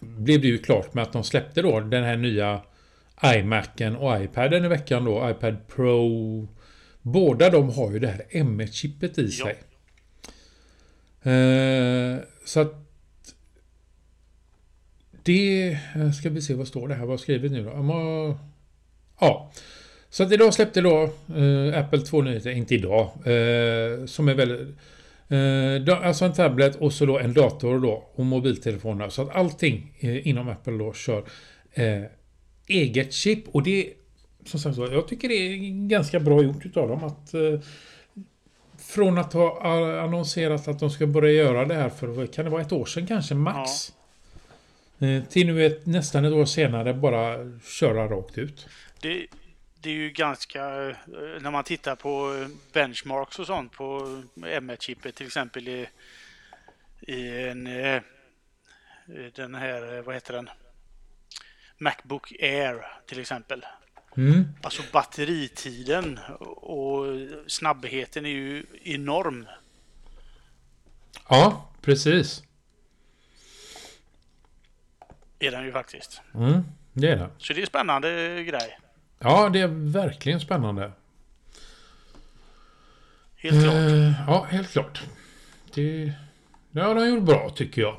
blev 0.01 0.41
det 0.41 0.47
ju 0.47 0.59
klart 0.59 0.95
med 0.95 1.03
att 1.03 1.13
de 1.13 1.25
släppte 1.25 1.63
då 1.63 1.81
den 1.81 2.05
här 2.05 2.17
nya 2.17 2.61
iMacen 3.25 3.97
och 3.97 4.23
iPaden 4.23 4.65
i 4.65 4.69
veckan 4.69 5.05
då, 5.05 5.31
iPad 5.31 5.57
Pro. 5.69 6.49
Båda 7.03 7.51
de 7.51 7.71
har 7.71 7.93
ju 7.93 7.99
det 7.99 8.09
här 8.09 8.25
M1-chippet 8.31 9.19
i 9.19 9.31
Ja. 9.31 9.47
sig. 9.47 9.59
Eh, 11.33 12.19
så 12.45 12.61
att 12.61 12.75
det, 15.25 15.79
eh, 15.95 16.11
ska 16.11 16.31
vi 16.31 16.43
se 16.43 16.55
vad 16.55 16.69
står 16.69 16.89
det 16.89 16.95
här, 16.95 17.01
vad 17.01 17.09
har 17.09 17.13
jag 17.13 17.21
skrivit 17.21 17.53
nu 17.53 17.65
då? 17.65 17.71
Ja, 19.21 19.51
så 20.11 20.23
att 20.23 20.33
idag 20.33 20.55
släppte 20.55 20.81
då 20.81 21.03
eh, 21.37 21.79
Apple 21.79 22.01
två 22.01 22.23
nyheter, 22.23 22.51
inte 22.51 22.75
idag, 22.75 23.05
eh, 23.05 24.07
som 24.07 24.29
är 24.29 24.35
väldigt... 24.35 24.69
Eh, 25.29 26.07
alltså 26.07 26.25
en 26.25 26.33
tablet 26.33 26.77
och 26.77 26.93
så 26.93 27.07
då 27.07 27.19
en 27.19 27.33
dator 27.33 27.81
då 27.81 28.05
och 28.15 28.25
mobiltelefoner. 28.27 29.09
Så 29.09 29.23
att 29.23 29.37
allting 29.37 29.95
inom 30.01 30.49
Apple 30.49 30.79
då 30.79 30.93
kör 30.93 31.25
eget 32.67 33.13
chip 33.13 33.49
och 33.49 33.63
det 33.63 33.93
som 34.45 34.61
sagt 34.61 34.77
så, 34.77 34.87
jag 34.93 35.09
tycker 35.09 35.29
det 35.29 35.35
är 35.35 35.57
ganska 35.89 36.21
bra 36.21 36.43
gjort 36.43 36.67
utav 36.67 36.89
dem 36.89 37.05
att 37.05 37.35
eh, 37.35 37.61
från 38.79 39.19
att 39.19 39.33
ha 39.33 40.01
annonserat 40.01 40.69
att 40.69 40.79
de 40.79 40.91
ska 40.91 41.07
börja 41.07 41.33
göra 41.33 41.65
det 41.65 41.75
här 41.75 41.89
för, 41.89 42.27
kan 42.27 42.45
det 42.45 42.51
vara 42.51 42.63
ett 42.63 42.73
år 42.73 42.87
sedan 42.87 43.07
kanske, 43.07 43.35
max? 43.35 43.93
Eh, 44.99 45.23
till 45.25 45.47
nu 45.47 45.67
ett, 45.67 45.87
nästan 45.87 46.25
ett 46.25 46.33
år 46.33 46.45
senare 46.45 46.95
bara 46.95 47.37
köra 47.65 48.09
rakt 48.09 48.39
ut. 48.39 48.69
Det, 49.01 49.27
det 49.81 49.91
är 49.91 49.95
ju 49.95 50.11
ganska... 50.11 50.89
eh, 50.91 50.97
När 51.41 51.51
man 51.51 51.65
tittar 51.65 51.97
på 51.97 52.47
benchmarks 52.73 53.39
och 53.39 53.47
sånt 53.47 53.73
på 53.73 54.23
M1-chippet 54.37 55.15
till 55.15 55.27
exempel 55.27 55.69
i, 55.69 55.87
i 57.01 57.39
en... 57.49 57.67
eh, 57.67 58.03
Den 59.35 59.55
här, 59.55 60.03
vad 60.03 60.15
heter 60.15 60.35
den? 60.35 60.49
Macbook 61.83 62.33
Air 62.41 62.87
till 63.07 63.21
exempel. 63.21 63.67
Mm. 64.17 64.45
Alltså 64.63 64.83
batteritiden 64.93 66.19
och 66.41 67.07
snabbheten 67.47 68.27
är 68.27 68.31
ju 68.31 68.67
enorm. 68.83 69.47
Ja, 71.29 71.71
precis. 71.81 72.43
Är 75.39 75.51
den 75.51 75.65
ju 75.65 75.73
faktiskt. 75.73 76.21
Mm, 76.35 76.63
det 76.93 77.09
är 77.09 77.17
det. 77.17 77.31
Så 77.39 77.53
det 77.53 77.63
är 77.63 77.67
spännande 77.67 78.09
grej. 78.45 78.79
Ja, 79.19 79.49
det 79.49 79.61
är 79.61 79.93
verkligen 79.93 80.41
spännande. 80.41 80.93
Helt 83.37 83.63
klart. 83.63 83.75
Eh, 83.75 84.13
ja, 84.27 84.47
helt 84.51 84.71
klart. 84.71 85.03
Det, 85.75 86.13
det 86.71 86.81
har 86.81 86.95
de 86.95 87.09
gjort 87.09 87.23
bra, 87.23 87.51
tycker 87.57 87.83
jag. 87.83 87.97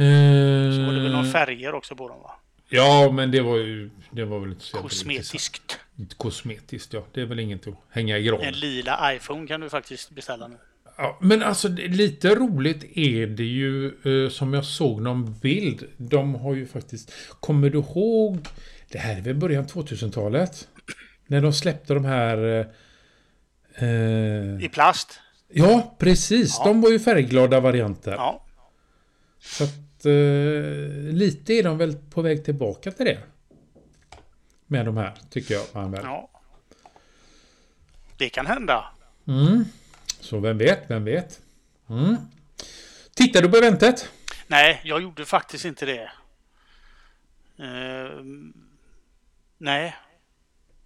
Eh, 0.00 0.76
Så 0.76 0.82
var 0.86 0.92
det 0.92 1.00
väl 1.02 1.12
några 1.12 1.24
färger 1.32 1.74
också 1.74 1.96
på 1.96 2.08
dem 2.08 2.20
va? 2.22 2.30
Ja, 2.68 3.10
men 3.12 3.30
det 3.30 3.40
var 3.40 3.56
ju... 3.56 3.90
Det 4.10 4.24
var 4.24 4.38
väl 4.40 4.50
inte 4.50 4.64
så 4.64 4.76
Kosmetiskt. 4.78 5.34
intressant. 5.34 6.18
Kosmetiskt, 6.18 6.92
ja. 6.92 7.04
Det 7.14 7.20
är 7.20 7.26
väl 7.26 7.40
inget 7.40 7.66
att 7.68 7.74
hänga 7.90 8.18
i 8.18 8.22
granen. 8.22 8.46
En 8.46 8.54
lila 8.54 9.14
iPhone 9.14 9.46
kan 9.46 9.60
du 9.60 9.70
faktiskt 9.70 10.10
beställa 10.10 10.48
nu. 10.48 10.56
Ja, 10.96 11.18
men 11.20 11.42
alltså 11.42 11.68
lite 11.68 12.34
roligt 12.34 12.84
är 12.98 13.26
det 13.26 13.44
ju 13.44 13.86
eh, 14.24 14.30
som 14.30 14.54
jag 14.54 14.64
såg 14.64 15.02
någon 15.02 15.38
bild. 15.38 15.84
De 15.96 16.34
har 16.34 16.54
ju 16.54 16.66
faktiskt... 16.66 17.12
Kommer 17.40 17.70
du 17.70 17.78
ihåg? 17.78 18.38
Det 18.88 18.98
här 18.98 19.16
är 19.16 19.20
väl 19.22 19.34
början 19.34 19.66
2000-talet? 19.66 20.68
När 21.26 21.40
de 21.40 21.52
släppte 21.52 21.94
de 21.94 22.04
här... 22.04 22.66
Eh, 23.78 23.84
eh, 23.88 24.64
I 24.64 24.68
plast. 24.72 25.20
ja, 25.52 25.96
precis. 25.98 26.56
Ja. 26.58 26.64
De 26.64 26.80
var 26.80 26.90
ju 26.90 26.98
färgglada 27.00 27.60
varianter. 27.60 28.12
Ja. 28.12 28.46
Så 29.40 29.64
att 30.00 30.06
eh, 30.06 31.12
lite 31.14 31.52
är 31.52 31.62
de 31.62 31.78
väl 31.78 31.96
på 32.10 32.22
väg 32.22 32.44
tillbaka 32.44 32.90
till 32.90 33.06
det. 33.06 33.18
Med 34.66 34.86
de 34.86 34.96
här, 34.96 35.14
tycker 35.30 35.54
jag. 35.54 35.64
Man 35.72 35.90
väl. 35.90 36.00
ja. 36.04 36.28
Det 38.16 38.28
kan 38.28 38.46
hända. 38.46 38.84
Mm. 39.26 39.64
Så 40.20 40.40
vem 40.40 40.58
vet, 40.58 40.90
vem 40.90 41.04
vet. 41.04 41.40
Mm. 41.88 42.16
Tittar 43.14 43.42
du 43.42 43.48
på 43.48 43.56
eventet? 43.56 44.08
Nej, 44.46 44.80
jag 44.84 45.02
gjorde 45.02 45.24
faktiskt 45.24 45.64
inte 45.64 45.86
det. 45.86 46.10
Eh, 47.58 48.24
nej. 49.58 49.96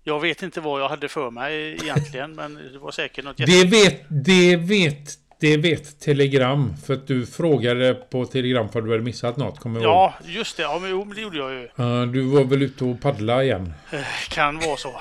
Jag 0.03 0.21
vet 0.21 0.43
inte 0.43 0.61
vad 0.61 0.81
jag 0.81 0.89
hade 0.89 1.09
för 1.09 1.31
mig 1.31 1.73
egentligen, 1.73 2.35
men 2.35 2.55
det 2.73 2.79
var 2.79 2.91
säkert 2.91 3.25
något. 3.25 3.37
Det 3.37 3.65
vet, 3.65 4.05
det 4.09 4.57
vet, 4.57 5.19
det 5.45 5.57
vet 5.57 6.01
Telegram. 6.01 6.77
För 6.87 6.95
att 6.95 7.07
du 7.07 7.27
frågade 7.27 7.95
på 7.95 8.25
Telegram 8.25 8.69
för 8.69 8.79
att 8.79 8.85
du 8.85 8.91
hade 8.91 9.03
missat 9.03 9.37
något, 9.37 9.59
kommer 9.59 9.81
jag 9.81 9.85
ihåg. 9.85 9.95
Ja, 9.95 10.15
just 10.25 10.57
det. 10.57 10.63
Ja, 10.63 10.79
men 10.79 10.91
jo, 10.91 11.05
det 11.05 11.21
gjorde 11.21 11.39
jag 11.39 11.53
ju. 11.53 11.85
Uh, 11.85 12.07
du 12.13 12.23
var 12.23 12.45
väl 12.45 12.63
ute 12.63 12.85
och 12.85 13.01
paddla 13.01 13.45
igen? 13.45 13.73
Eh, 13.93 14.01
Kan 14.29 14.59
vara 14.59 14.77
så. 14.77 15.01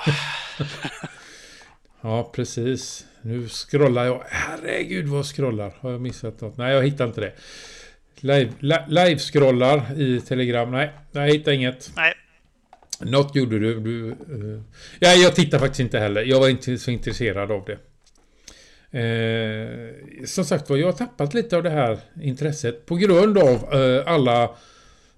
Ja, 2.00 2.30
precis. 2.34 3.06
Nu 3.22 3.48
scrollar 3.48 4.04
jag. 4.04 4.22
Herregud 4.30 5.06
vad 5.08 5.18
jag 5.18 5.26
scrollar. 5.26 5.74
Har 5.80 5.90
jag 5.90 6.00
missat 6.00 6.40
något? 6.40 6.56
Nej, 6.56 6.74
jag 6.74 6.82
hittar 6.82 7.04
inte 7.06 7.20
det. 7.20 7.32
Live, 8.20 8.52
li, 8.58 8.76
live-scrollar 8.88 10.00
i 10.00 10.20
Telegram. 10.20 10.70
Nej, 10.70 10.90
jag 11.12 11.28
hittar 11.28 11.52
inget. 11.52 11.90
Nej, 11.96 12.14
Något 13.00 13.36
gjorde 13.36 13.58
du. 13.58 13.80
du 13.80 14.08
eh. 14.10 14.62
Ja, 14.98 15.12
jag 15.12 15.34
tittar 15.34 15.58
faktiskt 15.58 15.80
inte 15.80 15.98
heller. 15.98 16.22
Jag 16.22 16.40
var 16.40 16.48
inte 16.48 16.78
så 16.78 16.90
intresserad 16.90 17.50
av 17.50 17.64
det. 17.66 17.78
Eh, 18.94 20.24
som 20.26 20.44
sagt 20.44 20.70
var, 20.70 20.76
jag 20.76 20.86
har 20.86 20.92
tappat 20.92 21.34
lite 21.34 21.56
av 21.56 21.62
det 21.62 21.70
här 21.70 21.98
intresset 22.22 22.86
på 22.86 22.96
grund 22.96 23.38
av 23.38 23.74
eh, 23.74 24.02
alla 24.12 24.50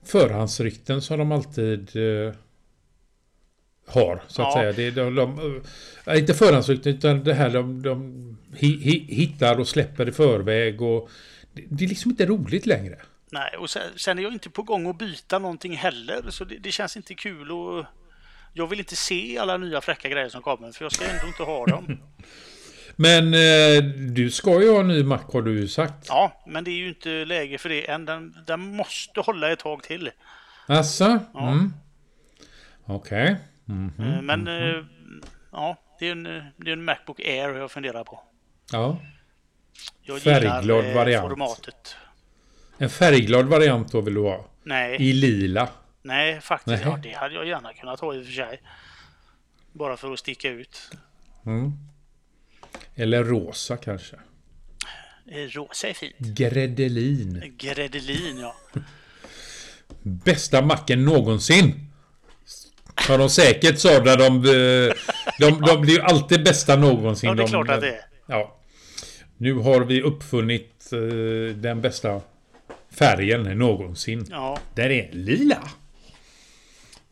förhandsrykten 0.04 1.02
som 1.02 1.18
de 1.18 1.32
alltid 1.32 1.96
eh, 1.96 2.34
har, 3.86 4.22
så 4.28 4.42
att 4.42 4.48
Ja. 4.48 4.60
säga. 4.60 4.72
Det, 4.72 4.82
är 4.86 4.90
de, 4.90 5.14
de, 5.14 5.62
eh, 6.06 6.18
inte 6.18 6.34
förhandsrykten, 6.34 6.94
utan 6.94 7.24
det 7.24 7.34
här 7.34 7.50
de, 7.50 7.82
de 7.82 8.38
hi, 8.54 8.66
hi, 8.80 9.14
hittar 9.14 9.60
och 9.60 9.68
släpper 9.68 10.08
i 10.08 10.12
förväg. 10.12 10.82
Och, 10.82 11.10
det, 11.52 11.62
det 11.70 11.84
är 11.84 11.88
liksom 11.88 12.10
inte 12.10 12.26
roligt 12.26 12.66
längre. 12.66 12.98
Nej, 13.30 13.56
och 13.58 13.70
sen, 13.70 13.82
sen 13.96 14.18
är 14.18 14.22
jag 14.22 14.32
inte 14.32 14.50
på 14.50 14.62
gång 14.62 14.86
att 14.90 14.98
byta 14.98 15.38
någonting 15.38 15.76
heller, 15.76 16.30
så 16.30 16.44
det, 16.44 16.58
det 16.58 16.72
känns 16.72 16.96
inte 16.96 17.14
kul 17.14 17.50
och 17.52 17.84
jag 18.52 18.66
vill 18.66 18.78
inte 18.78 18.96
se 18.96 19.38
alla 19.38 19.56
nya 19.56 19.80
fräcka 19.80 20.08
grejer 20.08 20.28
som 20.28 20.42
kommer, 20.42 20.72
för 20.72 20.84
jag 20.84 20.92
ska 20.92 21.04
ändå 21.04 21.26
inte 21.26 21.42
ha 21.42 21.66
dem. 21.66 21.98
Men 22.96 23.34
eh, 23.34 23.82
du 24.14 24.30
ska 24.30 24.62
ju 24.62 24.70
ha 24.70 24.80
en 24.80 24.88
ny 24.88 25.02
Mac 25.04 25.20
har 25.32 25.42
du 25.42 25.60
ju 25.60 25.68
sagt. 25.68 26.06
Ja, 26.08 26.42
men 26.46 26.64
det 26.64 26.70
är 26.70 26.76
ju 26.76 26.88
inte 26.88 27.24
läge 27.24 27.58
för 27.58 27.68
det 27.68 27.90
än. 27.90 28.04
Den, 28.04 28.34
den 28.46 28.60
måste 28.60 29.20
hålla 29.20 29.52
ett 29.52 29.58
tag 29.58 29.82
till. 29.82 30.10
Asså? 30.66 31.18
Ja. 31.34 31.48
Mm. 31.52 31.72
Okej. 32.84 33.36
Mhm. 33.64 33.92
Eh, 33.98 34.22
Men 34.22 34.48
eh, 34.48 34.84
ja, 35.52 35.76
det 35.98 36.08
är, 36.08 36.12
en, 36.12 36.22
det 36.56 36.68
är 36.70 36.72
en 36.72 36.84
Macbook 36.84 37.20
Air 37.20 37.54
jag 37.54 37.70
funderar 37.70 38.04
på. 38.04 38.22
Ja. 38.72 38.98
Jag 40.02 40.20
Färgglad 40.22 40.62
gillar 40.84 40.94
variant. 40.94 41.28
formatet. 41.28 41.96
En 42.78 42.90
färgglad 42.90 43.46
variant 43.46 43.92
då 43.92 44.00
vill 44.00 44.14
du 44.14 44.20
ha? 44.20 44.44
Nej, 44.62 44.96
I 45.02 45.12
lila? 45.12 45.68
nej 46.02 46.40
faktiskt. 46.40 46.84
Nej. 46.84 46.92
Ja, 46.92 46.98
det 47.02 47.12
hade 47.12 47.34
jag 47.34 47.46
gärna 47.46 47.72
kunnat 47.72 48.00
ha 48.00 48.14
i 48.14 48.20
och 48.22 48.24
för 48.26 48.32
sig. 48.32 48.62
Bara 49.72 49.96
för 49.96 50.12
att 50.12 50.18
sticka 50.18 50.48
ut. 50.50 50.90
Mm. 51.46 51.72
Eller 52.96 53.24
rosa 53.24 53.76
kanske? 53.76 54.16
Eh, 55.30 55.48
Rosa 55.48 55.88
är 55.88 55.94
fint. 55.94 56.18
Gredelin. 56.18 57.54
Gredelin, 57.58 58.38
ja. 58.38 58.56
Bästa 60.02 60.62
macken 60.62 61.04
någonsin! 61.04 61.90
Har 63.08 63.18
de 63.18 63.30
säkert 63.30 63.78
sa 63.78 63.88
när 63.88 64.16
de, 64.16 64.36
eh, 64.36 64.94
de... 65.38 65.60
De 65.66 65.80
blir 65.80 65.94
ju 65.94 66.00
alltid 66.00 66.44
bästa 66.44 66.76
någonsin. 66.76 67.28
Ja, 67.28 67.34
det 67.34 67.42
är 67.42 67.44
de, 67.44 67.50
klart 67.50 67.68
att 67.68 67.80
det 67.80 67.88
är. 67.88 68.04
Ja. 68.26 68.60
Nu 69.36 69.54
har 69.54 69.80
vi 69.80 70.02
uppfunnit 70.02 70.92
eh, 70.92 71.56
den 71.56 71.80
bästa 71.80 72.20
färgen 72.90 73.58
någonsin. 73.58 74.26
Ja, 74.30 74.58
Den 74.74 74.90
är 74.90 75.12
lila. 75.12 75.68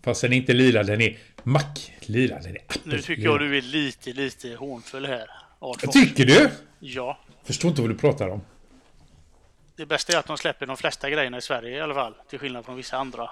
Fast 0.03 0.21
den 0.23 0.33
är 0.33 0.37
inte 0.37 0.53
lila, 0.53 0.83
den 0.83 1.01
är 1.01 1.19
macklila. 1.43 2.39
Den 2.39 2.57
är 2.57 2.63
nu 2.85 2.99
tycker 2.99 3.23
jag 3.23 3.41
du 3.41 3.59
är 3.59 3.63
lite, 3.63 4.13
lite 4.13 4.55
hånfull 4.55 5.07
här. 5.07 5.27
Artfors. 5.65 5.93
Tycker 5.93 6.25
du? 6.25 6.51
Ja. 6.79 7.19
Förstår 7.45 7.69
inte 7.69 7.81
vad 7.81 7.91
du 7.91 7.95
pratar 7.95 8.29
om. 8.29 8.41
Det 9.77 9.87
bästa 9.87 10.13
är 10.13 10.17
att 10.17 10.27
de 10.27 10.39
släpper 10.39 10.67
de 10.67 10.77
flesta 10.77 11.11
grejerna 11.11 11.39
i 11.39 11.43
Sverige 11.43 11.77
i 11.77 11.81
alla 11.81 11.95
fall. 11.95 12.15
Till 12.31 12.39
skillnad 12.39 12.65
från 12.65 12.77
vissa 12.77 12.97
andra. 12.97 13.31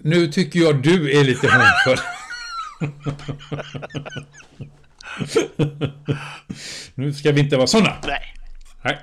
Nu 0.00 0.26
tycker 0.28 0.60
jag 0.60 0.82
du 0.82 1.20
är 1.20 1.24
lite 1.24 1.48
hånfull. 1.48 2.04
nu 6.94 7.12
ska 7.12 7.32
vi 7.32 7.40
inte 7.40 7.56
vara 7.56 7.66
såna. 7.66 7.96
Nej. 8.06 8.34
Nej. 8.82 8.98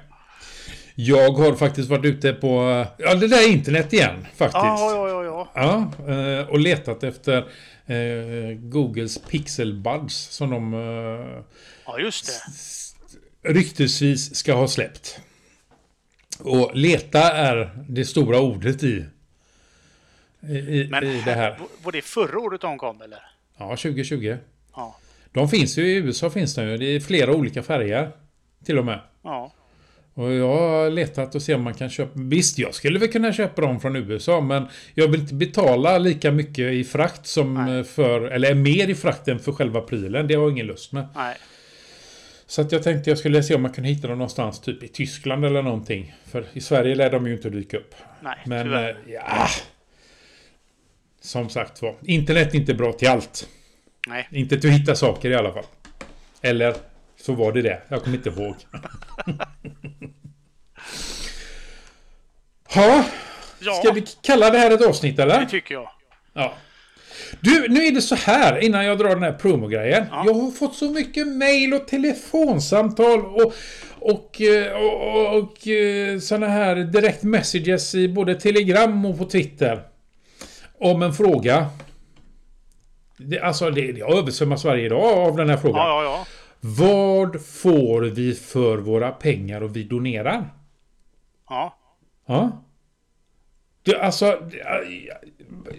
Jag 1.02 1.32
har 1.32 1.56
faktiskt 1.56 1.90
varit 1.90 2.06
ute 2.06 2.34
på 2.34 2.86
ja, 2.98 3.16
det 3.16 3.28
där 3.28 3.50
internet 3.50 3.94
igen 3.94 4.28
faktiskt. 4.36 4.54
Ja, 4.64 5.10
ja, 5.10 5.24
ja, 5.24 5.24
ja. 5.24 5.92
Ja, 6.06 6.14
eh, 6.14 6.50
och 6.50 6.60
letat 6.60 7.04
efter 7.04 7.38
eh, 7.86 8.58
Googles 8.58 9.18
Pixel 9.18 9.74
Buds 9.74 10.16
som 10.16 10.50
de 10.50 10.74
eh, 10.74 11.44
Ja, 11.86 12.00
just 12.00 12.26
det. 13.44 13.54
ryktesvis 13.54 14.36
ska 14.36 14.54
ha 14.54 14.68
släppt. 14.68 15.20
Och 16.40 16.72
leta 16.76 17.32
är 17.32 17.72
det 17.90 18.06
stora 18.06 18.40
ordet 18.40 18.84
i, 18.84 19.06
i, 20.42 20.58
i, 20.58 20.88
Men 20.92 21.04
i 21.04 21.22
det 21.26 21.34
här. 21.34 21.60
var 21.84 21.92
det 21.92 22.02
förra 22.02 22.40
året 22.40 22.62
de 22.62 22.78
kom 22.78 23.02
eller? 23.02 23.20
Ja, 23.58 23.70
2020. 23.70 24.38
Ja. 24.76 24.98
De 25.32 25.50
finns 25.50 25.78
ju 25.78 25.88
i 25.88 25.96
USA 25.96 26.30
finns 26.30 26.56
de 26.56 26.64
ju. 26.64 26.78
Det 26.78 26.86
är 26.86 27.00
flera 27.00 27.34
olika 27.34 27.64
färger. 27.64 28.12
Till 28.66 28.78
och 28.80 28.86
med. 28.86 29.00
Ja. 29.24 29.54
Och 30.20 30.34
jag 30.34 30.48
har 30.48 30.90
letat 30.90 31.36
och 31.36 31.42
se 31.42 31.56
om 31.56 31.64
man 31.64 31.74
kan 31.74 31.90
köpa. 31.90 32.12
Visst, 32.16 32.60
jag 32.60 32.76
skulle 32.76 33.00
väl 33.00 33.12
kunna 33.12 33.34
köpa 33.34 33.62
dem 33.62 33.80
från 33.80 33.96
USA. 33.96 34.42
Men 34.42 34.68
jag 34.94 35.08
vill 35.08 35.20
inte 35.22 35.34
betala 35.34 35.98
lika 35.98 36.32
mycket 36.32 36.74
i 36.74 36.84
frakt 36.84 37.28
som 37.28 37.54
Nej. 37.54 37.84
för... 37.84 38.22
Eller 38.22 38.56
mer 38.56 38.88
i 38.90 38.96
frakt 38.96 39.28
än 39.28 39.40
för 39.40 39.52
själva 39.52 39.82
prylen. 39.82 40.28
Det 40.28 40.36
har 40.36 40.44
jag 40.44 40.52
ingen 40.52 40.68
lust 40.68 40.92
med. 40.92 41.08
Nej. 41.16 41.36
Så 42.48 42.62
att 42.62 42.72
jag 42.72 42.84
tänkte 42.84 43.10
jag 43.10 43.18
skulle 43.20 43.44
se 43.44 43.56
om 43.56 43.62
man 43.62 43.74
kunde 43.74 43.90
hitta 43.90 44.08
dem 44.08 44.18
någonstans. 44.18 44.60
Typ 44.60 44.84
i 44.84 44.88
Tyskland 44.88 45.46
eller 45.46 45.62
någonting. 45.62 46.16
För 46.26 46.46
i 46.54 46.62
Sverige 46.62 46.96
lär 46.96 47.12
de 47.12 47.28
ju 47.28 47.34
inte 47.34 47.50
dyka 47.50 47.78
upp. 47.78 47.96
Nej, 48.22 48.38
Men 48.46 48.66
tyvärr. 48.66 48.90
eh, 48.90 49.14
ja... 49.14 49.48
Som 51.22 51.50
sagt 51.50 51.82
var. 51.82 51.96
Internet 52.04 52.54
är 52.54 52.58
inte 52.60 52.74
bra 52.74 52.94
till 52.94 53.08
allt. 53.08 53.48
Nej. 54.08 54.28
Inte 54.32 54.58
till 54.60 54.70
att 54.70 54.76
hitta 54.76 54.96
saker 54.96 55.30
i 55.30 55.36
alla 55.36 55.54
fall. 55.54 55.66
Eller 56.42 56.76
så 57.30 57.36
var 57.36 57.52
det 57.52 57.62
det. 57.62 57.82
Jag 57.88 58.04
kommer 58.04 58.18
inte 58.18 58.30
ihåg. 58.30 58.56
ha, 62.76 63.04
ska 63.82 63.92
vi 63.92 64.04
kalla 64.22 64.50
det 64.50 64.58
här 64.58 64.72
ett 64.72 64.88
avsnitt 64.88 65.20
eller? 65.20 65.40
det 65.40 65.46
tycker 65.46 65.76
jag. 65.76 65.90
Ja. 66.34 66.54
Du, 67.42 67.68
nu 67.70 67.86
är 67.86 67.92
det 67.92 68.02
så 68.02 68.16
här 68.16 68.60
innan 68.60 68.86
jag 68.86 68.98
drar 68.98 69.10
den 69.10 69.24
här 69.24 69.34
promogrejen. 69.34 70.06
Ja. 70.12 70.24
Jag 70.26 70.34
har 70.34 70.52
fått 70.52 70.76
så 70.76 70.90
mycket 70.90 71.28
mail 71.28 71.74
och 71.74 71.88
telefonsamtal 71.88 73.26
och, 73.26 73.54
och, 74.00 74.42
eh, 74.42 74.72
och, 74.72 75.16
och, 75.16 75.38
och 75.38 75.68
eh, 75.68 76.20
såna 76.20 76.48
här 76.48 76.76
direkt 76.76 77.24
messages 77.24 77.96
i 77.96 78.08
både 78.08 78.36
Telegram 78.36 79.06
och 79.06 79.18
på 79.18 79.26
Twitter. 79.26 79.82
Om 80.80 81.04
en 81.04 81.14
fråga. 81.14 81.66
Det, 83.18 83.40
alltså, 83.40 83.70
det, 83.70 83.82
jag 83.82 84.18
översvämmas 84.18 84.66
varje 84.66 84.90
dag 84.90 85.18
av 85.18 85.38
den 85.38 85.50
här 85.50 85.58
frågan. 85.58 85.88
Ja, 85.88 86.04
ja. 86.04 86.26
Vad 86.60 87.46
får 87.46 88.02
vi 88.02 88.36
för 88.36 88.78
våra 88.78 89.12
pengar 89.12 89.62
och 89.62 89.76
vi 89.76 89.84
donerar? 89.84 90.54
Ja, 91.50 91.76
Ja. 92.26 92.64
Det, 93.84 94.02
alltså, 94.02 94.50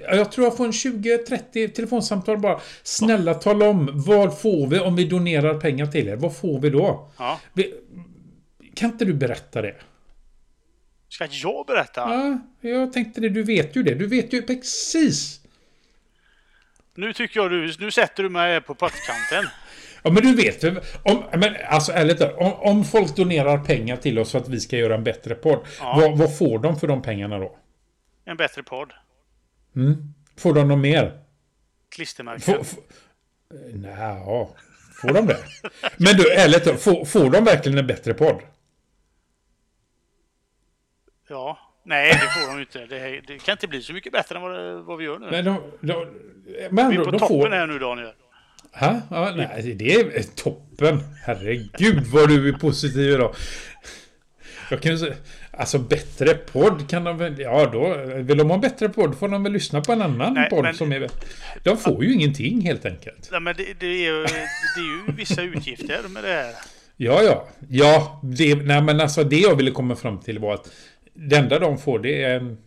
jag, 0.07 0.19
jag 0.19 0.33
tror 0.33 0.47
jag 0.47 0.57
får 0.57 0.65
en 0.65 0.71
20-30 0.71 1.69
telefonsamtal 1.69 2.39
bara. 2.39 2.61
Snälla 2.83 3.35
tala 3.35 3.69
om, 3.69 3.91
vad 3.95 4.41
får 4.41 4.67
vi 4.67 4.79
om 4.79 4.97
vi 4.97 5.05
donerar 5.05 5.61
pengar 5.61 5.87
till 5.87 6.09
er? 6.09 6.17
Vad 6.17 6.37
får 6.37 6.61
vi 6.61 6.71
då? 6.71 7.11
ja. 7.19 7.41
Vi, 7.53 7.75
kan 8.75 8.91
inte 8.91 9.05
du 9.05 9.15
berätta 9.15 9.63
det? 9.63 9.75
Ska 11.09 11.29
jag 11.31 11.67
berätta? 11.67 12.01
Ja, 12.01 12.39
jag 12.71 12.93
tänkte 12.93 13.21
det. 13.21 13.29
Du 13.29 13.43
vet 13.43 13.77
ju 13.77 13.83
det. 13.83 13.95
Du 13.95 14.07
vet 14.07 14.33
ju 14.33 14.43
precis. 14.43 15.41
Nu 16.95 17.13
tycker 17.13 17.41
jag 17.41 17.51
du, 17.51 17.75
nu 17.79 17.91
sätter 17.91 18.23
du 18.23 18.29
mig 18.29 18.61
på 18.61 18.75
pottkanten. 18.75 19.45
Ja, 20.03 20.11
men 20.11 20.23
du 20.23 20.35
vet. 20.35 20.65
Om, 21.03 21.25
men 21.33 21.57
alltså 21.69 21.93
ärligt 21.93 22.21
om, 22.21 22.53
om 22.53 22.85
folk 22.85 23.17
donerar 23.17 23.59
pengar 23.59 23.97
till 23.97 24.19
oss 24.19 24.33
för 24.33 24.39
att 24.39 24.49
vi 24.49 24.61
ska 24.61 24.77
göra 24.77 24.95
en 24.95 25.05
bättre 25.05 25.35
podd. 25.35 25.61
Ja. 25.79 25.97
Vad, 26.01 26.19
vad 26.19 26.39
får 26.39 26.59
de 26.59 26.81
för 26.81 26.87
de 26.87 27.03
pengarna 27.03 27.39
då? 27.39 27.57
En 28.25 28.37
bättre 28.37 28.63
podd. 28.63 28.93
Mm? 29.77 30.15
Får 30.37 30.55
de 30.55 30.69
något 30.69 30.79
mer? 30.79 31.21
Klistermärken. 31.91 32.65
Nja, 33.73 34.49
får 35.03 35.13
de 35.15 35.27
det? 35.27 35.39
Men 35.97 36.17
du, 36.17 36.33
ärligt 36.33 36.83
får, 36.83 37.05
får 37.05 37.31
de 37.31 37.45
verkligen 37.45 37.79
en 37.79 37.87
bättre 37.87 38.15
podd? 38.15 38.41
Ja. 41.29 41.59
Nej, 41.83 42.13
det 42.13 42.19
får 42.19 42.55
de 42.55 42.61
inte. 42.61 42.87
Det, 42.87 43.21
det 43.27 43.39
kan 43.39 43.53
inte 43.53 43.69
bli 43.69 43.83
så 43.83 43.93
mycket 43.93 44.13
bättre 44.13 44.37
än 44.37 44.43
vad, 44.43 44.85
vad 44.85 44.99
vi 44.99 45.05
gör 45.05 45.19
nu. 45.19 45.31
Men 45.31 45.45
de, 45.45 45.73
de, 45.81 46.07
men 46.71 46.91
vi 46.91 46.97
är 46.97 47.05
på 47.05 47.11
de 47.11 47.19
toppen 47.19 47.41
får... 47.41 47.51
här 47.51 47.67
nu 47.67 47.79
Daniel. 47.79 48.13
Ha? 48.73 49.01
Ja, 49.11 49.33
nej, 49.37 49.75
det 49.75 49.93
är 49.95 50.23
toppen. 50.37 51.03
Herregud 51.25 52.07
vad 52.07 52.29
du 52.29 52.49
är 52.49 52.53
positiv 52.53 53.11
idag. 53.11 53.35
Jag 54.71 54.83
kan 54.83 54.99
säga, 54.99 55.15
alltså 55.51 55.79
bättre 55.79 56.35
podd 56.35 56.91
kan 56.91 57.05
de 57.05 57.19
väl... 57.19 57.39
Ja, 57.41 57.71
då... 57.73 58.05
Vill 58.23 58.39
de 58.39 58.49
ha 58.49 58.55
en 58.55 58.61
bättre 58.61 58.89
podd 58.89 59.19
får 59.19 59.29
de 59.29 59.43
väl 59.43 59.53
lyssna 59.53 59.81
på 59.81 59.93
en 59.93 60.03
annan 60.03 60.35
Nej, 60.35 60.51
podd 60.51 60.63
men- 60.63 60.75
som 60.75 60.93
är... 60.93 61.09
De 61.63 61.77
får 61.77 62.05
ju 62.05 62.13
ingenting 62.15 62.61
helt 62.61 62.87
enkelt. 62.87 63.29
Nej, 63.31 63.41
men 63.41 63.55
det, 63.57 63.65
det, 63.81 63.87
är, 64.07 64.13
det 64.23 64.81
är 64.81 65.09
ju 65.09 65.13
vissa 65.17 65.43
utgifter 65.43 66.09
med 66.09 66.25
det 66.25 66.33
här. 66.33 66.55
Ja, 66.97 67.23
ja. 67.23 67.49
Ja, 67.69 68.21
det, 68.23 68.55
nej, 68.55 68.83
men 68.83 69.01
alltså 69.01 69.25
det 69.25 69.39
jag 69.39 69.57
ville 69.57 69.71
komma 69.71 69.97
fram 69.97 70.19
till 70.21 70.39
var 70.39 70.55
att 70.55 70.71
det 71.15 71.37
enda 71.37 71.59
de 71.59 71.79
får 71.79 71.99
det 71.99 72.23
är 72.23 72.37
en 72.37 72.59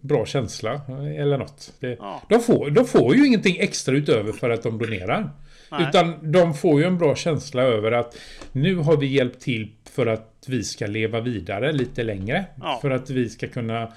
bra 0.00 0.26
känsla 0.26 0.80
eller 1.16 1.38
något. 1.38 1.72
Det, 1.80 1.96
Ja. 2.00 2.22
de, 2.28 2.40
får, 2.40 2.70
de 2.70 2.84
får 2.84 3.16
ju 3.16 3.26
ingenting 3.26 3.56
extra 3.60 3.94
utöver 3.94 4.32
för 4.32 4.50
att 4.50 4.62
de 4.62 4.78
donerar. 4.78 5.30
Nej. 5.70 5.86
Utan 5.88 6.32
de 6.32 6.54
får 6.54 6.80
ju 6.80 6.86
en 6.86 6.98
bra 6.98 7.14
känsla 7.16 7.62
över 7.62 7.92
att 7.92 8.16
nu 8.52 8.74
har 8.76 8.96
vi 8.96 9.06
hjälpt 9.06 9.40
till 9.40 9.70
för 9.90 10.06
att 10.06 10.44
vi 10.46 10.64
ska 10.64 10.86
leva 10.86 11.20
vidare 11.20 11.72
lite 11.72 12.02
längre. 12.02 12.44
Ja. 12.60 12.78
För 12.82 12.90
att 12.90 13.10
vi 13.10 13.28
ska 13.28 13.48
kunna 13.48 13.92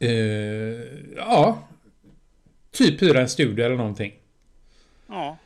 eh, 0.00 0.10
ja, 1.16 1.58
typ 2.70 3.02
hyra 3.02 3.20
en 3.20 3.28
studio 3.28 3.64
eller 3.64 3.76
någonting. 3.76 4.12
Ja. 5.08 5.36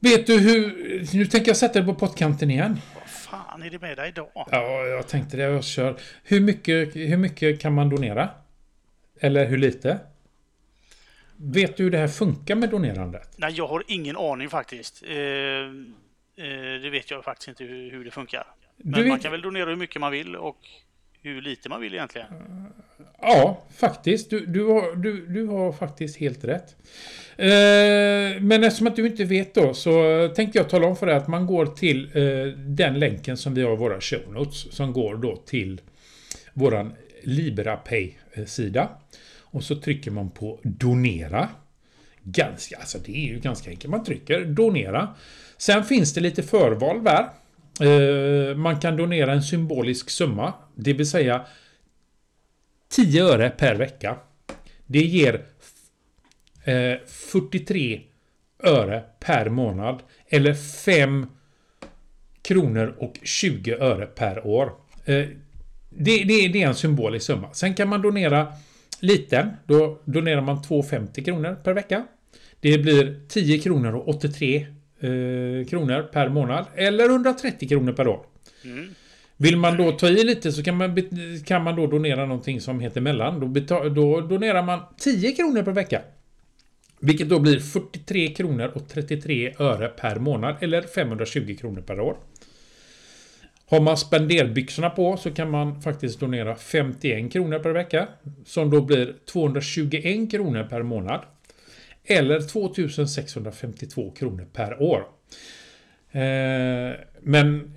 Vet 0.00 0.26
du 0.26 0.38
hur... 0.38 1.16
Nu 1.16 1.26
tänker 1.26 1.48
jag 1.50 1.56
sätta 1.56 1.78
dig 1.78 1.86
på 1.86 1.94
pottkanten 1.94 2.50
igen. 2.50 2.80
Vad 2.94 3.08
fan 3.08 3.62
är 3.62 3.70
det 3.70 3.80
med 3.80 3.96
dig 3.96 4.08
idag? 4.08 4.30
Ja, 4.34 4.86
jag 4.86 5.08
tänkte 5.08 5.36
det. 5.36 5.42
Jag 5.42 5.64
kör. 5.64 5.96
Hur 6.24 6.40
mycket, 6.40 6.96
hur 6.96 7.16
mycket 7.16 7.60
kan 7.60 7.74
man 7.74 7.88
donera? 7.88 8.28
Eller 9.20 9.46
hur 9.46 9.58
lite? 9.58 9.98
Vet 11.36 11.76
du 11.76 11.82
hur 11.82 11.90
det 11.90 11.98
här 11.98 12.08
funkar 12.08 12.54
med 12.54 12.70
donerandet? 12.70 13.30
Nej, 13.36 13.52
jag 13.52 13.66
har 13.66 13.82
ingen 13.86 14.16
aning 14.16 14.48
faktiskt. 14.48 15.02
Eh, 15.02 15.10
eh, 15.14 16.80
det 16.82 16.90
vet 16.90 17.10
jag 17.10 17.24
faktiskt 17.24 17.48
inte 17.48 17.64
hur, 17.64 17.90
hur 17.90 18.04
det 18.04 18.10
funkar. 18.10 18.46
Men 18.76 18.92
Du 19.02 19.08
man 19.08 19.16
vet- 19.16 19.22
kan 19.22 19.32
väl 19.32 19.42
donera 19.42 19.68
hur 19.70 19.76
mycket 19.76 20.00
man 20.00 20.12
vill 20.12 20.36
och 20.36 20.58
hur 21.22 21.42
lite 21.42 21.68
man 21.68 21.80
vill 21.80 21.94
egentligen. 21.94 22.26
Ja, 23.20 23.64
faktiskt. 23.76 24.30
Du, 24.30 24.46
du, 24.46 24.64
har, 24.64 24.96
du, 24.96 25.26
du 25.26 25.46
har 25.46 25.72
faktiskt 25.72 26.16
helt 26.16 26.44
rätt. 26.44 26.76
Eh, 27.36 28.40
men 28.42 28.64
eftersom 28.64 28.86
att 28.86 28.96
du 28.96 29.06
inte 29.06 29.24
vet 29.24 29.54
då 29.54 29.74
så 29.74 30.28
tänkte 30.36 30.58
jag 30.58 30.68
tala 30.68 30.86
om 30.86 30.96
för 30.96 31.06
dig 31.06 31.14
att 31.16 31.28
man 31.28 31.46
går 31.46 31.66
till 31.66 32.10
eh, 32.14 32.46
den 32.56 32.98
länken 32.98 33.36
som 33.36 33.54
vi 33.54 33.62
har 33.62 33.72
i 33.72 33.76
våra 33.76 34.00
show 34.00 34.32
notes 34.32 34.72
som 34.72 34.92
går 34.92 35.16
då 35.16 35.36
till 35.36 35.80
våran 36.52 36.92
LibraPay-sida. 37.22 38.80
Eh, 38.80 38.88
Och 39.50 39.64
så 39.64 39.76
trycker 39.76 40.10
man 40.10 40.30
på 40.30 40.58
donera. 40.62 41.48
Ganska, 42.22 42.76
alltså 42.76 42.98
det 42.98 43.16
är 43.16 43.28
ju 43.32 43.38
ganska 43.40 43.70
enkelt. 43.70 43.90
Man 43.90 44.04
trycker 44.04 44.44
donera. 44.44 45.14
Sen 45.56 45.84
finns 45.84 46.14
det 46.14 46.20
lite 46.20 46.42
förval 46.42 47.04
där. 47.04 47.28
Eh, 47.80 48.56
man 48.56 48.80
kan 48.80 48.96
donera 48.96 49.32
en 49.32 49.42
symbolisk 49.42 50.10
summa. 50.10 50.52
Det 50.74 50.92
vill 50.92 51.10
säga 51.10 51.46
10 52.88 53.24
öre 53.24 53.50
per 53.50 53.74
vecka. 53.74 54.16
Det 54.86 55.02
ger 55.02 55.34
eh, 56.64 56.94
43 57.06 58.00
öre 58.62 59.04
per 59.20 59.48
månad. 59.48 60.02
Eller 60.28 60.54
5 60.54 61.26
kronor 62.42 62.94
och 62.98 63.18
20 63.22 63.74
öre 63.74 64.06
per 64.06 64.46
år. 64.46 64.72
Eh, 65.04 65.26
det, 65.90 66.24
det, 66.24 66.48
det 66.48 66.62
är 66.62 66.68
en 66.68 66.74
symbolisk 66.74 67.26
summa. 67.26 67.52
Sen 67.52 67.74
kan 67.74 67.88
man 67.88 68.02
donera 68.02 68.52
liten. 69.00 69.50
Då 69.66 70.00
donerar 70.04 70.40
man 70.40 70.56
2,50 70.56 71.24
kronor 71.24 71.54
per 71.64 71.72
vecka. 71.72 72.06
Det 72.60 72.78
blir 72.78 73.20
10 73.28 73.58
kronor 73.58 73.94
och 73.94 74.08
83 74.08 74.66
eh, 75.00 75.66
kronor 75.66 76.02
per 76.02 76.28
månad. 76.28 76.66
Eller 76.74 77.04
130 77.04 77.68
kronor 77.68 77.92
per 77.92 78.08
år. 78.08 78.26
Mm. 78.64 78.88
Vill 79.36 79.56
man 79.56 79.76
då 79.76 79.92
ta 79.92 80.08
i 80.08 80.24
lite 80.24 80.52
så 80.52 80.62
kan 80.62 80.76
man, 80.76 80.96
kan 81.44 81.64
man 81.64 81.76
då 81.76 81.86
donera 81.86 82.26
någonting 82.26 82.60
som 82.60 82.80
heter 82.80 83.00
mellan. 83.00 83.40
Då, 83.40 83.60
då 83.88 84.20
donerar 84.20 84.62
man 84.62 84.80
10 84.98 85.32
kronor 85.32 85.62
per 85.62 85.72
vecka. 85.72 86.02
Vilket 87.00 87.28
då 87.28 87.38
blir 87.38 87.60
43 87.60 88.28
kronor 88.28 88.72
och 88.74 88.88
33 88.88 89.54
öre 89.58 89.88
per 89.88 90.16
månad 90.16 90.56
eller 90.60 90.82
520 90.82 91.56
kronor 91.60 91.80
per 91.80 92.00
år. 92.00 92.16
Har 93.66 93.80
man 93.80 93.96
spenderbyxorna 93.96 94.90
på 94.90 95.16
så 95.16 95.30
kan 95.30 95.50
man 95.50 95.82
faktiskt 95.82 96.20
donera 96.20 96.56
51 96.56 97.32
kronor 97.32 97.58
per 97.58 97.70
vecka. 97.70 98.08
Som 98.44 98.70
då 98.70 98.80
blir 98.80 99.14
221 99.32 100.30
kronor 100.30 100.64
per 100.64 100.82
månad. 100.82 101.20
Eller 102.08 102.40
2652 102.40 104.10
kronor 104.10 104.46
per 104.52 104.82
år. 104.82 105.08
Eh, 106.12 106.92
men 107.20 107.74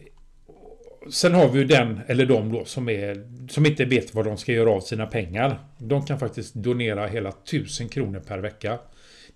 Sen 1.09 1.33
har 1.33 1.49
vi 1.49 1.59
ju 1.59 1.65
den, 1.65 1.99
eller 2.07 2.25
de 2.25 2.51
då, 2.51 2.65
som, 2.65 2.89
är, 2.89 3.27
som 3.49 3.65
inte 3.65 3.85
vet 3.85 4.15
vad 4.15 4.25
de 4.25 4.37
ska 4.37 4.51
göra 4.51 4.71
av 4.71 4.81
sina 4.81 5.05
pengar. 5.05 5.59
De 5.77 6.05
kan 6.05 6.19
faktiskt 6.19 6.53
donera 6.53 7.07
hela 7.07 7.29
1000 7.29 7.89
kronor 7.89 8.19
per 8.19 8.39
vecka. 8.39 8.79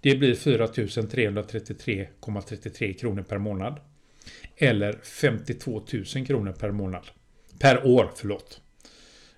Det 0.01 0.15
blir 0.15 0.35
4333,33 0.35 2.93
kronor 2.93 3.23
per 3.23 3.37
månad. 3.37 3.79
Eller 4.57 4.99
52 5.03 5.81
000 6.15 6.25
kronor 6.25 6.51
per 6.51 6.71
månad. 6.71 7.03
Per 7.59 7.87
år, 7.87 8.11
förlåt. 8.15 8.61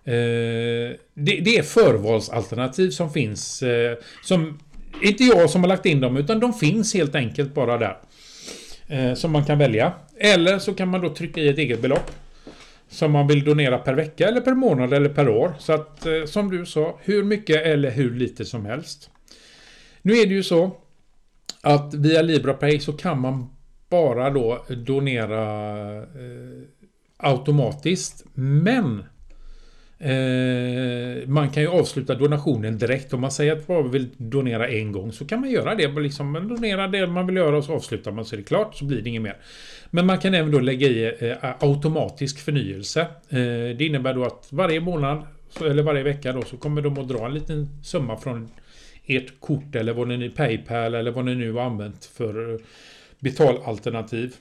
Eh, 0.03 0.13
det, 0.13 0.97
det 1.13 1.57
är 1.57 1.63
förvalsalternativ 1.63 2.89
som 2.89 3.13
finns. 3.13 3.63
Eh, 3.63 3.97
som 4.23 4.59
inte 5.01 5.23
jag 5.23 5.49
som 5.49 5.61
har 5.61 5.67
lagt 5.67 5.85
in 5.85 5.99
dem, 5.99 6.17
utan 6.17 6.39
de 6.39 6.53
finns 6.53 6.93
helt 6.93 7.15
enkelt 7.15 7.53
bara 7.53 7.77
där. 7.77 7.97
Eh, 8.87 9.13
som 9.13 9.31
man 9.31 9.45
kan 9.45 9.57
välja. 9.57 9.93
Eller 10.17 10.59
så 10.59 10.73
kan 10.73 10.87
man 10.87 11.01
då 11.01 11.09
trycka 11.09 11.41
i 11.41 11.47
ett 11.47 11.57
eget 11.57 11.81
belopp. 11.81 12.11
Som 12.89 13.11
man 13.11 13.27
vill 13.27 13.43
donera 13.43 13.77
per 13.77 13.93
vecka 13.93 14.27
eller 14.27 14.41
per 14.41 14.53
månad 14.53 14.93
eller 14.93 15.09
per 15.09 15.29
år. 15.29 15.53
Så 15.59 15.73
att 15.73 16.05
eh, 16.05 16.25
som 16.25 16.51
du 16.51 16.65
sa, 16.65 16.99
hur 17.01 17.23
mycket 17.23 17.65
eller 17.65 17.91
hur 17.91 18.15
lite 18.15 18.45
som 18.45 18.65
helst. 18.65 19.09
Nu 20.01 20.13
är 20.13 20.25
det 20.25 20.33
ju 20.33 20.43
så 20.43 20.71
att 21.61 21.93
via 21.93 22.21
LibraPay 22.21 22.79
så 22.79 22.93
kan 22.93 23.21
man 23.21 23.49
bara 23.89 24.29
då 24.29 24.65
donera 24.69 25.43
eh, 25.97 26.63
automatiskt. 27.17 28.25
Men 28.33 29.03
eh, 29.99 31.27
man 31.27 31.49
kan 31.49 31.63
ju 31.63 31.69
avsluta 31.69 32.15
donationen 32.15 32.77
direkt. 32.77 33.13
Om 33.13 33.21
man 33.21 33.31
säger 33.31 33.53
att 33.53 33.67
man 33.67 33.91
vill 33.91 34.07
donera 34.17 34.67
en 34.67 34.91
gång 34.91 35.11
så 35.11 35.25
kan 35.25 35.39
man 35.39 35.49
göra 35.49 35.75
det. 35.75 35.87
Liksom, 35.87 36.31
man 36.31 36.47
donerar 36.47 36.87
det 36.87 37.07
man 37.07 37.27
vill 37.27 37.35
göra 37.35 37.57
och 37.57 37.63
så 37.63 37.73
avslutar 37.73 38.11
man 38.11 38.25
så 38.25 38.35
är 38.35 38.37
det 38.37 38.43
klart 38.43 38.75
så 38.75 38.85
blir 38.85 39.01
det 39.01 39.09
inget 39.09 39.21
mer. 39.21 39.37
Men 39.89 40.05
man 40.05 40.17
kan 40.17 40.33
även 40.33 40.51
då 40.51 40.59
lägga 40.59 40.87
i 40.87 41.15
eh, 41.19 41.37
automatisk 41.59 42.39
förnyelse. 42.39 43.01
Eh, 43.29 43.37
det 43.77 43.81
innebär 43.81 44.13
då 44.13 44.23
att 44.23 44.47
varje 44.49 44.79
månad 44.79 45.23
eller 45.61 45.83
varje 45.83 46.03
vecka 46.03 46.33
då 46.33 46.41
så 46.41 46.57
kommer 46.57 46.81
de 46.81 46.97
att 46.97 47.07
dra 47.07 47.25
en 47.25 47.33
liten 47.33 47.69
summa 47.83 48.17
från 48.17 48.49
ert 49.05 49.39
kort 49.39 49.75
eller 49.75 49.93
vad 49.93 50.07
ni 50.07 50.29
Paypal 50.29 50.95
eller 50.95 51.11
vad 51.11 51.25
ni 51.25 51.35
nu 51.35 51.51
har 51.51 51.61
använt 51.61 52.05
för 52.05 52.53
eh, 52.53 52.59
betalalternativ. 53.19 54.35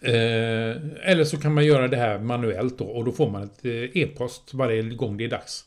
Eh, 0.00 0.76
eller 1.10 1.24
så 1.24 1.36
kan 1.36 1.54
man 1.54 1.64
göra 1.64 1.88
det 1.88 1.96
här 1.96 2.18
manuellt 2.18 2.78
då 2.78 2.84
och 2.84 3.04
då 3.04 3.12
får 3.12 3.30
man 3.30 3.42
ett 3.42 3.64
eh, 3.64 4.02
e-post 4.02 4.54
varje 4.54 4.82
gång 4.82 5.16
det 5.16 5.24
är 5.24 5.28
dags 5.28 5.64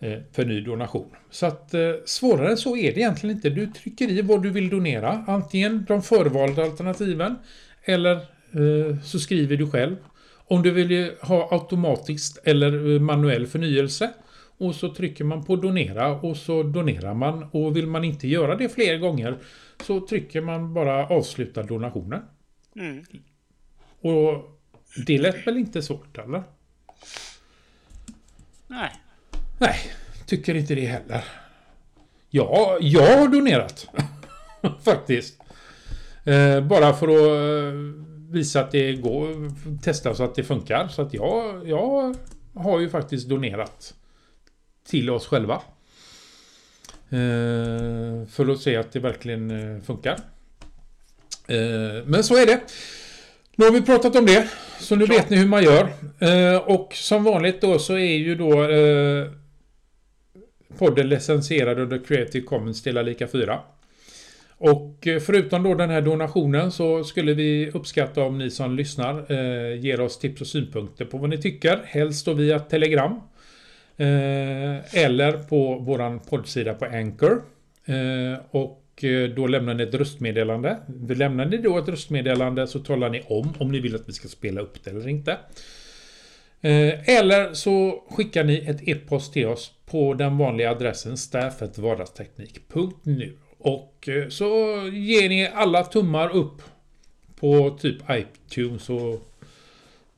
eh, 0.00 0.18
för 0.32 0.44
ny 0.44 0.60
donation. 0.60 1.10
Så 1.30 1.46
att 1.46 1.74
eh, 1.74 1.80
svårare 2.04 2.50
än 2.50 2.56
så 2.56 2.76
är 2.76 2.92
det 2.94 3.00
egentligen 3.00 3.36
inte. 3.36 3.50
Du 3.50 3.66
trycker 3.66 4.10
i 4.10 4.22
vad 4.22 4.42
du 4.42 4.50
vill 4.50 4.70
donera. 4.70 5.24
Antingen 5.26 5.84
de 5.88 6.02
förvalda 6.02 6.62
alternativen 6.62 7.36
eller 7.84 8.14
eh, 8.16 9.00
så 9.02 9.18
skriver 9.18 9.56
du 9.56 9.70
själv. 9.70 9.96
Om 10.46 10.62
du 10.62 10.70
vill 10.70 11.10
ha 11.20 11.48
automatiskt 11.50 12.38
eller 12.44 12.94
eh, 12.94 13.00
manuell 13.00 13.46
förnyelse 13.46 14.10
och 14.58 14.74
så 14.74 14.94
trycker 14.94 15.24
man 15.24 15.44
på 15.44 15.56
donera 15.56 16.20
och 16.20 16.36
så 16.36 16.62
donerar 16.62 17.14
man. 17.14 17.42
Och 17.50 17.76
vill 17.76 17.86
man 17.86 18.04
inte 18.04 18.28
göra 18.28 18.56
det 18.56 18.68
fler 18.68 18.98
gånger 18.98 19.38
så 19.82 20.06
trycker 20.06 20.40
man 20.40 20.74
bara 20.74 21.06
avsluta 21.06 21.62
donationen. 21.62 22.20
Mm. 22.76 23.04
Och 24.00 24.58
det 25.06 25.18
lät 25.18 25.46
väl 25.46 25.56
inte 25.56 25.82
svårt 25.82 26.18
eller? 26.18 26.42
Nej. 28.66 28.90
Nej, 29.58 29.76
tycker 30.26 30.54
inte 30.54 30.74
det 30.74 30.86
heller. 30.86 31.24
Ja, 32.30 32.78
jag 32.80 33.18
har 33.18 33.28
donerat. 33.28 33.88
Faktiskt. 34.84 35.42
Eh, 36.24 36.60
bara 36.60 36.92
för 36.92 37.08
att 37.08 37.72
eh, 37.72 37.78
visa 38.30 38.60
att 38.60 38.70
det 38.70 38.92
går. 38.92 39.50
Testa 39.82 40.14
så 40.14 40.24
att 40.24 40.34
det 40.34 40.44
funkar. 40.44 40.88
Så 40.88 41.02
att 41.02 41.14
jag, 41.14 41.68
jag 41.68 42.16
har 42.54 42.80
ju 42.80 42.90
faktiskt 42.90 43.28
donerat. 43.28 43.94
Till 44.86 45.10
oss 45.10 45.26
själva. 45.26 45.54
Eh, 47.08 48.26
för 48.26 48.52
att 48.52 48.60
se 48.60 48.76
att 48.76 48.92
det 48.92 49.00
verkligen 49.00 49.50
eh, 49.50 49.82
funkar. 49.82 50.20
Eh, 51.48 52.04
men 52.06 52.24
så 52.24 52.36
är 52.36 52.46
det. 52.46 52.60
Nu 53.56 53.64
har 53.64 53.72
vi 53.72 53.82
pratat 53.82 54.16
om 54.16 54.26
det. 54.26 54.48
Så 54.80 54.96
nu 54.96 55.04
Ja. 55.08 55.14
vet 55.14 55.30
ni 55.30 55.36
hur 55.36 55.46
man 55.48 55.62
gör. 55.64 55.88
Eh, 56.18 56.56
och 56.56 56.92
som 56.94 57.24
vanligt 57.24 57.60
då 57.60 57.78
så 57.78 57.92
är 57.94 58.16
ju 58.16 58.34
då 58.34 58.70
eh, 58.70 59.26
podden 60.78 61.08
licensierad 61.08 61.78
under 61.78 62.04
Creative 62.04 62.46
Commons 62.46 62.82
dela 62.82 63.02
lika 63.02 63.26
4. 63.26 63.60
Och 64.58 65.08
förutom 65.26 65.62
då 65.62 65.74
den 65.74 65.90
här 65.90 66.00
donationen 66.00 66.72
så 66.72 67.04
skulle 67.04 67.34
vi 67.34 67.70
uppskatta 67.74 68.22
om 68.22 68.38
ni 68.38 68.50
som 68.50 68.76
lyssnar 68.76 69.32
eh, 69.32 69.80
ger 69.80 70.00
oss 70.00 70.18
tips 70.18 70.40
och 70.40 70.46
synpunkter 70.46 71.04
på 71.04 71.18
vad 71.18 71.30
ni 71.30 71.42
tycker. 71.42 71.80
Helst 71.84 72.26
då 72.26 72.32
via 72.32 72.58
Telegram. 72.58 73.20
Eh, 73.96 75.04
eller 75.04 75.32
på 75.48 75.74
våran 75.78 76.20
poddsida 76.20 76.74
på 76.74 76.84
Anchor. 76.84 77.42
Eh, 77.84 78.40
och 78.50 78.83
Eh, 79.02 79.22
då 79.22 79.46
lämnar 79.46 79.74
ni 79.74 79.82
ett 79.82 79.94
röstmeddelande. 79.94 80.78
Lämnar 81.08 81.46
ni 81.46 81.56
då 81.56 81.78
ett 81.78 81.88
röstmeddelande 81.88 82.66
så 82.66 82.78
talar 82.78 83.10
ni 83.10 83.22
om 83.26 83.54
om 83.58 83.72
ni 83.72 83.80
vill 83.80 83.94
att 83.94 84.08
vi 84.08 84.12
ska 84.12 84.28
spela 84.28 84.60
upp 84.60 84.84
det 84.84 84.90
eller 84.90 85.08
inte. 85.08 85.32
Eh, 86.60 87.16
eller 87.18 87.54
så 87.54 88.04
skickar 88.10 88.44
ni 88.44 88.64
ett 88.66 88.88
e-post 88.88 89.32
till 89.32 89.46
oss 89.46 89.72
på 89.86 90.14
den 90.14 90.38
vanliga 90.38 90.70
adressen 90.70 91.16
staffetvardagsteknik.nu 91.16 93.36
Och 93.58 94.08
eh, 94.08 94.28
så 94.28 94.46
ger 94.92 95.28
ni 95.28 95.48
alla 95.54 95.84
tummar 95.84 96.36
upp 96.36 96.62
på 97.40 97.78
typ 97.80 98.02
iTunes 98.10 98.90
och 98.90 99.22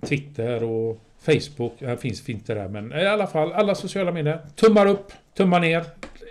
Twitter 0.06 0.64
och 0.64 1.00
Facebook. 1.18 1.72
Det 1.78 1.96
finns 1.96 2.28
inte 2.28 2.54
där 2.54 2.68
men 2.68 2.92
i 2.92 3.06
alla 3.06 3.26
fall 3.26 3.52
alla 3.52 3.74
sociala 3.74 4.12
medier. 4.12 4.40
Tummar 4.54 4.86
upp, 4.86 5.12
tummar 5.36 5.60
ner, 5.60 5.84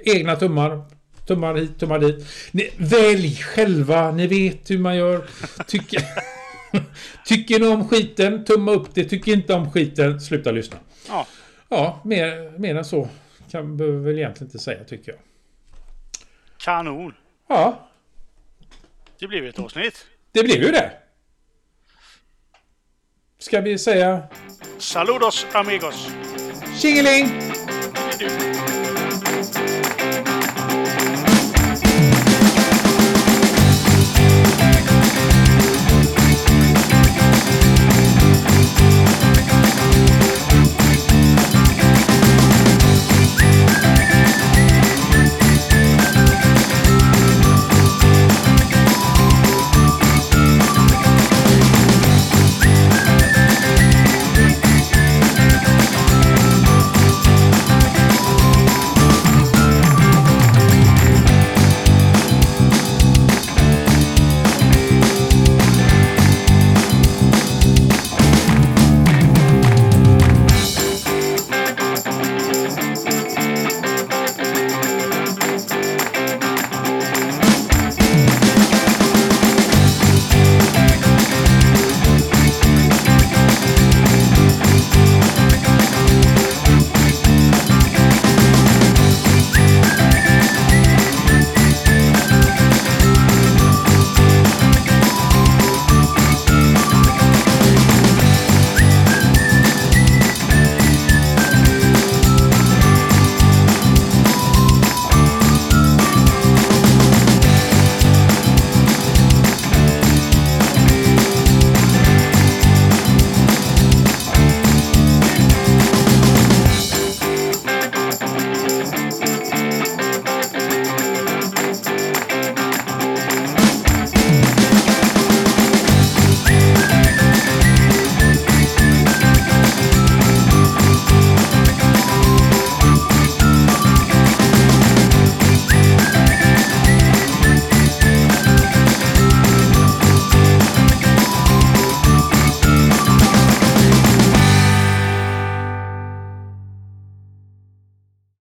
egna 0.05 0.35
tummar 0.35 0.81
tummar 1.27 1.55
hit, 1.55 1.79
tummar 1.79 1.99
dit. 1.99 2.27
Ni, 2.51 2.69
välj 2.77 3.35
själva, 3.35 4.11
ni 4.11 4.27
vet 4.27 4.69
hur 4.71 4.77
man 4.79 4.95
gör. 4.97 5.25
Tycker, 5.67 6.01
tycker 7.25 7.59
ni 7.59 7.67
om 7.67 7.87
skiten, 7.89 8.45
tumma 8.45 8.71
upp 8.71 8.87
det. 8.93 9.03
Tycker 9.05 9.33
inte 9.33 9.53
om 9.53 9.71
skiten, 9.71 10.21
sluta 10.21 10.51
lyssna. 10.51 10.77
Ja. 11.07 11.27
Ja, 11.69 12.01
mer, 12.03 12.59
mer 12.59 12.75
än 12.75 12.85
så 12.85 13.09
kan 13.51 13.77
behöver 13.77 13.97
väl 13.99 14.17
egentligen 14.17 14.47
inte 14.47 14.59
säga 14.59 14.83
tycker 14.83 15.11
jag. 15.11 15.19
Kanon. 16.57 17.13
Ja, 17.47 17.89
Det 19.19 19.27
blev 19.27 19.45
ett 19.45 19.59
avsnitt. 19.59 20.05
det 20.31 20.43
blev 20.43 20.63
ju 20.63 20.71
det. 20.71 20.91
Ska 23.39 23.61
vi 23.61 23.77
säga 23.77 24.23
Saludos 24.77 25.45
amigos. 25.53 26.07
tjingeling! 26.81 27.25